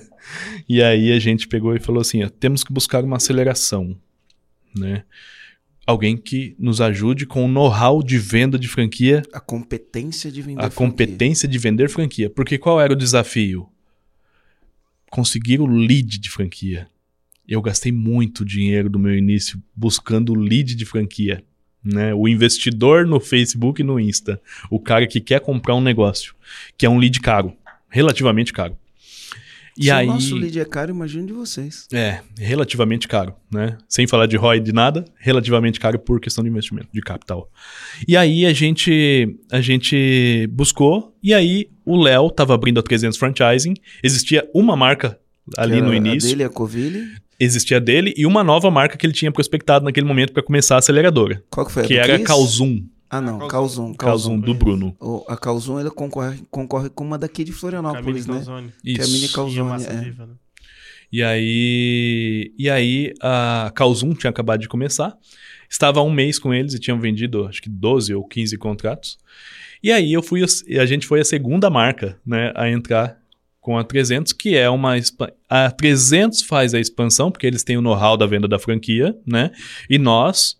[0.69, 3.97] E aí a gente pegou e falou assim: ó, temos que buscar uma aceleração,
[4.75, 5.03] né?
[5.85, 10.59] Alguém que nos ajude com o know-how de venda de franquia, A competência de vender
[10.59, 10.77] a franquia.
[10.77, 12.29] competência de vender franquia.
[12.29, 13.69] Porque qual era o desafio?
[15.11, 16.87] Conseguir o lead de franquia.
[17.47, 21.43] Eu gastei muito dinheiro do meu início buscando o lead de franquia.
[21.83, 22.11] Né?
[22.15, 24.41] O investidor no Facebook e no Insta.
[24.71, 26.33] O cara que quer comprar um negócio.
[26.75, 27.53] Que é um lead caro.
[27.87, 28.75] Relativamente caro.
[29.77, 30.07] E Se aí...
[30.07, 31.85] o nosso lead é caro, imagino de vocês.
[31.91, 33.77] É, relativamente caro, né?
[33.89, 37.49] Sem falar de ROI de nada, relativamente caro por questão de investimento, de capital.
[38.07, 43.17] E aí a gente a gente buscou e aí o Léo tava abrindo a 300
[43.17, 45.19] Franchising, existia uma marca
[45.57, 47.03] ali no início, A dele, a Covile.
[47.39, 50.79] existia dele e uma nova marca que ele tinha prospectado naquele momento para começar a
[50.79, 51.83] aceleradora, Qual que foi?
[51.83, 52.17] a que era?
[52.19, 52.81] Calzum,
[53.17, 53.39] Ah, não.
[53.39, 53.47] Calzum.
[53.47, 53.93] Calzum.
[53.93, 54.39] Calzum Calzum.
[54.39, 54.95] do Bruno.
[54.99, 58.35] O- a Calzum, ela concorre, concorre com uma daqui de Florianópolis, né?
[58.35, 58.73] Calzone.
[58.83, 59.25] Que é a Mini Isso.
[59.25, 59.69] E a Calzone.
[59.69, 60.01] Massa é.
[60.01, 60.33] Viva, né?
[61.11, 65.15] E aí, e aí a Calzum tinha acabado de começar.
[65.69, 69.17] Estava há um mês com eles e tinham vendido acho que 12 ou 15 contratos.
[69.81, 70.43] E aí eu fui
[70.79, 73.17] a gente foi a segunda marca, né, a entrar
[73.61, 74.95] com a 300, que é uma
[75.49, 79.51] a 300 faz a expansão porque eles têm o know-how da venda da franquia, né?
[79.89, 80.57] E nós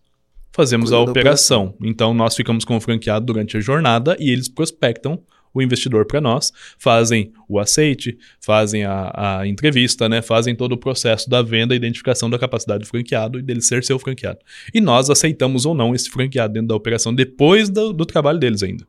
[0.56, 1.76] fazemos a operação.
[1.84, 5.22] Então nós ficamos com o franqueado durante a jornada e eles prospectam
[5.53, 10.22] o investidor para nós, fazem o aceite, fazem a, a entrevista, né?
[10.22, 13.97] Fazem todo o processo da venda, identificação da capacidade do franqueado e dele ser seu
[13.97, 14.39] franqueado.
[14.74, 18.64] E nós aceitamos ou não esse franqueado dentro da operação depois do, do trabalho deles
[18.64, 18.86] ainda,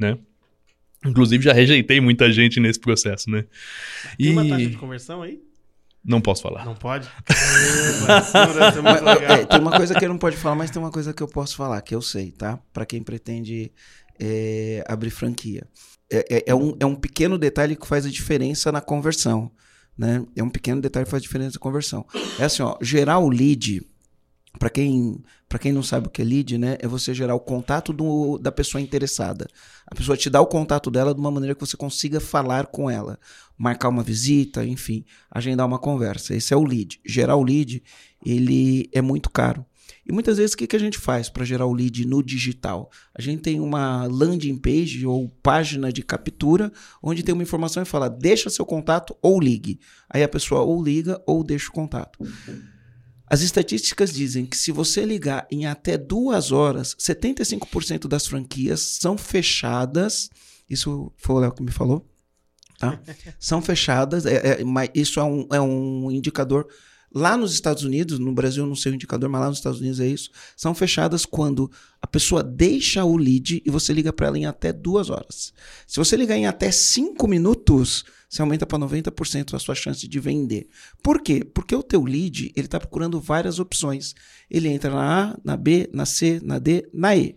[0.00, 0.16] né?
[1.04, 3.44] Inclusive já rejeitei muita gente nesse processo, né?
[4.16, 5.45] Tem uma taxa E de conversão aí?
[6.06, 6.64] Não posso falar.
[6.64, 7.08] Não pode?
[9.04, 9.22] Legal.
[9.22, 11.28] é, tem uma coisa que ele não pode falar, mas tem uma coisa que eu
[11.28, 12.58] posso falar, que eu sei, tá?
[12.72, 13.72] Pra quem pretende
[14.18, 15.66] é, abrir franquia.
[16.10, 19.50] É, é- é um, é um pequeno detalhe que faz a diferença na conversão,
[19.98, 20.24] né?
[20.36, 22.06] É um pequeno detalhe que faz a diferença na conversão.
[22.38, 23.82] É assim, ó, gerar o lead
[24.58, 27.40] para quem para quem não sabe o que é lead, né, é você gerar o
[27.40, 29.46] contato do, da pessoa interessada.
[29.86, 32.90] A pessoa te dá o contato dela de uma maneira que você consiga falar com
[32.90, 33.18] ela,
[33.56, 36.34] marcar uma visita, enfim, agendar uma conversa.
[36.34, 37.00] Esse é o lead.
[37.06, 37.82] Gerar o lead,
[38.24, 39.64] ele é muito caro.
[40.04, 42.90] E muitas vezes o que, que a gente faz para gerar o lead no digital?
[43.14, 47.86] A gente tem uma landing page ou página de captura onde tem uma informação e
[47.86, 49.80] fala: deixa seu contato ou ligue.
[50.08, 52.18] Aí a pessoa ou liga ou deixa o contato.
[53.28, 59.18] As estatísticas dizem que se você ligar em até duas horas, 75% das franquias são
[59.18, 60.30] fechadas.
[60.70, 62.06] Isso foi o Léo que me falou.
[62.78, 63.00] Tá?
[63.38, 64.26] são fechadas.
[64.26, 66.68] É, é, mas isso é um, é um indicador.
[67.12, 69.98] Lá nos Estados Unidos, no Brasil não sei o indicador, mas lá nos Estados Unidos
[70.00, 70.30] é isso.
[70.56, 71.70] São fechadas quando
[72.00, 75.52] a pessoa deixa o lead e você liga para ela em até duas horas.
[75.86, 80.20] Se você ligar em até cinco minutos, você aumenta para 90% a sua chance de
[80.20, 80.68] vender.
[81.02, 81.44] Por quê?
[81.44, 84.14] Porque o teu lead, ele está procurando várias opções.
[84.50, 87.36] Ele entra na A, na B, na C, na D, na E.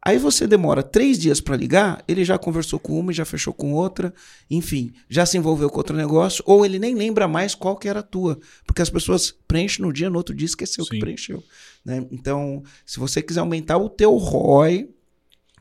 [0.00, 3.52] Aí você demora três dias para ligar, ele já conversou com uma e já fechou
[3.52, 4.14] com outra,
[4.48, 8.00] enfim, já se envolveu com outro negócio, ou ele nem lembra mais qual que era
[8.00, 10.92] a tua, porque as pessoas preenchem no dia, no outro dia esqueceu Sim.
[10.92, 11.42] que preencheu.
[11.84, 12.06] Né?
[12.12, 14.88] Então, se você quiser aumentar o teu ROI,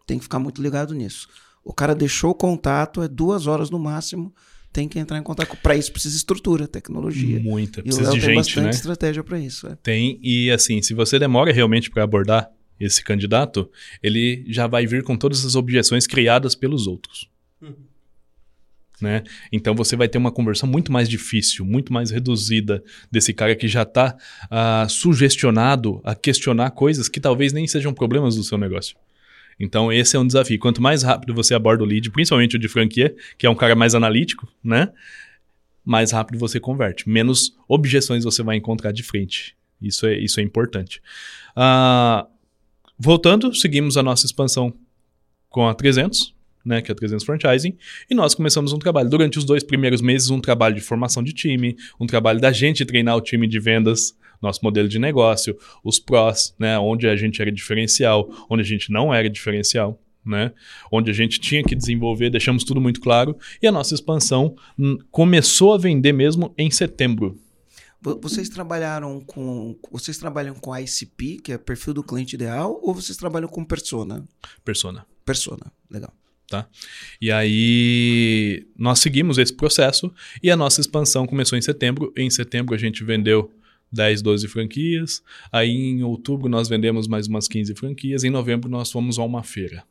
[0.05, 1.27] tem que ficar muito ligado nisso.
[1.67, 4.33] O cara deixou o contato, é duas horas no máximo,
[4.71, 5.57] tem que entrar em contato.
[5.57, 7.41] Para isso precisa estrutura, tecnologia.
[7.41, 8.69] Muita, e precisa o de tem gente, bastante né?
[8.69, 9.67] estratégia para isso.
[9.67, 9.75] É.
[9.83, 12.49] Tem, e assim, se você demora realmente para abordar
[12.79, 13.69] esse candidato,
[14.01, 17.29] ele já vai vir com todas as objeções criadas pelos outros.
[17.61, 17.75] Uhum.
[19.01, 19.23] Né?
[19.51, 22.81] Então você vai ter uma conversão muito mais difícil, muito mais reduzida
[23.11, 27.93] desse cara que já está uh, ah, sugestionado a questionar coisas que talvez nem sejam
[27.93, 28.95] problemas do seu negócio.
[29.59, 30.59] Então, esse é um desafio.
[30.59, 33.75] Quanto mais rápido você aborda o lead, principalmente o de franquia, que é um cara
[33.75, 34.91] mais analítico, né?
[35.83, 37.09] Mais rápido você converte.
[37.09, 39.55] Menos objeções você vai encontrar de frente.
[39.81, 41.01] Isso é, isso é importante.
[41.55, 42.27] Uh,
[42.99, 44.73] voltando, seguimos a nossa expansão
[45.49, 46.35] com a 300,
[46.67, 47.77] né, que é a 300 Franchising,
[48.09, 49.09] e nós começamos um trabalho.
[49.09, 52.85] Durante os dois primeiros meses, um trabalho de formação de time, um trabalho da gente
[52.85, 57.41] treinar o time de vendas, nosso modelo de negócio, os prós, né, onde a gente
[57.41, 60.01] era diferencial, onde a gente não era diferencial.
[60.25, 60.51] Né?
[60.91, 64.97] Onde a gente tinha que desenvolver, deixamos tudo muito claro, e a nossa expansão hum,
[65.09, 67.39] começou a vender mesmo em setembro.
[68.01, 69.77] Vocês trabalharam com.
[69.91, 74.23] Vocês trabalham com ICP, que é perfil do cliente ideal, ou vocês trabalham com persona?
[74.63, 75.05] Persona.
[75.25, 76.13] Persona, legal.
[76.47, 76.65] Tá?
[77.19, 82.13] E aí nós seguimos esse processo e a nossa expansão começou em setembro.
[82.15, 83.51] Em setembro a gente vendeu
[83.91, 85.23] 10, 12 franquias.
[85.51, 88.23] Aí em outubro nós vendemos mais umas 15 franquias.
[88.23, 89.83] Em novembro nós fomos a uma feira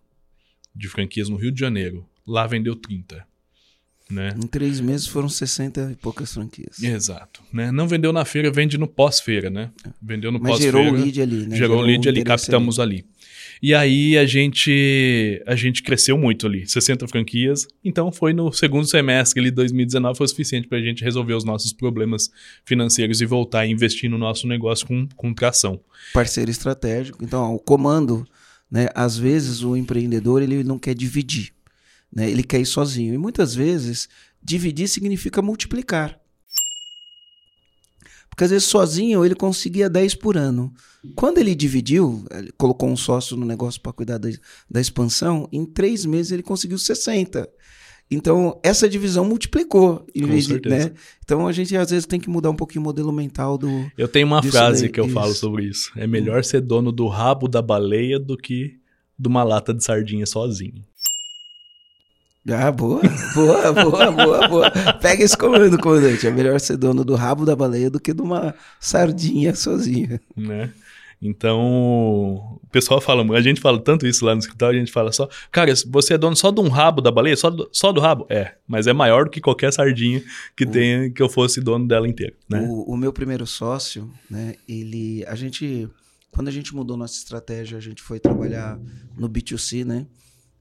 [0.74, 2.06] de franquias no Rio de Janeiro.
[2.26, 3.26] Lá vendeu 30.
[4.08, 4.36] Né?
[4.36, 6.80] Em três meses foram 60 e poucas franquias.
[6.80, 7.42] Exato.
[7.52, 7.72] Né?
[7.72, 9.72] Não vendeu na feira, vende no pós-feira, né?
[10.00, 10.78] Vendeu no pós-feira.
[10.78, 11.42] Mas gerou o lead ali, né?
[11.42, 12.98] Gerou, gerou o lead ali, captamos ali.
[12.98, 13.04] ali.
[13.62, 17.66] E aí a gente a gente cresceu muito ali, 60 franquias.
[17.84, 21.72] Então foi no segundo semestre de 2019 foi suficiente para a gente resolver os nossos
[21.72, 22.30] problemas
[22.64, 25.80] financeiros e voltar a investir no nosso negócio com, com tração.
[26.12, 27.22] Parceiro estratégico.
[27.22, 28.26] Então, o comando,
[28.70, 28.88] né?
[28.94, 31.52] Às vezes o empreendedor ele não quer dividir,
[32.12, 32.30] né?
[32.30, 33.14] Ele quer ir sozinho.
[33.14, 34.08] E muitas vezes
[34.42, 36.18] dividir significa multiplicar.
[38.36, 40.70] Porque às vezes sozinho ele conseguia 10 por ano.
[41.14, 44.28] Quando ele dividiu, ele colocou um sócio no negócio para cuidar da,
[44.70, 47.48] da expansão, em três meses ele conseguiu 60.
[48.10, 50.04] Então, essa divisão multiplicou.
[50.14, 50.92] Com vez de, né?
[51.24, 53.90] Então, a gente às vezes tem que mudar um pouquinho o modelo mental do.
[53.96, 54.90] Eu tenho uma frase daí.
[54.90, 55.14] que eu isso.
[55.14, 55.90] falo sobre isso.
[55.96, 58.78] É melhor ser dono do rabo da baleia do que
[59.18, 60.84] de uma lata de sardinha sozinho.
[62.48, 63.00] Ah, boa,
[63.34, 64.70] boa, boa, boa, boa.
[65.00, 66.26] Pega esse comando, comandante.
[66.26, 70.20] É melhor ser dono do rabo da baleia do que de uma sardinha sozinha.
[70.36, 70.72] Né?
[71.20, 71.58] Então,
[72.62, 75.28] o pessoal fala, a gente fala tanto isso lá no escritório, a gente fala só,
[75.50, 77.36] cara, você é dono só de um rabo da baleia?
[77.36, 78.26] Só do, só do rabo?
[78.28, 80.22] É, mas é maior do que qualquer sardinha
[80.54, 82.60] que o, tenha, que eu fosse dono dela inteira, né?
[82.68, 85.88] O, o meu primeiro sócio, né, ele, a gente,
[86.30, 88.78] quando a gente mudou nossa estratégia, a gente foi trabalhar
[89.16, 90.06] no B2C, né?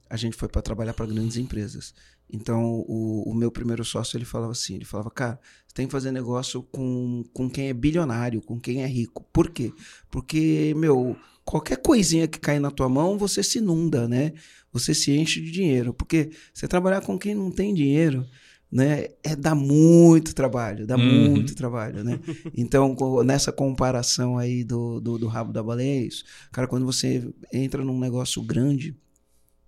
[0.10, 1.94] A gente foi para trabalhar para grandes empresas.
[2.32, 5.92] Então, o, o, meu primeiro sócio, ele falava assim, ele falava, cara, você tem que
[5.92, 9.24] fazer negócio com, com quem é bilionário, com quem é rico.
[9.32, 9.72] Por quê?
[10.10, 14.34] Porque, meu, qualquer coisinha que cai na tua mão, você se inunda, né?
[14.74, 15.94] Você se enche de dinheiro.
[15.94, 18.26] Porque você trabalhar com quem não tem dinheiro,
[18.72, 19.10] né?
[19.24, 21.30] É dá muito trabalho, dá uhum.
[21.30, 22.20] muito trabalho, né?
[22.58, 26.26] Então, nessa comparação aí do, do, do rabo da baleia, é isso.
[26.52, 27.24] Cara, quando você
[27.54, 28.98] entra num negócio grande,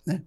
[0.08, 0.24] né?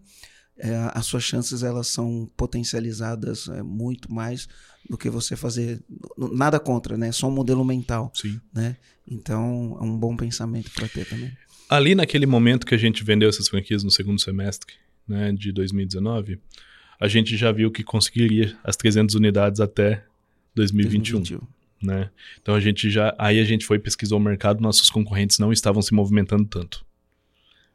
[0.61, 4.49] é, as suas chances elas são potencializadas é, muito mais
[4.89, 5.83] do que você fazer
[6.17, 7.11] nada contra, né?
[7.13, 8.41] Só um modelo mental, Sim.
[8.53, 8.77] né?
[9.09, 11.33] Então é um bom pensamento para ter também.
[11.69, 14.75] Ali naquele momento que a gente vendeu essas franquias no segundo semestre
[15.07, 16.41] né, de 2019,
[16.99, 20.05] a gente já viu que conseguiria as 300 unidades até
[20.55, 21.21] 2021.
[21.21, 21.41] 2021.
[21.83, 22.11] Né?
[22.43, 23.15] Então a gente já.
[23.19, 26.85] Aí a gente foi pesquisou o mercado, nossos concorrentes não estavam se movimentando tanto.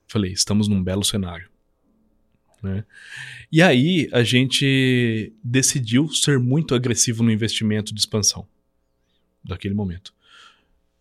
[0.08, 1.50] Falei, estamos num belo cenário.
[2.66, 2.84] Né?
[3.52, 8.48] E aí a gente decidiu ser muito agressivo no investimento de expansão
[9.44, 10.12] daquele momento.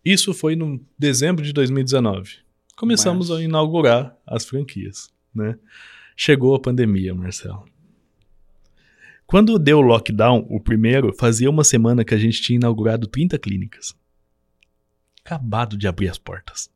[0.03, 2.37] Isso foi no dezembro de 2019.
[2.75, 3.41] Começamos Março.
[3.41, 5.09] a inaugurar as franquias.
[5.33, 5.57] Né?
[6.15, 7.65] Chegou a pandemia, Marcelo.
[9.25, 13.39] Quando deu o lockdown, o primeiro, fazia uma semana que a gente tinha inaugurado 30
[13.39, 13.95] clínicas.
[15.25, 16.69] Acabado de abrir as portas.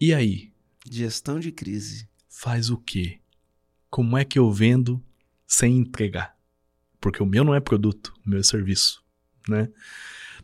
[0.00, 0.50] E aí?
[0.90, 2.08] Gestão de crise.
[2.28, 3.20] Faz o quê?
[3.96, 5.02] Como é que eu vendo
[5.46, 6.36] sem entregar?
[7.00, 9.02] Porque o meu não é produto, o meu é serviço,
[9.48, 9.70] né?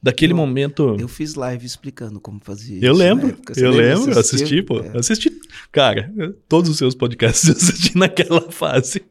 [0.02, 0.96] Daquele Eu- momento...
[0.98, 3.52] Eu fiz live explicando como fazer Eu isso na lembro, época.
[3.60, 4.80] Eu lembro, assisti, pô.
[4.80, 4.96] É.
[4.96, 5.30] Assisti,
[5.70, 6.10] cara,
[6.48, 9.04] todos os seus podcasts eu assisti naquela fase.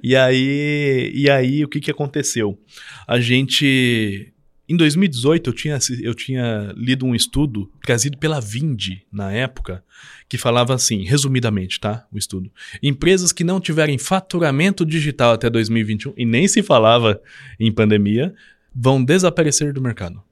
[0.00, 2.56] E aí, e aí o que que aconteceu?
[3.04, 4.32] A gente
[4.68, 9.82] em 2018 eu tinha eu tinha lido um estudo trazido pela Vindi na época
[10.28, 12.06] que falava assim, resumidamente, tá?
[12.12, 12.52] O estudo.
[12.82, 17.20] Empresas que não tiverem faturamento digital até 2021 e nem se falava
[17.58, 18.34] em pandemia
[18.74, 20.22] vão desaparecer do mercado.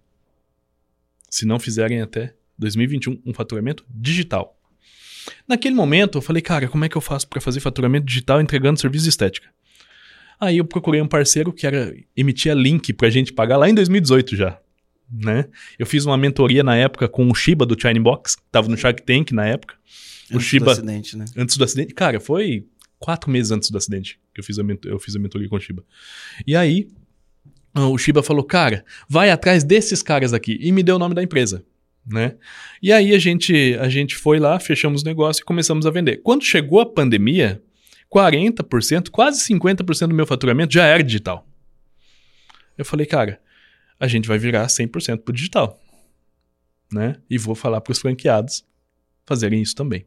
[1.31, 4.57] Se não fizerem até 2021 um faturamento digital.
[5.49, 8.79] Naquele momento, eu falei, cara, como é que eu faço para fazer faturamento digital entregando
[8.79, 9.49] serviço de estética?
[10.41, 14.37] Aí eu procurei um parceiro que era emitia link pra gente pagar lá em 2018
[14.37, 14.59] já,
[15.11, 15.47] né?
[15.79, 18.77] Eu fiz uma mentoria na época com o Shiba do China Box, que tava no
[18.77, 19.75] Shark Tank na época,
[20.31, 21.25] o Antes do Shiba acidente, né?
[21.37, 21.95] antes do acidente.
[21.95, 22.67] Cara, foi
[22.99, 25.61] quatro meses antes do acidente que eu fiz a, eu fiz a mentoria com o
[25.61, 25.83] Shiba.
[26.47, 26.89] E aí,
[27.73, 30.59] ah, o Shiba falou, cara, vai atrás desses caras aqui.
[30.61, 31.65] E me deu o nome da empresa,
[32.07, 32.35] né?
[32.83, 36.19] E aí a gente, a gente foi lá, fechamos o negócio e começamos a vender.
[36.19, 37.63] Quando chegou a pandemia,
[38.15, 41.47] 40%, quase 50% do meu faturamento já era digital.
[42.77, 43.41] Eu falei, cara,
[43.99, 45.81] a gente vai virar 100% pro digital,
[46.93, 47.17] né?
[47.29, 48.65] E vou falar pros franqueados
[49.25, 50.05] fazerem isso também.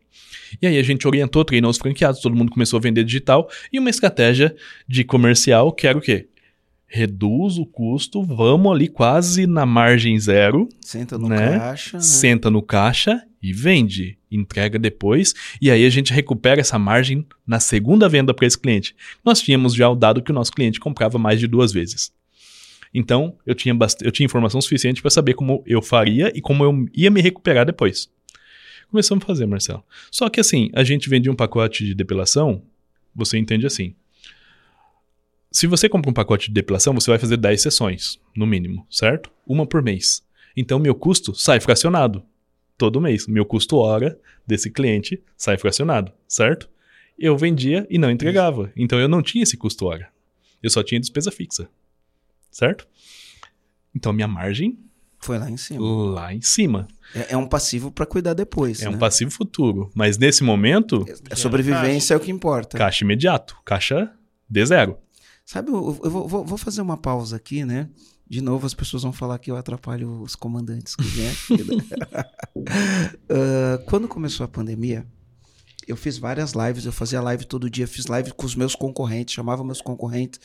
[0.62, 3.78] E aí a gente orientou, treinou os franqueados, todo mundo começou a vender digital e
[3.80, 4.56] uma estratégia
[4.88, 6.30] de comercial que era o quê?
[6.88, 11.60] Reduz o custo, vamos ali quase na margem zero, Senta no Né?
[11.60, 12.04] caixa, né?
[12.04, 17.60] senta no caixa e vende, entrega depois, e aí a gente recupera essa margem na
[17.60, 18.96] segunda venda para esse cliente.
[19.24, 22.12] Nós tínhamos já o dado que o nosso cliente comprava mais de duas vezes.
[22.94, 26.88] Então, eu tinha, eu tinha informação suficiente para saber como eu faria e como eu
[26.94, 28.10] ia me recuperar depois.
[28.90, 29.84] Começamos a fazer, Marcelo.
[30.12, 32.64] Só que assim, a gente vendia um pacote de depilação,
[33.16, 33.94] você entende assim.
[35.52, 39.32] Se você compra um pacote de depilação, você vai fazer 10 sessões, no mínimo, certo?
[39.48, 40.24] Uma por mês.
[40.56, 42.24] Então, meu custo sai fracionado
[42.80, 43.28] todo mês.
[43.28, 46.68] Meu custo hora desse cliente sai fracionado, certo?
[47.18, 48.72] Eu vendia e não entregava.
[48.76, 50.10] Então, eu não tinha esse custo hora.
[50.64, 51.70] Eu só tinha despesa fixa,
[52.50, 52.88] certo?
[53.96, 54.80] Então, minha margem
[55.20, 55.82] Foi lá em cima.
[56.14, 56.88] lá em cima.
[57.14, 58.82] É, é um passivo para cuidar depois.
[58.82, 58.96] É né?
[58.96, 59.92] um passivo futuro.
[59.94, 62.78] Mas nesse momento, É sobrevivência é o que importa.
[62.78, 63.58] caixa imediato.
[63.66, 64.12] Caixa
[64.50, 64.98] de zero.
[65.46, 67.90] Sabe, eu, eu vou- vou fazer uma pausa aqui, né?
[68.30, 71.64] De novo, as pessoas vão falar que eu atrapalho os comandantes que vêm aqui.
[71.64, 72.26] né?
[73.30, 75.06] Ah, quando começou a pandemia,
[75.88, 79.34] eu fiz várias lives, eu fazia live todo dia, fiz live com os meus concorrentes,
[79.34, 80.40] chamava meus concorrentes.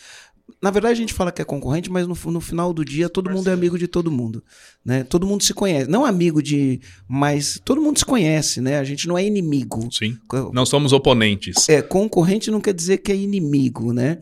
[0.62, 3.30] Na verdade, a gente fala que é concorrente, mas no, no final do dia todo
[3.30, 4.42] mundo é amigo de todo mundo,
[4.84, 5.02] né?
[5.04, 5.90] Todo mundo se conhece.
[5.90, 8.78] Não amigo de, mas todo mundo se conhece, né?
[8.78, 9.88] A gente não é inimigo.
[9.92, 10.16] Sim.
[10.52, 11.68] Não somos oponentes.
[11.68, 14.18] É, concorrente não quer dizer que é inimigo, né?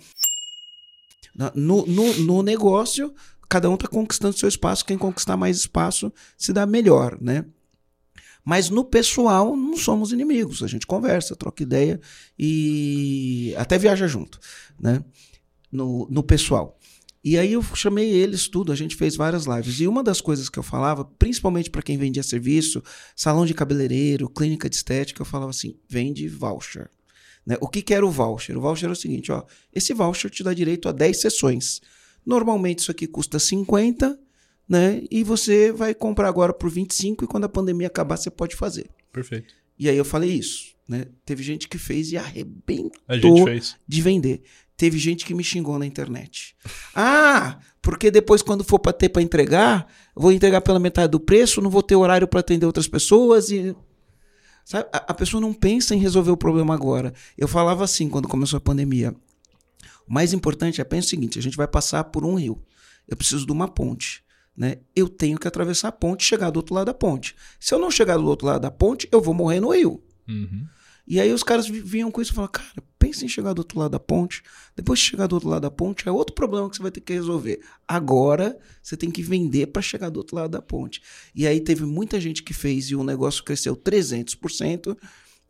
[1.55, 3.13] No, no, no negócio,
[3.53, 4.83] cada um está conquistando seu espaço.
[4.83, 7.45] Quem conquistar mais espaço se dá melhor, né?
[8.43, 10.63] Mas no pessoal, não somos inimigos.
[10.63, 12.01] A gente conversa, troca ideia
[12.39, 14.41] e até viaja junto,
[14.81, 15.05] né?
[15.71, 16.79] No, no pessoal.
[17.23, 19.81] E aí eu chamei eles tudo, a gente fez várias lives.
[19.81, 22.83] E uma das coisas que eu falava, principalmente para quem vendia serviço,
[23.15, 26.89] salão de cabeleireiro, clínica de estética, eu falava assim: vende voucher.
[27.45, 27.59] Né?
[27.61, 28.57] O que, que era o voucher?
[28.57, 31.83] O voucher era o seguinte: ó, esse voucher te dá direito a 10 sessões.
[32.25, 34.19] Normalmente isso aqui custa 50,
[34.69, 35.03] né?
[35.11, 38.89] E você vai comprar agora por 25 e quando a pandemia acabar você pode fazer.
[39.13, 39.55] Perfeito.
[39.79, 41.07] E aí eu falei isso, né?
[41.25, 43.77] Teve gente que fez e arrebentou A gente fez.
[43.87, 44.43] de vender.
[44.77, 46.57] Teve gente que me xingou na internet.
[46.95, 51.61] Ah, porque depois quando for para ter para entregar, vou entregar pela metade do preço,
[51.61, 53.75] não vou ter horário para atender outras pessoas e
[54.65, 54.89] Sabe?
[54.93, 57.13] A pessoa não pensa em resolver o problema agora.
[57.37, 59.15] Eu falava assim quando começou a pandemia.
[60.09, 62.63] O mais importante é pensa o seguinte: a gente vai passar por um rio.
[63.09, 64.23] Eu preciso de uma ponte.
[64.57, 64.77] Né?
[64.95, 67.35] Eu tenho que atravessar a ponte e chegar do outro lado da ponte.
[67.59, 70.03] Se eu não chegar do outro lado da ponte, eu vou morrer no rio.
[70.29, 70.67] Uhum.
[71.07, 73.59] E aí os caras vi- vinham com isso e falavam, cara, pensa em chegar do
[73.61, 74.43] outro lado da ponte.
[74.77, 77.01] Depois de chegar do outro lado da ponte, é outro problema que você vai ter
[77.01, 77.61] que resolver.
[77.89, 81.03] Agora, você tem que vender para chegar do outro lado da ponte.
[81.35, 84.97] E aí teve muita gente que fez e o negócio cresceu 300%.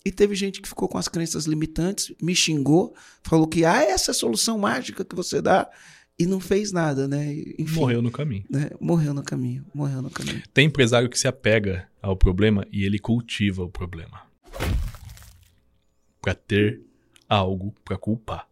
[0.04, 4.10] E teve gente que ficou com as crenças limitantes, me xingou, falou que ah, essa
[4.10, 5.70] é a solução mágica que você dá.
[6.18, 7.32] E não fez nada, né?
[7.58, 8.44] Enfim, Morreu no caminho.
[8.50, 8.70] né?
[8.80, 10.42] Morreu no caminho, morreu no caminho.
[10.52, 14.22] Tem empresário que se apega ao problema e ele cultiva o problema.
[16.20, 16.82] Pra ter
[17.28, 18.46] algo pra culpar.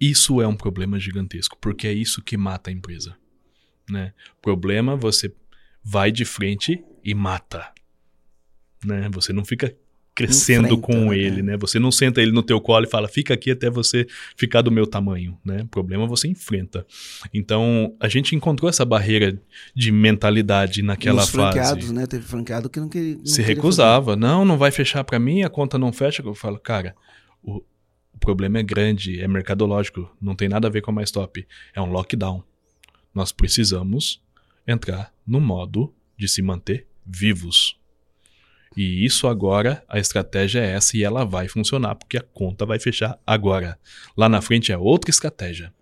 [0.00, 3.16] Isso é um problema gigantesco, porque é isso que mata a empresa.
[3.88, 4.12] Né?
[4.40, 5.32] Problema, você
[5.84, 7.71] vai de frente e mata.
[8.84, 9.08] Né?
[9.12, 9.74] Você não fica
[10.14, 11.18] crescendo Enfrenta, com né?
[11.18, 11.56] ele, né?
[11.56, 14.06] Você não senta ele no teu colo e fala, fica aqui até você
[14.36, 15.66] ficar do meu tamanho, né?
[15.70, 16.86] Problema você enfrenta.
[17.32, 19.40] Então, a gente encontrou essa barreira
[19.74, 21.94] de mentalidade naquela Os franqueados, fase.
[21.94, 22.06] né?
[22.06, 23.16] Teve franqueado que não queria.
[23.16, 24.14] não Se recusava.
[24.14, 26.22] Não, não vai fechar pra mim, a conta não fecha.
[26.22, 26.94] Eu falo, cara,
[27.42, 27.62] o,
[28.12, 31.46] o problema é grande, é mercadológico, não tem nada a ver com a mais top.
[31.74, 32.44] É um lockdown.
[33.14, 34.22] Nós precisamos
[34.66, 37.78] entrar no modo de se manter vivos.
[38.76, 42.78] E isso agora, a estratégia é essa e ela vai funcionar, porque a conta vai
[42.78, 43.78] fechar agora.
[44.16, 45.72] Lá na frente é outra estratégia.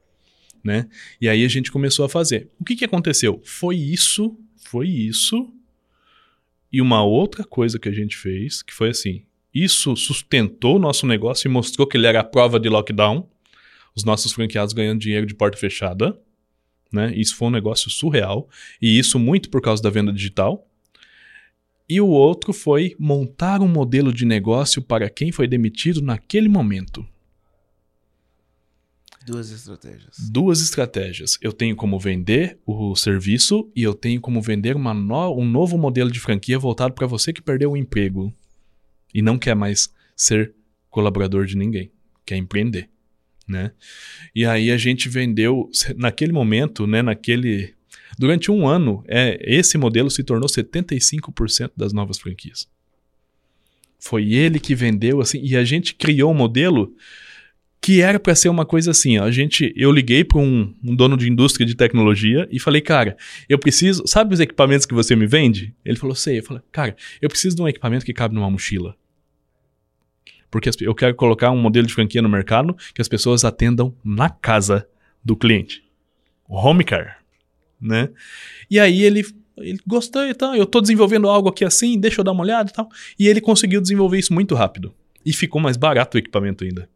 [0.62, 0.88] Né?
[1.20, 2.50] E aí a gente começou a fazer.
[2.58, 3.40] O que, que aconteceu?
[3.44, 5.52] Foi isso, foi isso.
[6.72, 11.06] E uma outra coisa que a gente fez, que foi assim: isso sustentou o nosso
[11.06, 13.28] negócio e mostrou que ele era a prova de lockdown.
[13.94, 16.16] Os nossos franqueados ganhando dinheiro de porta fechada.
[16.92, 17.12] Né?
[17.16, 18.48] Isso foi um negócio surreal.
[18.80, 20.69] E isso muito por causa da venda digital.
[21.90, 27.04] E o outro foi montar um modelo de negócio para quem foi demitido naquele momento.
[29.26, 30.16] Duas estratégias.
[30.30, 31.36] Duas estratégias.
[31.42, 36.12] Eu tenho como vender o serviço e eu tenho como vender no- um novo modelo
[36.12, 38.32] de franquia voltado para você que perdeu o emprego
[39.12, 40.54] e não quer mais ser
[40.88, 41.90] colaborador de ninguém,
[42.24, 42.88] quer empreender,
[43.48, 43.72] né?
[44.32, 47.74] E aí a gente vendeu naquele momento, né, naquele
[48.20, 52.68] durante um ano, é, esse modelo se tornou 75% das novas franquias.
[53.98, 56.94] Foi ele que vendeu assim e a gente criou um modelo
[57.80, 60.94] que era para ser uma coisa assim, ó, a gente, eu liguei para um, um
[60.94, 63.16] dono de indústria de tecnologia e falei, cara,
[63.48, 65.74] eu preciso, sabe os equipamentos que você me vende?
[65.82, 68.94] Ele falou, sei, eu falei, cara, eu preciso de um equipamento que cabe numa mochila.
[70.50, 74.28] Porque eu quero colocar um modelo de franquia no mercado que as pessoas atendam na
[74.28, 74.86] casa
[75.24, 75.82] do cliente.
[76.46, 77.19] O home care,
[77.80, 78.10] né?
[78.70, 79.24] E aí ele,
[79.56, 82.70] ele gostou e tal, eu tô desenvolvendo algo aqui assim, deixa eu dar uma olhada
[82.70, 82.88] e tal.
[83.18, 84.94] E ele conseguiu desenvolver isso muito rápido.
[85.24, 86.88] E ficou mais barato o equipamento ainda.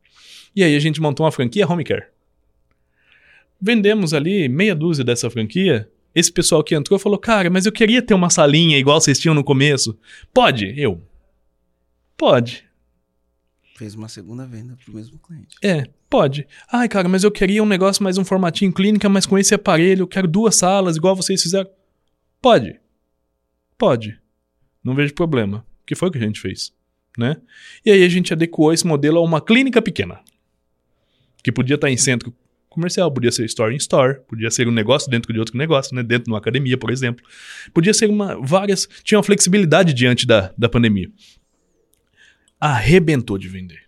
[0.54, 2.04] E aí a gente montou uma franquia home care.
[3.60, 5.88] Vendemos ali meia dúzia dessa franquia.
[6.14, 9.34] Esse pessoal que entrou falou: Cara, mas eu queria ter uma salinha igual vocês tinham
[9.34, 9.98] no começo.
[10.32, 10.74] Pode?
[10.76, 11.02] Eu.
[12.16, 12.64] Pode.
[13.76, 15.56] Fez uma segunda venda pro mesmo cliente.
[15.62, 16.46] É, pode.
[16.70, 20.02] Ai, cara, mas eu queria um negócio mais um formatinho clínica, mas com esse aparelho,
[20.02, 21.68] eu quero duas salas, igual vocês fizeram.
[22.40, 22.78] Pode.
[23.76, 24.16] Pode.
[24.84, 25.66] Não vejo problema.
[25.84, 26.72] Que foi o que a gente fez,
[27.18, 27.36] né?
[27.84, 30.20] E aí a gente adequou esse modelo a uma clínica pequena.
[31.42, 32.32] Que podia estar em centro
[32.68, 36.02] comercial, podia ser store in store, podia ser um negócio dentro de outro negócio, né?
[36.04, 37.26] Dentro de uma academia, por exemplo.
[37.72, 41.10] Podia ser uma várias, tinha uma flexibilidade diante da, da pandemia.
[42.60, 43.84] Arrebentou de vender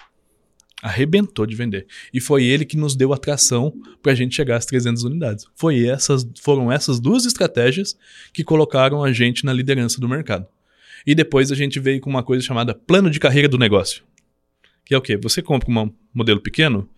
[0.82, 1.86] arrebentou de vender.
[2.12, 3.72] E foi ele que nos deu atração
[4.02, 5.46] para a gente chegar às 300 unidades.
[5.54, 7.96] Foi essas, foram essas duas estratégias
[8.32, 10.46] que colocaram a gente na liderança do mercado.
[11.06, 14.02] E depois a gente veio com uma coisa chamada plano de carreira do negócio.
[14.84, 15.16] Que é o quê?
[15.16, 16.88] Você compra um modelo pequeno,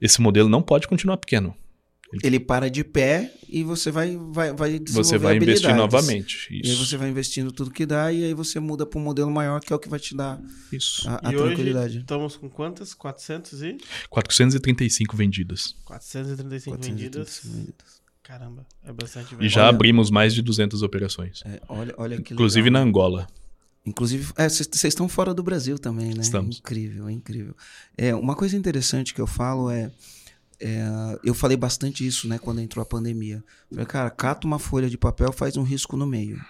[0.00, 1.54] esse modelo não pode continuar pequeno.
[2.22, 6.48] Ele para de pé e você vai, vai, vai desenvolver Você vai investir novamente.
[6.50, 6.86] E aí Isso.
[6.86, 9.72] você vai investindo tudo que dá e aí você muda para um modelo maior que
[9.72, 10.40] é o que vai te dar
[10.72, 11.08] Isso.
[11.08, 11.98] a, a e hoje tranquilidade.
[11.98, 12.94] estamos com quantas?
[12.94, 13.76] 400 e?
[14.08, 15.74] 435 vendidas.
[15.84, 17.40] 435 vendidas.
[17.40, 18.00] 435 vendidas.
[18.22, 19.48] Caramba, é bastante E venda.
[19.48, 19.70] já Olha.
[19.70, 21.42] abrimos mais de 200 operações.
[21.44, 22.82] É, olha, olha que Inclusive legal.
[22.82, 23.26] na Angola.
[23.84, 26.20] Inclusive, é, vocês estão fora do Brasil também, né?
[26.22, 26.58] Estamos.
[26.58, 27.54] Incrível, é incrível.
[27.96, 29.92] É, uma coisa interessante que eu falo é,
[30.60, 33.44] é, Eu falei bastante isso, né, quando entrou a pandemia.
[33.70, 36.40] Falei, cara, cata uma folha de papel, faz um risco no meio.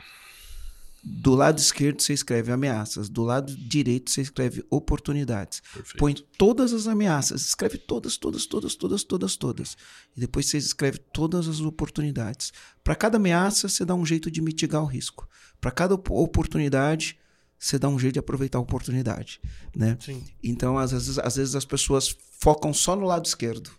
[1.09, 5.63] Do lado esquerdo você escreve ameaças, do lado direito você escreve oportunidades.
[5.73, 5.99] Perfeito.
[5.99, 9.77] Põe todas as ameaças, escreve todas, todas, todas, todas, todas, todas.
[10.17, 12.53] E depois você escreve todas as oportunidades.
[12.83, 15.29] Para cada ameaça, você dá um jeito de mitigar o risco.
[15.61, 17.17] Para cada op- oportunidade,
[17.57, 19.41] você dá um jeito de aproveitar a oportunidade,
[19.77, 19.97] né?
[20.01, 20.25] Sim.
[20.43, 23.71] Então, às vezes, às vezes as pessoas focam só no lado esquerdo.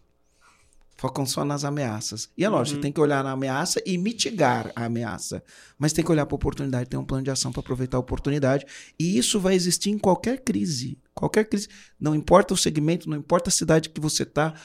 [0.99, 2.27] Focam só nas ameaças.
[2.35, 2.75] E é lógico, Uhum.
[2.77, 5.43] você tem que olhar na ameaça e mitigar a ameaça.
[5.77, 7.99] Mas tem que olhar para a oportunidade, ter um plano de ação para aproveitar a
[7.99, 8.65] oportunidade.
[8.99, 10.97] E isso vai existir em qualquer crise.
[11.13, 11.67] Qualquer crise.
[11.99, 14.55] Não importa o segmento, não importa a cidade que você está.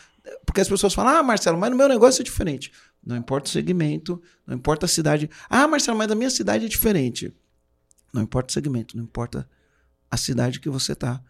[0.47, 2.73] Porque as pessoas falam, ah, Marcelo, mas no meu negócio é diferente.
[3.05, 5.29] Não importa o segmento, não importa a cidade.
[5.51, 7.35] Ah, Marcelo, mas da minha cidade é diferente.
[8.15, 9.47] Não importa o segmento, não importa
[10.11, 11.21] a cidade que você está.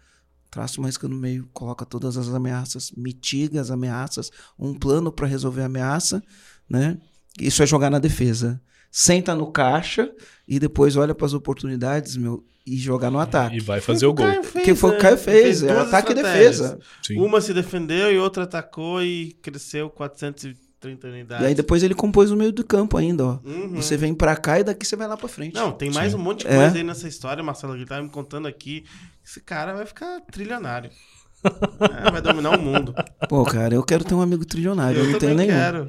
[0.52, 5.26] Traça uma risca no meio, coloca todas as ameaças, mitiga as ameaças, um plano para
[5.26, 6.22] resolver a ameaça,
[6.68, 6.98] né?
[7.40, 8.60] Isso é jogar na defesa.
[8.90, 10.12] Senta no caixa
[10.46, 13.56] e depois olha para as oportunidades, meu, e jogar no ataque.
[13.56, 14.26] E vai fazer o gol.
[14.26, 14.98] Caio fez, Que foi o né?
[14.98, 16.78] que o Caio fez, é duas ataque e defesa.
[17.02, 17.18] Sim.
[17.18, 21.44] Uma se defendeu e outra atacou e cresceu 430 unidades.
[21.44, 23.38] E aí depois ele compôs o meio do campo ainda, ó.
[23.42, 23.76] Uhum.
[23.76, 25.54] Você vem para cá e daqui você vai lá para frente.
[25.54, 26.18] Não, tem mais Sim.
[26.18, 26.56] um monte de É.
[26.58, 28.84] coisa aí nessa história, Marcelo, que ele tava me contando aqui.
[29.24, 30.90] Esse cara vai ficar trilionário.
[31.44, 32.94] É, vai dominar o mundo.
[33.28, 35.50] Pô, cara, eu quero ter um amigo trilionário, eu, Eu não tenho nenhum.
[35.52, 35.88] quero.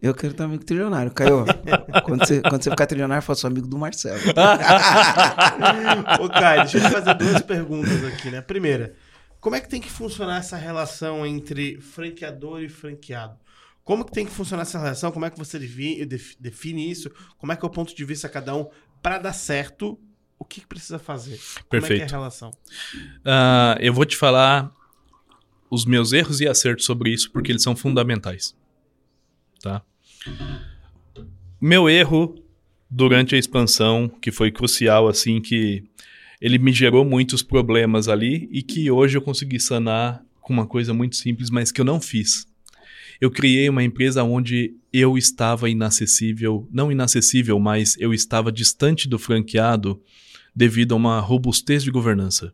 [0.00, 1.10] Eu quero ter um amigo trilionário.
[1.10, 1.44] Caio,
[2.06, 4.20] quando você, quando você ficar trilionário, faça amigo do Marcelo.
[6.20, 8.40] Ô, Caio, deixa eu te fazer duas perguntas aqui, né?
[8.40, 8.94] Primeira,
[9.40, 13.36] como é que tem que funcionar essa relação entre franqueador e franqueado?
[13.82, 15.10] Como que tem que funcionar essa relação?
[15.10, 17.10] Como é que você define isso?
[17.38, 18.68] Como é que é o ponto de vista de cada um
[19.02, 19.98] para dar certo?
[20.40, 21.38] O que, que precisa fazer?
[21.38, 22.02] Como é que é Perfeito.
[22.14, 22.50] a relação?
[23.22, 24.72] Ah, eu vou te falar
[25.70, 28.56] os meus erros e acertos sobre isso, porque eles são fundamentais.
[29.62, 29.82] Tá?
[31.60, 32.42] Meu erro
[32.90, 35.84] durante a expansão, que foi crucial, assim, que
[36.40, 40.94] ele me gerou muitos problemas ali e que hoje eu consegui sanar com uma coisa
[40.94, 42.46] muito simples, mas que eu não fiz.
[43.20, 49.18] Eu criei uma empresa onde eu estava inacessível, não inacessível, mas eu estava distante do
[49.18, 50.02] franqueado
[50.60, 52.52] devido a uma robustez de governança.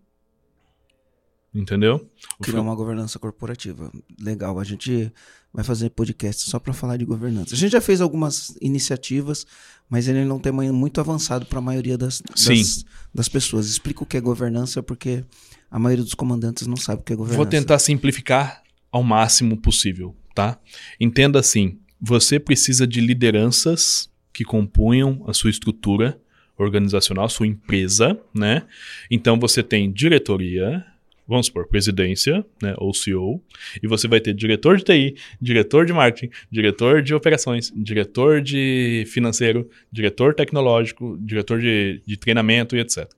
[1.53, 2.09] Entendeu?
[2.39, 3.91] O Criar uma governança corporativa.
[4.21, 4.61] Legal.
[4.61, 5.13] A gente
[5.53, 7.55] vai fazer podcast só para falar de governança.
[7.55, 9.45] A gente já fez algumas iniciativas,
[9.91, 13.67] mas ele não tem muito avançado para a maioria das, das, das pessoas.
[13.67, 15.25] Explica o que é governança, porque
[15.69, 17.43] a maioria dos comandantes não sabe o que é governança.
[17.43, 18.63] Vou tentar simplificar
[18.93, 20.61] ao máximo possível, tá?
[21.01, 26.21] Entenda assim: você precisa de lideranças que compunham a sua estrutura
[26.59, 28.63] organizacional, sua empresa, né?
[29.11, 30.85] Então você tem diretoria,
[31.27, 33.43] vamos supor, presidência, né, ou CEO,
[33.83, 39.05] e você vai ter diretor de TI, diretor de marketing, diretor de operações, diretor de
[39.09, 43.11] financeiro, diretor tecnológico, diretor de, de treinamento e etc.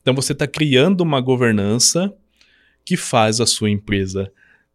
[0.00, 2.12] Então você está criando uma governança
[2.84, 4.32] que faz a sua empresa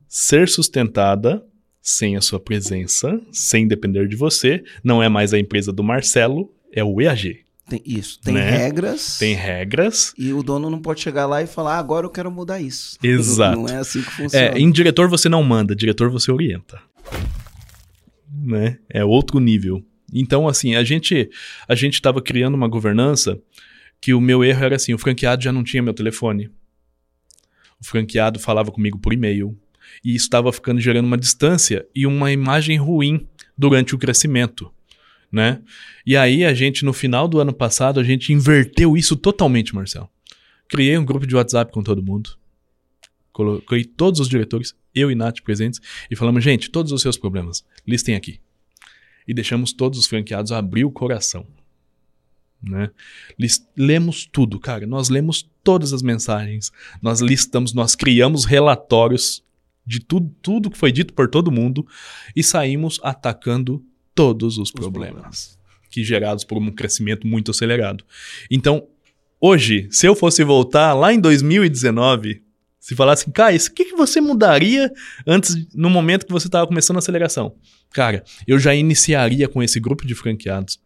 [0.07, 1.43] ser sustentada
[1.81, 4.63] sem a sua presença, sem depender de você.
[4.83, 7.44] Não é mais a empresa do Marcelo, é o EAG.
[7.67, 8.19] Tem isso.
[8.21, 8.49] Tem Né?
[8.49, 9.17] regras.
[9.17, 10.13] Tem regras.
[10.17, 12.97] E o dono não pode chegar lá e falar, ah, agora eu quero mudar isso.
[13.01, 13.57] Exato.
[13.57, 14.45] Não é assim que funciona.
[14.45, 16.79] É, em diretor você não manda, diretor você orienta.
[18.31, 18.77] Né?
[18.89, 19.83] É outro nível.
[20.13, 21.29] Então, assim, a gente
[21.67, 23.39] a gente estava criando uma governança
[23.99, 26.51] que o meu erro era assim, o franqueado já não tinha meu telefone.
[27.81, 29.57] O franqueado falava comigo por e-mail.
[30.03, 33.27] E isso estava ficando gerando uma distância e uma imagem ruim
[33.57, 34.71] durante o crescimento.
[35.35, 35.61] Né?
[36.05, 40.09] E aí a gente, no final do ano passado, a gente inverteu isso totalmente, Marcelo.
[40.65, 42.37] Criei um grupo de WhatsApp com todo mundo.
[43.33, 47.65] Coloquei todos os diretores, eu e Nath presentes, e falamos, gente, todos os seus problemas,
[47.85, 48.39] listem aqui.
[49.27, 51.45] E deixamos todos os franqueados abrir o coração.
[52.63, 52.89] Né?
[53.37, 54.87] Lis- lemos tudo, cara.
[54.87, 56.71] Nós lemos todas as mensagens,
[57.01, 59.43] nós listamos, nós criamos relatórios
[59.85, 61.85] de tudo, tudo que foi dito por todo mundo
[62.33, 63.83] e saímos atacando
[64.15, 65.59] todos os, problemas, problemas.
[65.91, 68.03] que gerados por um crescimento muito acelerado.
[68.49, 68.87] Então,
[69.39, 72.41] hoje, se eu fosse voltar lá em 2019,
[72.79, 74.91] se falasse, cara, o que, que você mudaria
[75.25, 77.55] antes, no momento que você estava começando a aceleração?
[77.91, 80.79] Cara, eu já iniciaria com esse grupo de franqueados,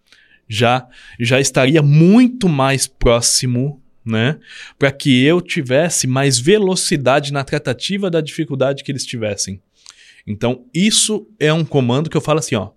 [0.47, 0.87] já,
[1.19, 4.39] já estaria muito mais próximo, né?
[4.77, 9.61] Para que eu tivesse mais velocidade na tratativa da dificuldade que eles tivessem.
[10.25, 12.71] Então, isso é um comando que eu falo assim, ó.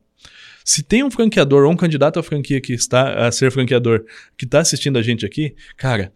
[0.65, 4.05] Se tem um franqueador ou um candidato à franquia que está a ser franqueador
[4.37, 6.13] que está assistindo a gente aqui, cara,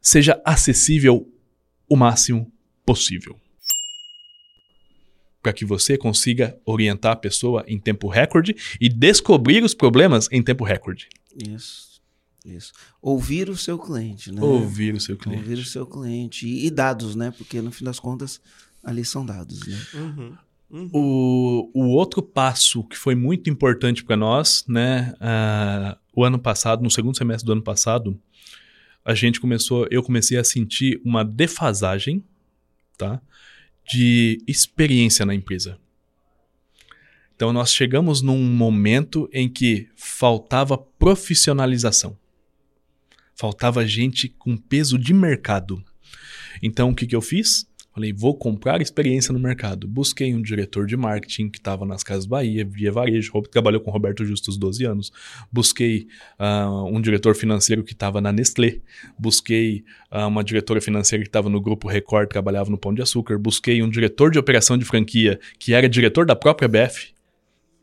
[0.00, 1.30] seja acessível
[1.88, 2.52] o máximo
[2.84, 3.38] possível.
[5.42, 10.42] Para que você consiga orientar a pessoa em tempo recorde e descobrir os problemas em
[10.42, 11.08] tempo recorde.
[11.34, 11.90] Isso.
[12.44, 12.72] Isso.
[13.02, 14.40] Ouvir o seu cliente, né?
[14.40, 15.42] Ouvir o seu cliente.
[15.42, 16.46] Ouvir o seu cliente.
[16.46, 17.30] E, e dados, né?
[17.30, 18.40] Porque no fim das contas,
[18.82, 19.78] ali são dados, né?
[19.94, 20.36] Uhum.
[20.70, 20.88] Uhum.
[20.92, 25.14] O, o outro passo que foi muito importante para nós, né?
[25.20, 28.18] ah, o ano passado, no segundo semestre do ano passado,
[29.04, 32.22] a gente começou, eu comecei a sentir uma defasagem,
[32.96, 33.20] tá?
[33.90, 35.78] De experiência na empresa.
[37.34, 42.16] Então nós chegamos num momento em que faltava profissionalização.
[43.34, 45.82] Faltava gente com peso de mercado.
[46.62, 47.66] Então o que, que eu fiz?
[47.92, 49.88] Falei, vou comprar experiência no mercado.
[49.88, 54.24] Busquei um diretor de marketing que estava nas Casas Bahia, via varejo, trabalhou com Roberto
[54.24, 55.12] Justus 12 anos.
[55.50, 56.06] Busquei
[56.38, 58.78] uh, um diretor financeiro que estava na Nestlé.
[59.18, 63.38] Busquei uh, uma diretora financeira que estava no Grupo Record, trabalhava no Pão de Açúcar.
[63.38, 67.19] Busquei um diretor de operação de franquia que era diretor da própria BF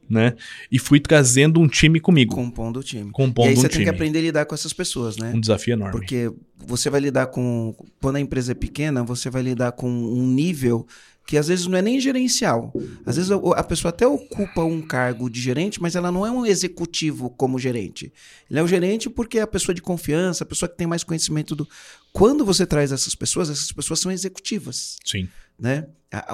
[0.10, 0.34] né?
[0.72, 2.36] E fui trazendo um time comigo.
[2.36, 3.12] Compondo o time.
[3.12, 3.86] Compondo e aí um você time.
[3.86, 5.32] tem que aprender a lidar com essas pessoas, né?
[5.34, 5.92] Um desafio enorme.
[5.92, 7.76] Porque você vai lidar com.
[8.02, 10.86] Quando a empresa é pequena, você vai lidar com um nível
[11.28, 12.74] que às vezes não é nem gerencial.
[13.06, 16.46] Às vezes a pessoa até ocupa um cargo de gerente, mas ela não é um
[16.46, 18.14] executivo como gerente.
[18.50, 21.04] Ele é um gerente porque é a pessoa de confiança, a pessoa que tem mais
[21.04, 21.68] conhecimento do.
[22.14, 24.96] Quando você traz essas pessoas, essas pessoas são executivas.
[25.04, 25.28] Sim.
[25.60, 25.88] Né?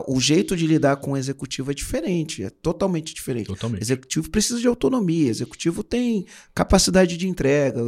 [0.07, 3.47] O jeito de lidar com o executivo é diferente, é totalmente diferente.
[3.47, 3.81] Totalmente.
[3.81, 7.81] Executivo precisa de autonomia, executivo tem capacidade de entrega.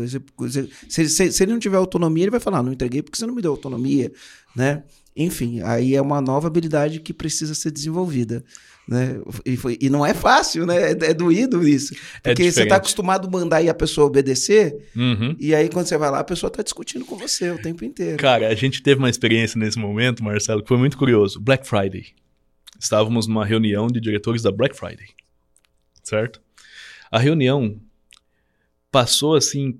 [0.89, 3.35] Se, se, se ele não tiver autonomia, ele vai falar: não entreguei porque você não
[3.35, 4.11] me deu autonomia.
[4.55, 4.81] Né?
[5.15, 8.43] Enfim, aí é uma nova habilidade que precisa ser desenvolvida.
[8.87, 9.19] Né?
[9.45, 10.91] E, foi, e não é fácil, né?
[10.91, 11.95] É, é doído isso.
[12.23, 15.35] É Porque você está acostumado a mandar e a pessoa obedecer, Uhum.
[15.39, 18.17] e aí quando você vai lá, a pessoa está discutindo com você o tempo inteiro.
[18.17, 21.39] Cara, a gente teve uma experiência nesse momento, Marcelo, que foi muito curioso.
[21.39, 22.07] Black Friday.
[22.79, 25.07] Estávamos numa reunião de diretores da Black Friday.
[26.03, 26.39] Certo?
[27.09, 27.79] A reunião
[28.91, 29.79] passou assim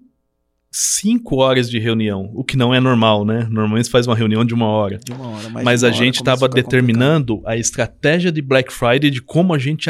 [0.77, 3.47] cinco horas de reunião, o que não é normal, né?
[3.49, 4.97] Normalmente faz uma reunião de uma hora.
[4.97, 9.53] De uma hora, Mas a gente estava determinando a estratégia de Black Friday de como
[9.53, 9.89] a gente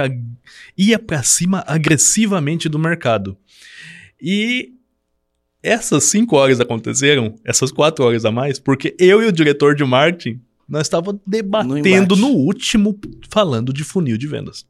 [0.77, 3.35] ia para cima agressivamente do mercado.
[4.21, 4.73] E
[5.63, 9.83] essas cinco horas aconteceram, essas quatro horas a mais, porque eu e o diretor de
[9.83, 10.39] marketing
[10.69, 12.21] nós estávamos debatendo embate.
[12.21, 12.95] no último
[13.31, 14.67] falando de funil de vendas.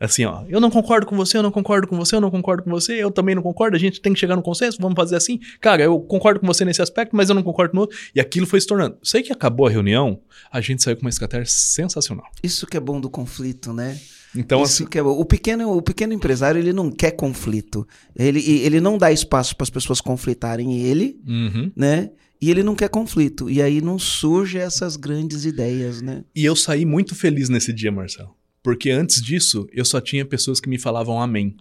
[0.00, 2.62] Assim, ó, eu não concordo com você, eu não concordo com você, eu não concordo
[2.62, 5.14] com você, eu também não concordo, a gente tem que chegar no consenso, vamos fazer
[5.14, 5.38] assim.
[5.60, 7.98] Cara, eu concordo com você nesse aspecto, mas eu não concordo no outro.
[8.14, 8.96] E aquilo foi se tornando.
[9.02, 10.18] Sei que acabou a reunião,
[10.50, 12.24] a gente saiu com uma estratégia sensacional.
[12.42, 14.00] Isso que é bom do conflito, né?
[14.34, 15.10] Então, Isso assim, que é bom.
[15.10, 17.86] O pequeno, o pequeno empresário, ele não quer conflito.
[18.16, 21.70] Ele, ele não dá espaço para as pessoas conflitarem ele, uhum.
[21.76, 22.10] né?
[22.40, 23.50] E ele não quer conflito.
[23.50, 26.24] E aí não surgem essas grandes ideias, né?
[26.34, 28.34] E eu saí muito feliz nesse dia, Marcelo.
[28.62, 31.56] Porque antes disso, eu só tinha pessoas que me falavam amém.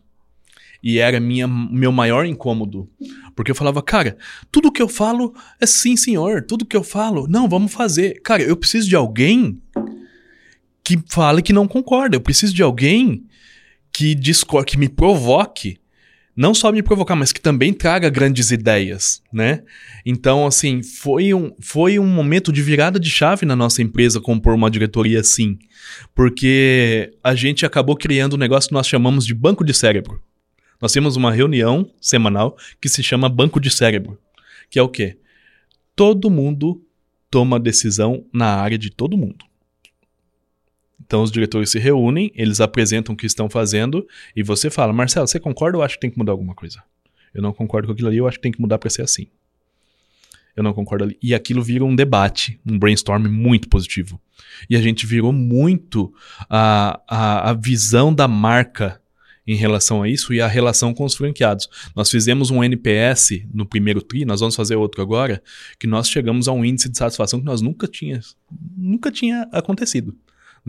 [0.82, 2.90] E era minha, meu maior incômodo.
[3.36, 4.18] Porque eu falava, cara,
[4.52, 6.44] tudo que eu falo é sim, senhor.
[6.44, 8.22] Tudo que eu falo, não, vamos fazer.
[8.22, 9.62] Cara, eu preciso de alguém
[10.84, 12.16] que fale que não concorda.
[12.16, 13.26] Eu preciso de alguém
[13.92, 15.80] que discorde, que me provoque.
[16.40, 19.62] Não só me provocar, mas que também traga grandes ideias, né?
[20.06, 24.54] Então, assim, foi um, foi um momento de virada de chave na nossa empresa compor
[24.54, 25.60] uma diretoria assim.
[26.16, 30.24] Porque a gente acabou criando um negócio que nós chamamos de banco de cérebro.
[30.82, 34.18] Nós temos uma reunião semanal que se chama banco de cérebro.
[34.70, 35.18] Que é o quê?
[35.94, 36.82] Todo mundo
[37.30, 39.44] toma decisão na área de todo mundo.
[41.06, 45.28] Então os diretores se reúnem, eles apresentam o que estão fazendo e você fala, Marcelo,
[45.28, 46.84] você concorda ou acha que tem que mudar alguma coisa?
[47.34, 49.28] Eu não concordo com aquilo ali, eu acho que tem que mudar para ser assim.
[50.56, 51.18] Eu não concordo ali.
[51.22, 54.20] E aquilo vira um debate, um brainstorm muito positivo.
[54.70, 56.14] E a gente virou muito
[56.50, 59.02] a, a, a visão da marca
[59.48, 61.68] em relação a isso e a relação com os franqueados.
[61.96, 65.42] Nós fizemos um NPS no primeiro TRI, nós vamos fazer outro agora,
[65.80, 68.20] que nós chegamos a um índice de satisfação que nós nunca tinha,
[68.78, 70.16] nunca tinha acontecido.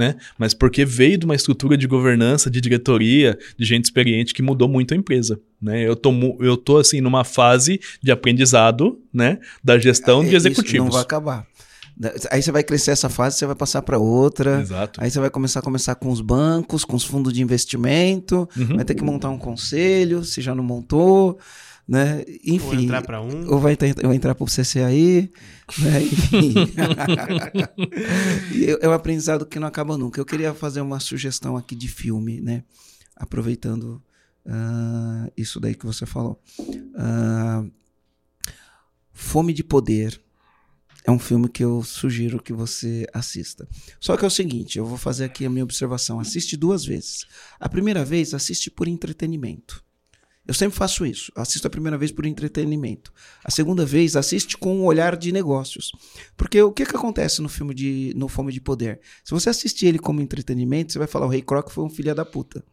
[0.01, 0.15] Né?
[0.39, 4.67] Mas porque veio de uma estrutura de governança, de diretoria, de gente experiente que mudou
[4.67, 5.87] muito a empresa, né?
[5.87, 6.11] Eu tô,
[6.41, 10.87] eu tô assim numa fase de aprendizado, né, da gestão É, de isso executivos.
[10.87, 11.47] não vai acabar.
[12.31, 14.63] Aí você vai crescer essa fase, você vai passar para outra.
[14.63, 14.99] Exato.
[15.03, 18.77] Aí você vai começar a começar com os bancos, com os fundos de investimento, Uhum.
[18.77, 21.39] vai ter que montar um conselho, se já não montou,
[21.87, 22.25] né?
[22.45, 22.85] Enfim.
[22.85, 23.51] entrar pra um.
[23.51, 25.31] Ou vai, ter, vai entrar para o CCAI,
[25.79, 26.03] né?
[26.03, 26.55] Enfim.
[28.81, 30.21] É um aprendizado que não acaba nunca.
[30.21, 32.65] Eu queria fazer uma sugestão aqui de filme, né?
[33.17, 34.03] Aproveitando
[34.47, 36.41] ah, isso daí que você falou.
[36.97, 37.65] Ah,
[39.13, 40.21] Fome de Poder
[41.05, 43.69] é um filme que eu sugiro que você assista.
[43.99, 46.21] Só que é o seguinte, eu vou fazer aqui a minha observação.
[46.21, 47.27] Assiste duas vezes.
[47.59, 49.83] A primeira vez, assiste por entretenimento.
[50.51, 51.31] Eu sempre faço isso.
[51.37, 53.13] Assisto a primeira vez por entretenimento.
[53.45, 55.93] A segunda vez, assiste com um olhar de negócios.
[56.37, 58.99] Porque o que, que acontece no filme de no Fome de Poder?
[59.23, 62.13] Se você assistir ele como entretenimento, você vai falar: o Rei Croc foi um filho
[62.17, 62.65] da puta.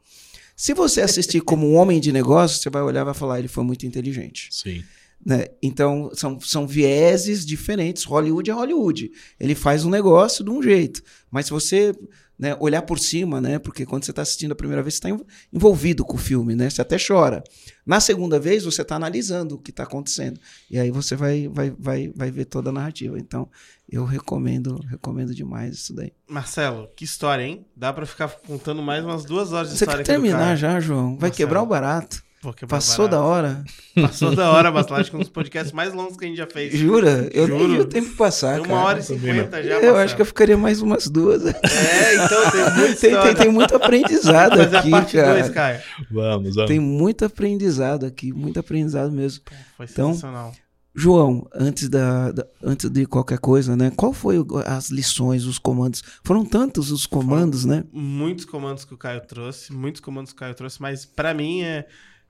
[0.55, 3.47] Se você assistir como um homem de negócios, você vai olhar e vai falar: ele
[3.47, 4.49] foi muito inteligente.
[4.49, 4.83] Sim.
[5.23, 5.45] Né?
[5.61, 8.05] Então, são, são vieses diferentes.
[8.05, 9.11] Hollywood é Hollywood.
[9.39, 11.03] Ele faz um negócio de um jeito.
[11.29, 11.93] Mas se você
[12.37, 13.57] né, olhar por cima, né?
[13.57, 16.69] Porque quando você está assistindo a primeira vez, você está envolvido com o filme, né?
[16.69, 17.43] Você até chora.
[17.85, 20.39] Na segunda vez, você está analisando o que está acontecendo.
[20.69, 23.17] E aí você vai, vai, vai, vai ver toda a narrativa.
[23.17, 23.49] Então,
[23.89, 26.11] eu recomendo, recomendo demais isso daí.
[26.29, 27.65] Marcelo, que história, hein?
[27.75, 31.17] Dá para ficar contando mais umas duas horas de você história quer terminar já, João?
[31.17, 31.35] Vai Marcelo.
[31.35, 32.26] quebrar o barato.
[32.67, 33.63] Passou da hora.
[33.95, 36.37] Passou da hora, mas acho que é um dos podcasts mais longos que a gente
[36.37, 36.73] já fez.
[36.73, 37.29] Jura?
[37.33, 37.59] Eu Juro.
[37.59, 38.61] nem vi o tempo passar.
[38.61, 39.79] Tem uma hora e cinquenta já.
[39.79, 41.45] Eu acho que eu ficaria mais umas duas.
[41.45, 45.33] É, então tem muito, tem, tem, tem, muito aprendizado aqui, cara.
[45.33, 45.81] Dois, Caio.
[46.09, 46.69] Vamos, vamos.
[46.69, 49.43] Tem muito aprendizado aqui, muito aprendizado mesmo.
[49.75, 50.53] Foi então, sensacional.
[50.99, 53.91] João, antes, da, da, antes de qualquer coisa, né?
[53.95, 56.01] Qual foi as lições, os comandos?
[56.23, 57.83] Foram tantos os comandos, Foram né?
[57.91, 61.61] Muitos comandos que o Caio trouxe, muitos comandos que o Caio trouxe, mas para mim
[61.61, 61.85] é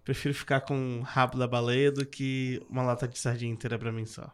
[0.07, 3.91] prefiro ficar com o rabo da baleia do que uma lata de sardinha inteira para
[3.91, 4.33] mim só.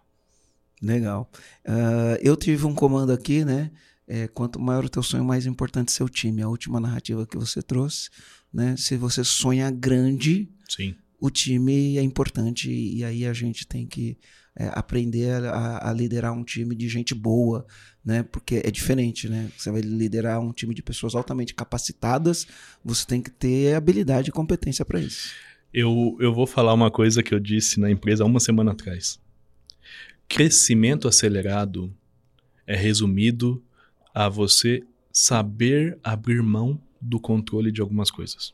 [0.80, 1.28] Legal.
[1.66, 3.72] Uh, eu tive um comando aqui, né?
[4.08, 6.44] É, quanto maior o teu sonho, mais importante seu time.
[6.44, 8.12] A última narrativa que você trouxe,
[8.54, 8.76] né?
[8.78, 10.94] Se você sonha grande, Sim.
[11.20, 14.16] o time é importante e aí a gente tem que
[14.56, 17.66] é, aprender a, a, liderar um time de gente boa,
[18.06, 18.22] né?
[18.22, 19.50] Porque é diferente, né?
[19.58, 22.45] Você vai liderar um time de pessoas altamente capacitadas,
[22.86, 25.34] você tem que ter habilidade e competência para isso.
[25.74, 29.20] Eu, eu vou falar uma coisa que eu disse na empresa uma semana atrás.
[30.28, 31.91] Crescimento acelerado
[32.68, 33.64] é resumido
[34.14, 38.54] a você saber abrir mão do controle de algumas coisas.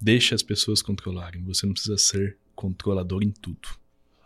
[0.00, 1.42] Deixe as pessoas controlarem.
[1.42, 3.68] Você não precisa ser controlador em tudo.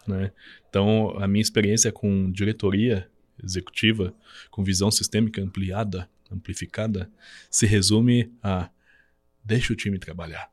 [0.07, 0.33] Né?
[0.69, 3.09] Então, a minha experiência com diretoria
[3.43, 4.15] executiva,
[4.51, 7.11] com visão sistêmica ampliada, amplificada,
[7.51, 8.69] se resume a
[9.45, 10.51] Deixa o time trabalhar.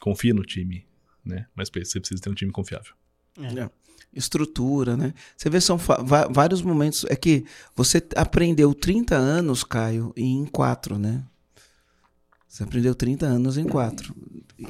[0.00, 0.86] Confia no time,
[1.24, 1.46] né?
[1.54, 2.94] Mas você precisa ter um time confiável.
[3.38, 3.60] É.
[3.60, 3.70] é.
[4.12, 5.12] Estrutura, né?
[5.36, 5.76] Você vê, são
[6.30, 7.04] vários momentos.
[7.08, 7.44] É que
[7.74, 11.22] você aprendeu 30 anos, Caio, em 4, né?
[12.48, 14.14] Você aprendeu 30 anos em 4.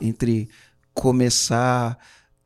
[0.00, 0.48] Entre
[0.92, 1.96] começar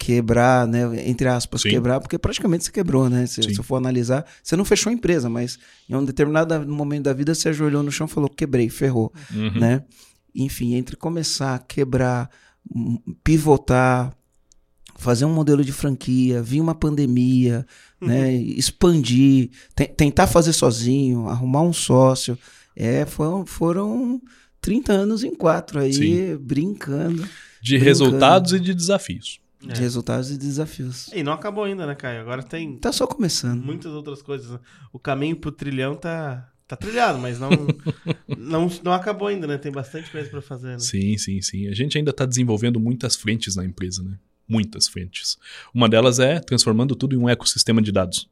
[0.00, 0.80] quebrar, né?
[1.06, 1.68] Entre aspas, Sim.
[1.68, 3.26] quebrar, porque praticamente você quebrou, né?
[3.26, 7.12] Se, se for analisar, você não fechou a empresa, mas em um determinado momento da
[7.12, 9.60] vida você ajoelhou no chão e falou, quebrei, ferrou, uhum.
[9.60, 9.84] né?
[10.34, 12.30] Enfim, entre começar a quebrar,
[12.74, 14.14] hum, pivotar,
[14.96, 17.66] fazer um modelo de franquia, vir uma pandemia,
[18.00, 18.08] uhum.
[18.08, 19.50] né, expandir,
[19.96, 22.38] tentar fazer sozinho, arrumar um sócio,
[22.76, 24.20] é, foram, foram
[24.60, 26.36] 30 anos em quatro aí, Sim.
[26.36, 27.26] brincando.
[27.62, 27.84] De brincando.
[27.84, 29.40] resultados e de desafios.
[29.60, 29.76] De é.
[29.76, 31.08] resultados e desafios.
[31.12, 32.20] E não acabou ainda, né, Caio?
[32.20, 32.78] Agora tem.
[32.78, 33.62] Tá só começando.
[33.62, 34.58] Muitas outras coisas.
[34.90, 37.50] O caminho pro trilhão tá, tá trilhado, mas não,
[38.38, 39.58] não, não acabou ainda, né?
[39.58, 40.78] Tem bastante coisa para fazer, né?
[40.78, 41.68] Sim, sim, sim.
[41.68, 44.16] A gente ainda está desenvolvendo muitas frentes na empresa, né?
[44.48, 45.36] Muitas frentes.
[45.74, 48.28] Uma delas é transformando tudo em um ecossistema de dados.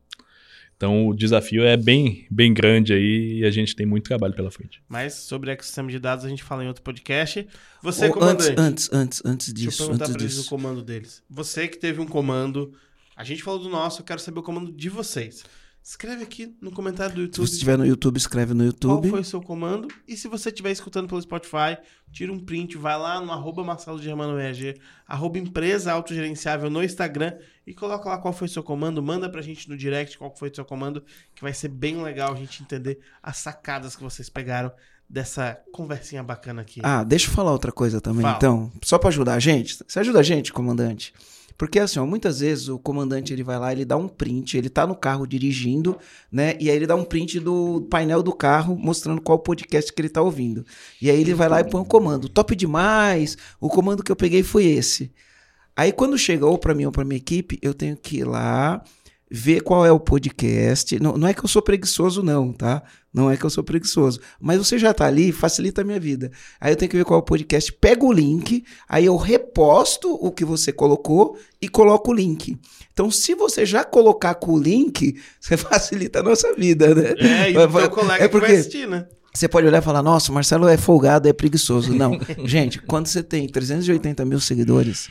[0.77, 4.51] Então o desafio é bem, bem grande aí e a gente tem muito trabalho pela
[4.51, 4.81] frente.
[4.89, 7.47] Mas sobre ecossistema de dados a gente fala em outro podcast.
[7.83, 8.55] Você, oh, comandante.
[8.57, 9.67] Antes, antes, antes disso.
[9.67, 11.23] Deixa eu perguntar para eles o comando deles.
[11.29, 12.73] Você que teve um comando,
[13.17, 15.43] a gente falou do nosso, eu quero saber o comando de vocês.
[15.89, 17.47] Escreve aqui no comentário do YouTube.
[17.47, 19.05] Se você estiver no YouTube, escreve no YouTube.
[19.05, 19.89] Qual foi o seu comando?
[20.07, 21.79] E se você estiver escutando pelo Spotify,
[22.13, 27.39] tira um print, vai lá no arroba Marcelo Germano EAG, arroba empresa autogerenciável no Instagram
[27.67, 30.51] e coloca lá qual foi o seu comando, manda pra gente no direct qual foi
[30.51, 31.03] o seu comando,
[31.35, 34.71] que vai ser bem legal a gente entender as sacadas que vocês pegaram
[35.09, 36.83] dessa conversinha bacana aqui.
[36.85, 38.37] Ah, deixa eu falar outra coisa também, Fala.
[38.37, 38.71] então.
[38.83, 39.79] Só para ajudar a gente.
[39.89, 41.15] Você ajuda a gente, comandante?
[41.59, 44.69] Porque assim, ó, muitas vezes o comandante ele vai lá, ele dá um print, ele
[44.69, 45.99] tá no carro dirigindo,
[46.31, 46.57] né?
[46.61, 50.09] E aí ele dá um print do painel do carro mostrando qual podcast que ele
[50.09, 50.65] tá ouvindo.
[51.03, 54.17] E aí ele vai lá e põe um comando, top demais, o comando que eu
[54.17, 55.13] peguei foi esse.
[55.77, 58.81] Aí quando chega ou para mim ou para minha equipe, eu tenho que ir lá,
[59.29, 60.97] ver qual é o podcast.
[61.01, 62.85] Não, não é que eu sou preguiçoso, não, tá?
[63.19, 64.21] Não é que eu sou preguiçoso.
[64.41, 66.31] Mas você já tá ali, facilita a minha vida.
[66.61, 70.15] Aí eu tenho que ver qual é o podcast, pego o link, aí eu reposto
[70.15, 72.57] o que você colocou e coloco o link.
[72.93, 77.15] Então, se você já colocar com o link, você facilita a nossa vida, né?
[77.19, 78.47] É, e o teu colega é porque...
[78.47, 79.07] vai assistir, né?
[79.35, 81.95] Você pode olhar e falar, nossa, o Marcelo é folgado, é preguiçoso.
[81.95, 82.19] Não.
[82.45, 85.09] Gente, quando você tem 380 mil seguidores,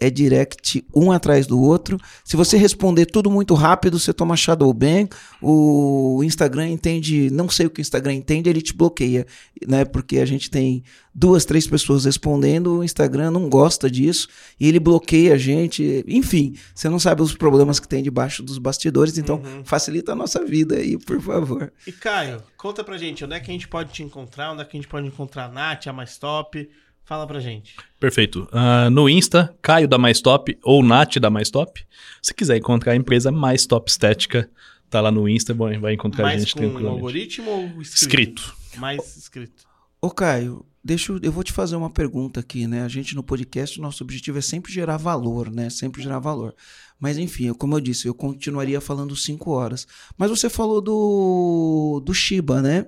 [0.00, 1.98] é direct um atrás do outro.
[2.24, 5.06] Se você responder tudo muito rápido, você toma shadow ban.
[5.40, 9.26] O Instagram entende, não sei o que o Instagram entende, ele te bloqueia,
[9.68, 9.84] né?
[9.84, 10.82] Porque a gente tem
[11.14, 14.28] duas, três pessoas respondendo, o Instagram não gosta disso
[14.58, 16.04] e ele bloqueia a gente.
[16.08, 19.64] Enfim, você não sabe os problemas que tem debaixo dos bastidores, então uhum.
[19.64, 21.72] facilita a nossa vida aí, por favor.
[21.86, 24.52] E Caio, conta pra gente, onde é que a gente pode te encontrar?
[24.52, 26.68] Onde é que a gente pode encontrar a Nath, a Mais Top?
[27.10, 27.74] Fala pra gente.
[27.98, 28.46] Perfeito.
[28.52, 31.84] Ah, no Insta, Caio da Mais Top ou Nath da Mais Top.
[32.22, 34.48] Se quiser encontrar a empresa Mais Top Estética,
[34.88, 36.92] tá lá no Insta, vai encontrar a Mais gente com tranquilamente.
[37.00, 38.44] algoritmo ou escrito?
[38.44, 38.54] Escrito.
[38.76, 39.64] Mais escrito.
[40.00, 42.84] Ô, Caio, deixa eu, eu vou te fazer uma pergunta aqui, né?
[42.84, 45.68] A gente no podcast, nosso objetivo é sempre gerar valor, né?
[45.68, 46.54] Sempre gerar valor.
[47.00, 49.84] Mas enfim, eu- como eu disse, eu continuaria falando cinco horas.
[50.16, 52.86] Mas você falou do, do Shiba, né?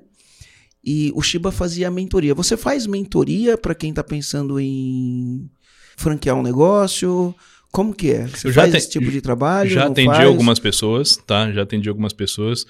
[0.84, 2.34] E o Shiba fazia mentoria.
[2.34, 5.48] Você faz mentoria para quem tá pensando em
[5.96, 7.34] franquear um negócio?
[7.70, 8.26] Como que é?
[8.26, 9.70] Você Eu já faz te- esse tipo de trabalho?
[9.70, 10.26] Já atendi faz?
[10.26, 11.50] algumas pessoas, tá?
[11.52, 12.66] Já atendi algumas pessoas,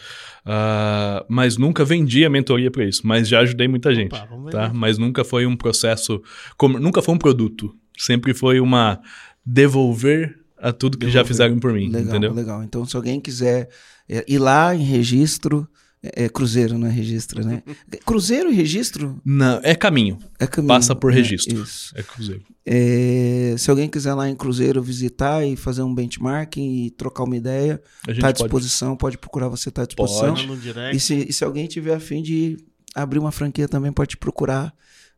[0.47, 3.05] ah, mas nunca vendi a mentoria para isso.
[3.05, 4.53] Mas já ajudei muita gente, Opa, vamos ver.
[4.53, 4.71] tá?
[4.73, 6.23] Mas nunca foi um processo,
[6.57, 7.75] como, nunca foi um produto.
[7.99, 9.01] Sempre foi uma
[9.45, 11.27] devolver a tudo que já Devolver.
[11.27, 12.33] fizeram por mim, Legal, entendeu?
[12.33, 12.63] legal.
[12.63, 13.69] Então, se alguém quiser
[14.09, 15.67] é, ir lá em registro,
[16.03, 17.63] é, é cruzeiro, não é registro, né?
[18.05, 20.69] Cruzeiro e registro Não, é caminho, é caminho.
[20.69, 21.19] Passa por né?
[21.19, 21.63] registro.
[21.63, 21.93] Isso.
[21.97, 22.43] é cruzeiro.
[22.67, 27.37] É, se alguém quiser lá em Cruzeiro visitar e fazer um benchmarking e trocar uma
[27.37, 30.35] ideia, tá à pode disposição, pode, procurar, você tá à disposição.
[30.35, 30.97] Pode.
[30.97, 32.57] E se, e se alguém tiver a fim de
[32.95, 34.75] abrir uma franquia também, pode te procurar.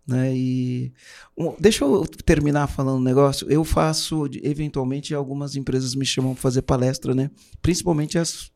[0.06, 0.36] Né?
[0.36, 0.92] E
[1.36, 3.50] um, deixa eu terminar falando um negócio.
[3.50, 7.30] Eu faço, eventualmente, algumas empresas me chamam para fazer palestra, né?
[7.62, 8.50] Principalmente as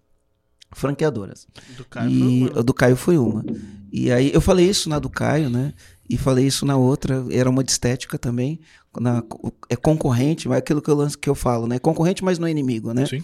[0.73, 1.47] franqueadoras.
[1.77, 2.61] Do Caio e foi uma.
[2.61, 3.45] a do Caio foi uma.
[3.93, 5.73] E aí eu falei isso na do Caio, né?
[6.09, 8.61] E falei isso na outra, era uma de estética também.
[8.99, 9.23] Na,
[9.69, 11.79] é concorrente, mas é aquilo que eu, lanço, que eu falo, né?
[11.79, 13.07] Concorrente, mas não é inimigo, né?
[13.07, 13.23] Sim.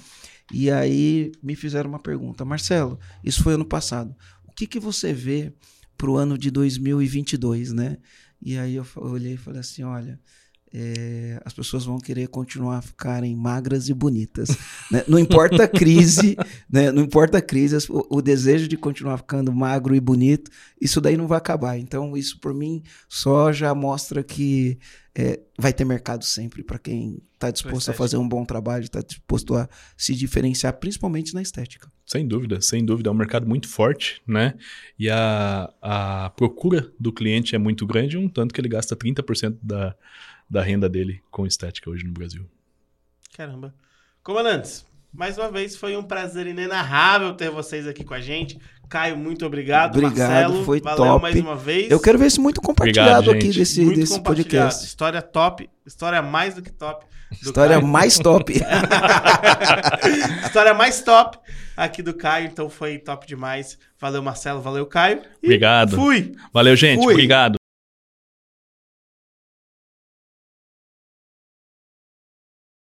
[0.52, 4.14] E aí me fizeram uma pergunta, Marcelo, isso foi ano passado.
[4.46, 5.52] O que, que você vê
[5.96, 7.96] para o ano de 2022, né?
[8.40, 10.20] E aí eu olhei e falei assim, olha,
[10.76, 14.48] é, as pessoas vão querer continuar a ficarem magras e bonitas.
[14.90, 15.04] né?
[15.06, 16.36] Não importa a crise,
[16.68, 16.90] né?
[16.90, 21.16] Não importa a crise, o, o desejo de continuar ficando magro e bonito, isso daí
[21.16, 21.78] não vai acabar.
[21.78, 24.76] Então isso por mim só já mostra que
[25.16, 29.00] é, vai ter mercado sempre para quem está disposto a fazer um bom trabalho, está
[29.00, 31.88] disposto a se diferenciar, principalmente na estética.
[32.04, 33.10] Sem dúvida, sem dúvida.
[33.10, 34.54] É um mercado muito forte, né?
[34.98, 39.56] E a, a procura do cliente é muito grande, um tanto que ele gasta 30%
[39.62, 39.94] da,
[40.54, 42.46] da renda dele com estética hoje no Brasil.
[43.36, 43.74] Caramba.
[44.22, 48.58] Comandantes, mais uma vez foi um prazer inenarrável ter vocês aqui com a gente.
[48.88, 49.96] Caio, muito obrigado.
[49.96, 51.22] Obrigado, Marcelo, foi valeu top.
[51.22, 51.90] mais uma vez.
[51.90, 54.68] Eu quero ver isso muito compartilhado Obrigado, aqui desse, Muito desse compartilhado.
[54.68, 54.86] podcast.
[54.86, 57.04] História top, história mais do que top.
[57.42, 57.86] do História Caio.
[57.88, 58.52] mais top.
[60.46, 61.38] história mais top
[61.76, 63.76] aqui do Caio, então foi top demais.
[63.98, 65.22] Valeu, Marcelo, valeu, Caio.
[65.42, 65.96] E Obrigado.
[65.96, 66.32] Fui.
[66.52, 67.02] Valeu, gente.
[67.02, 67.14] Fui.
[67.14, 67.56] Obrigado.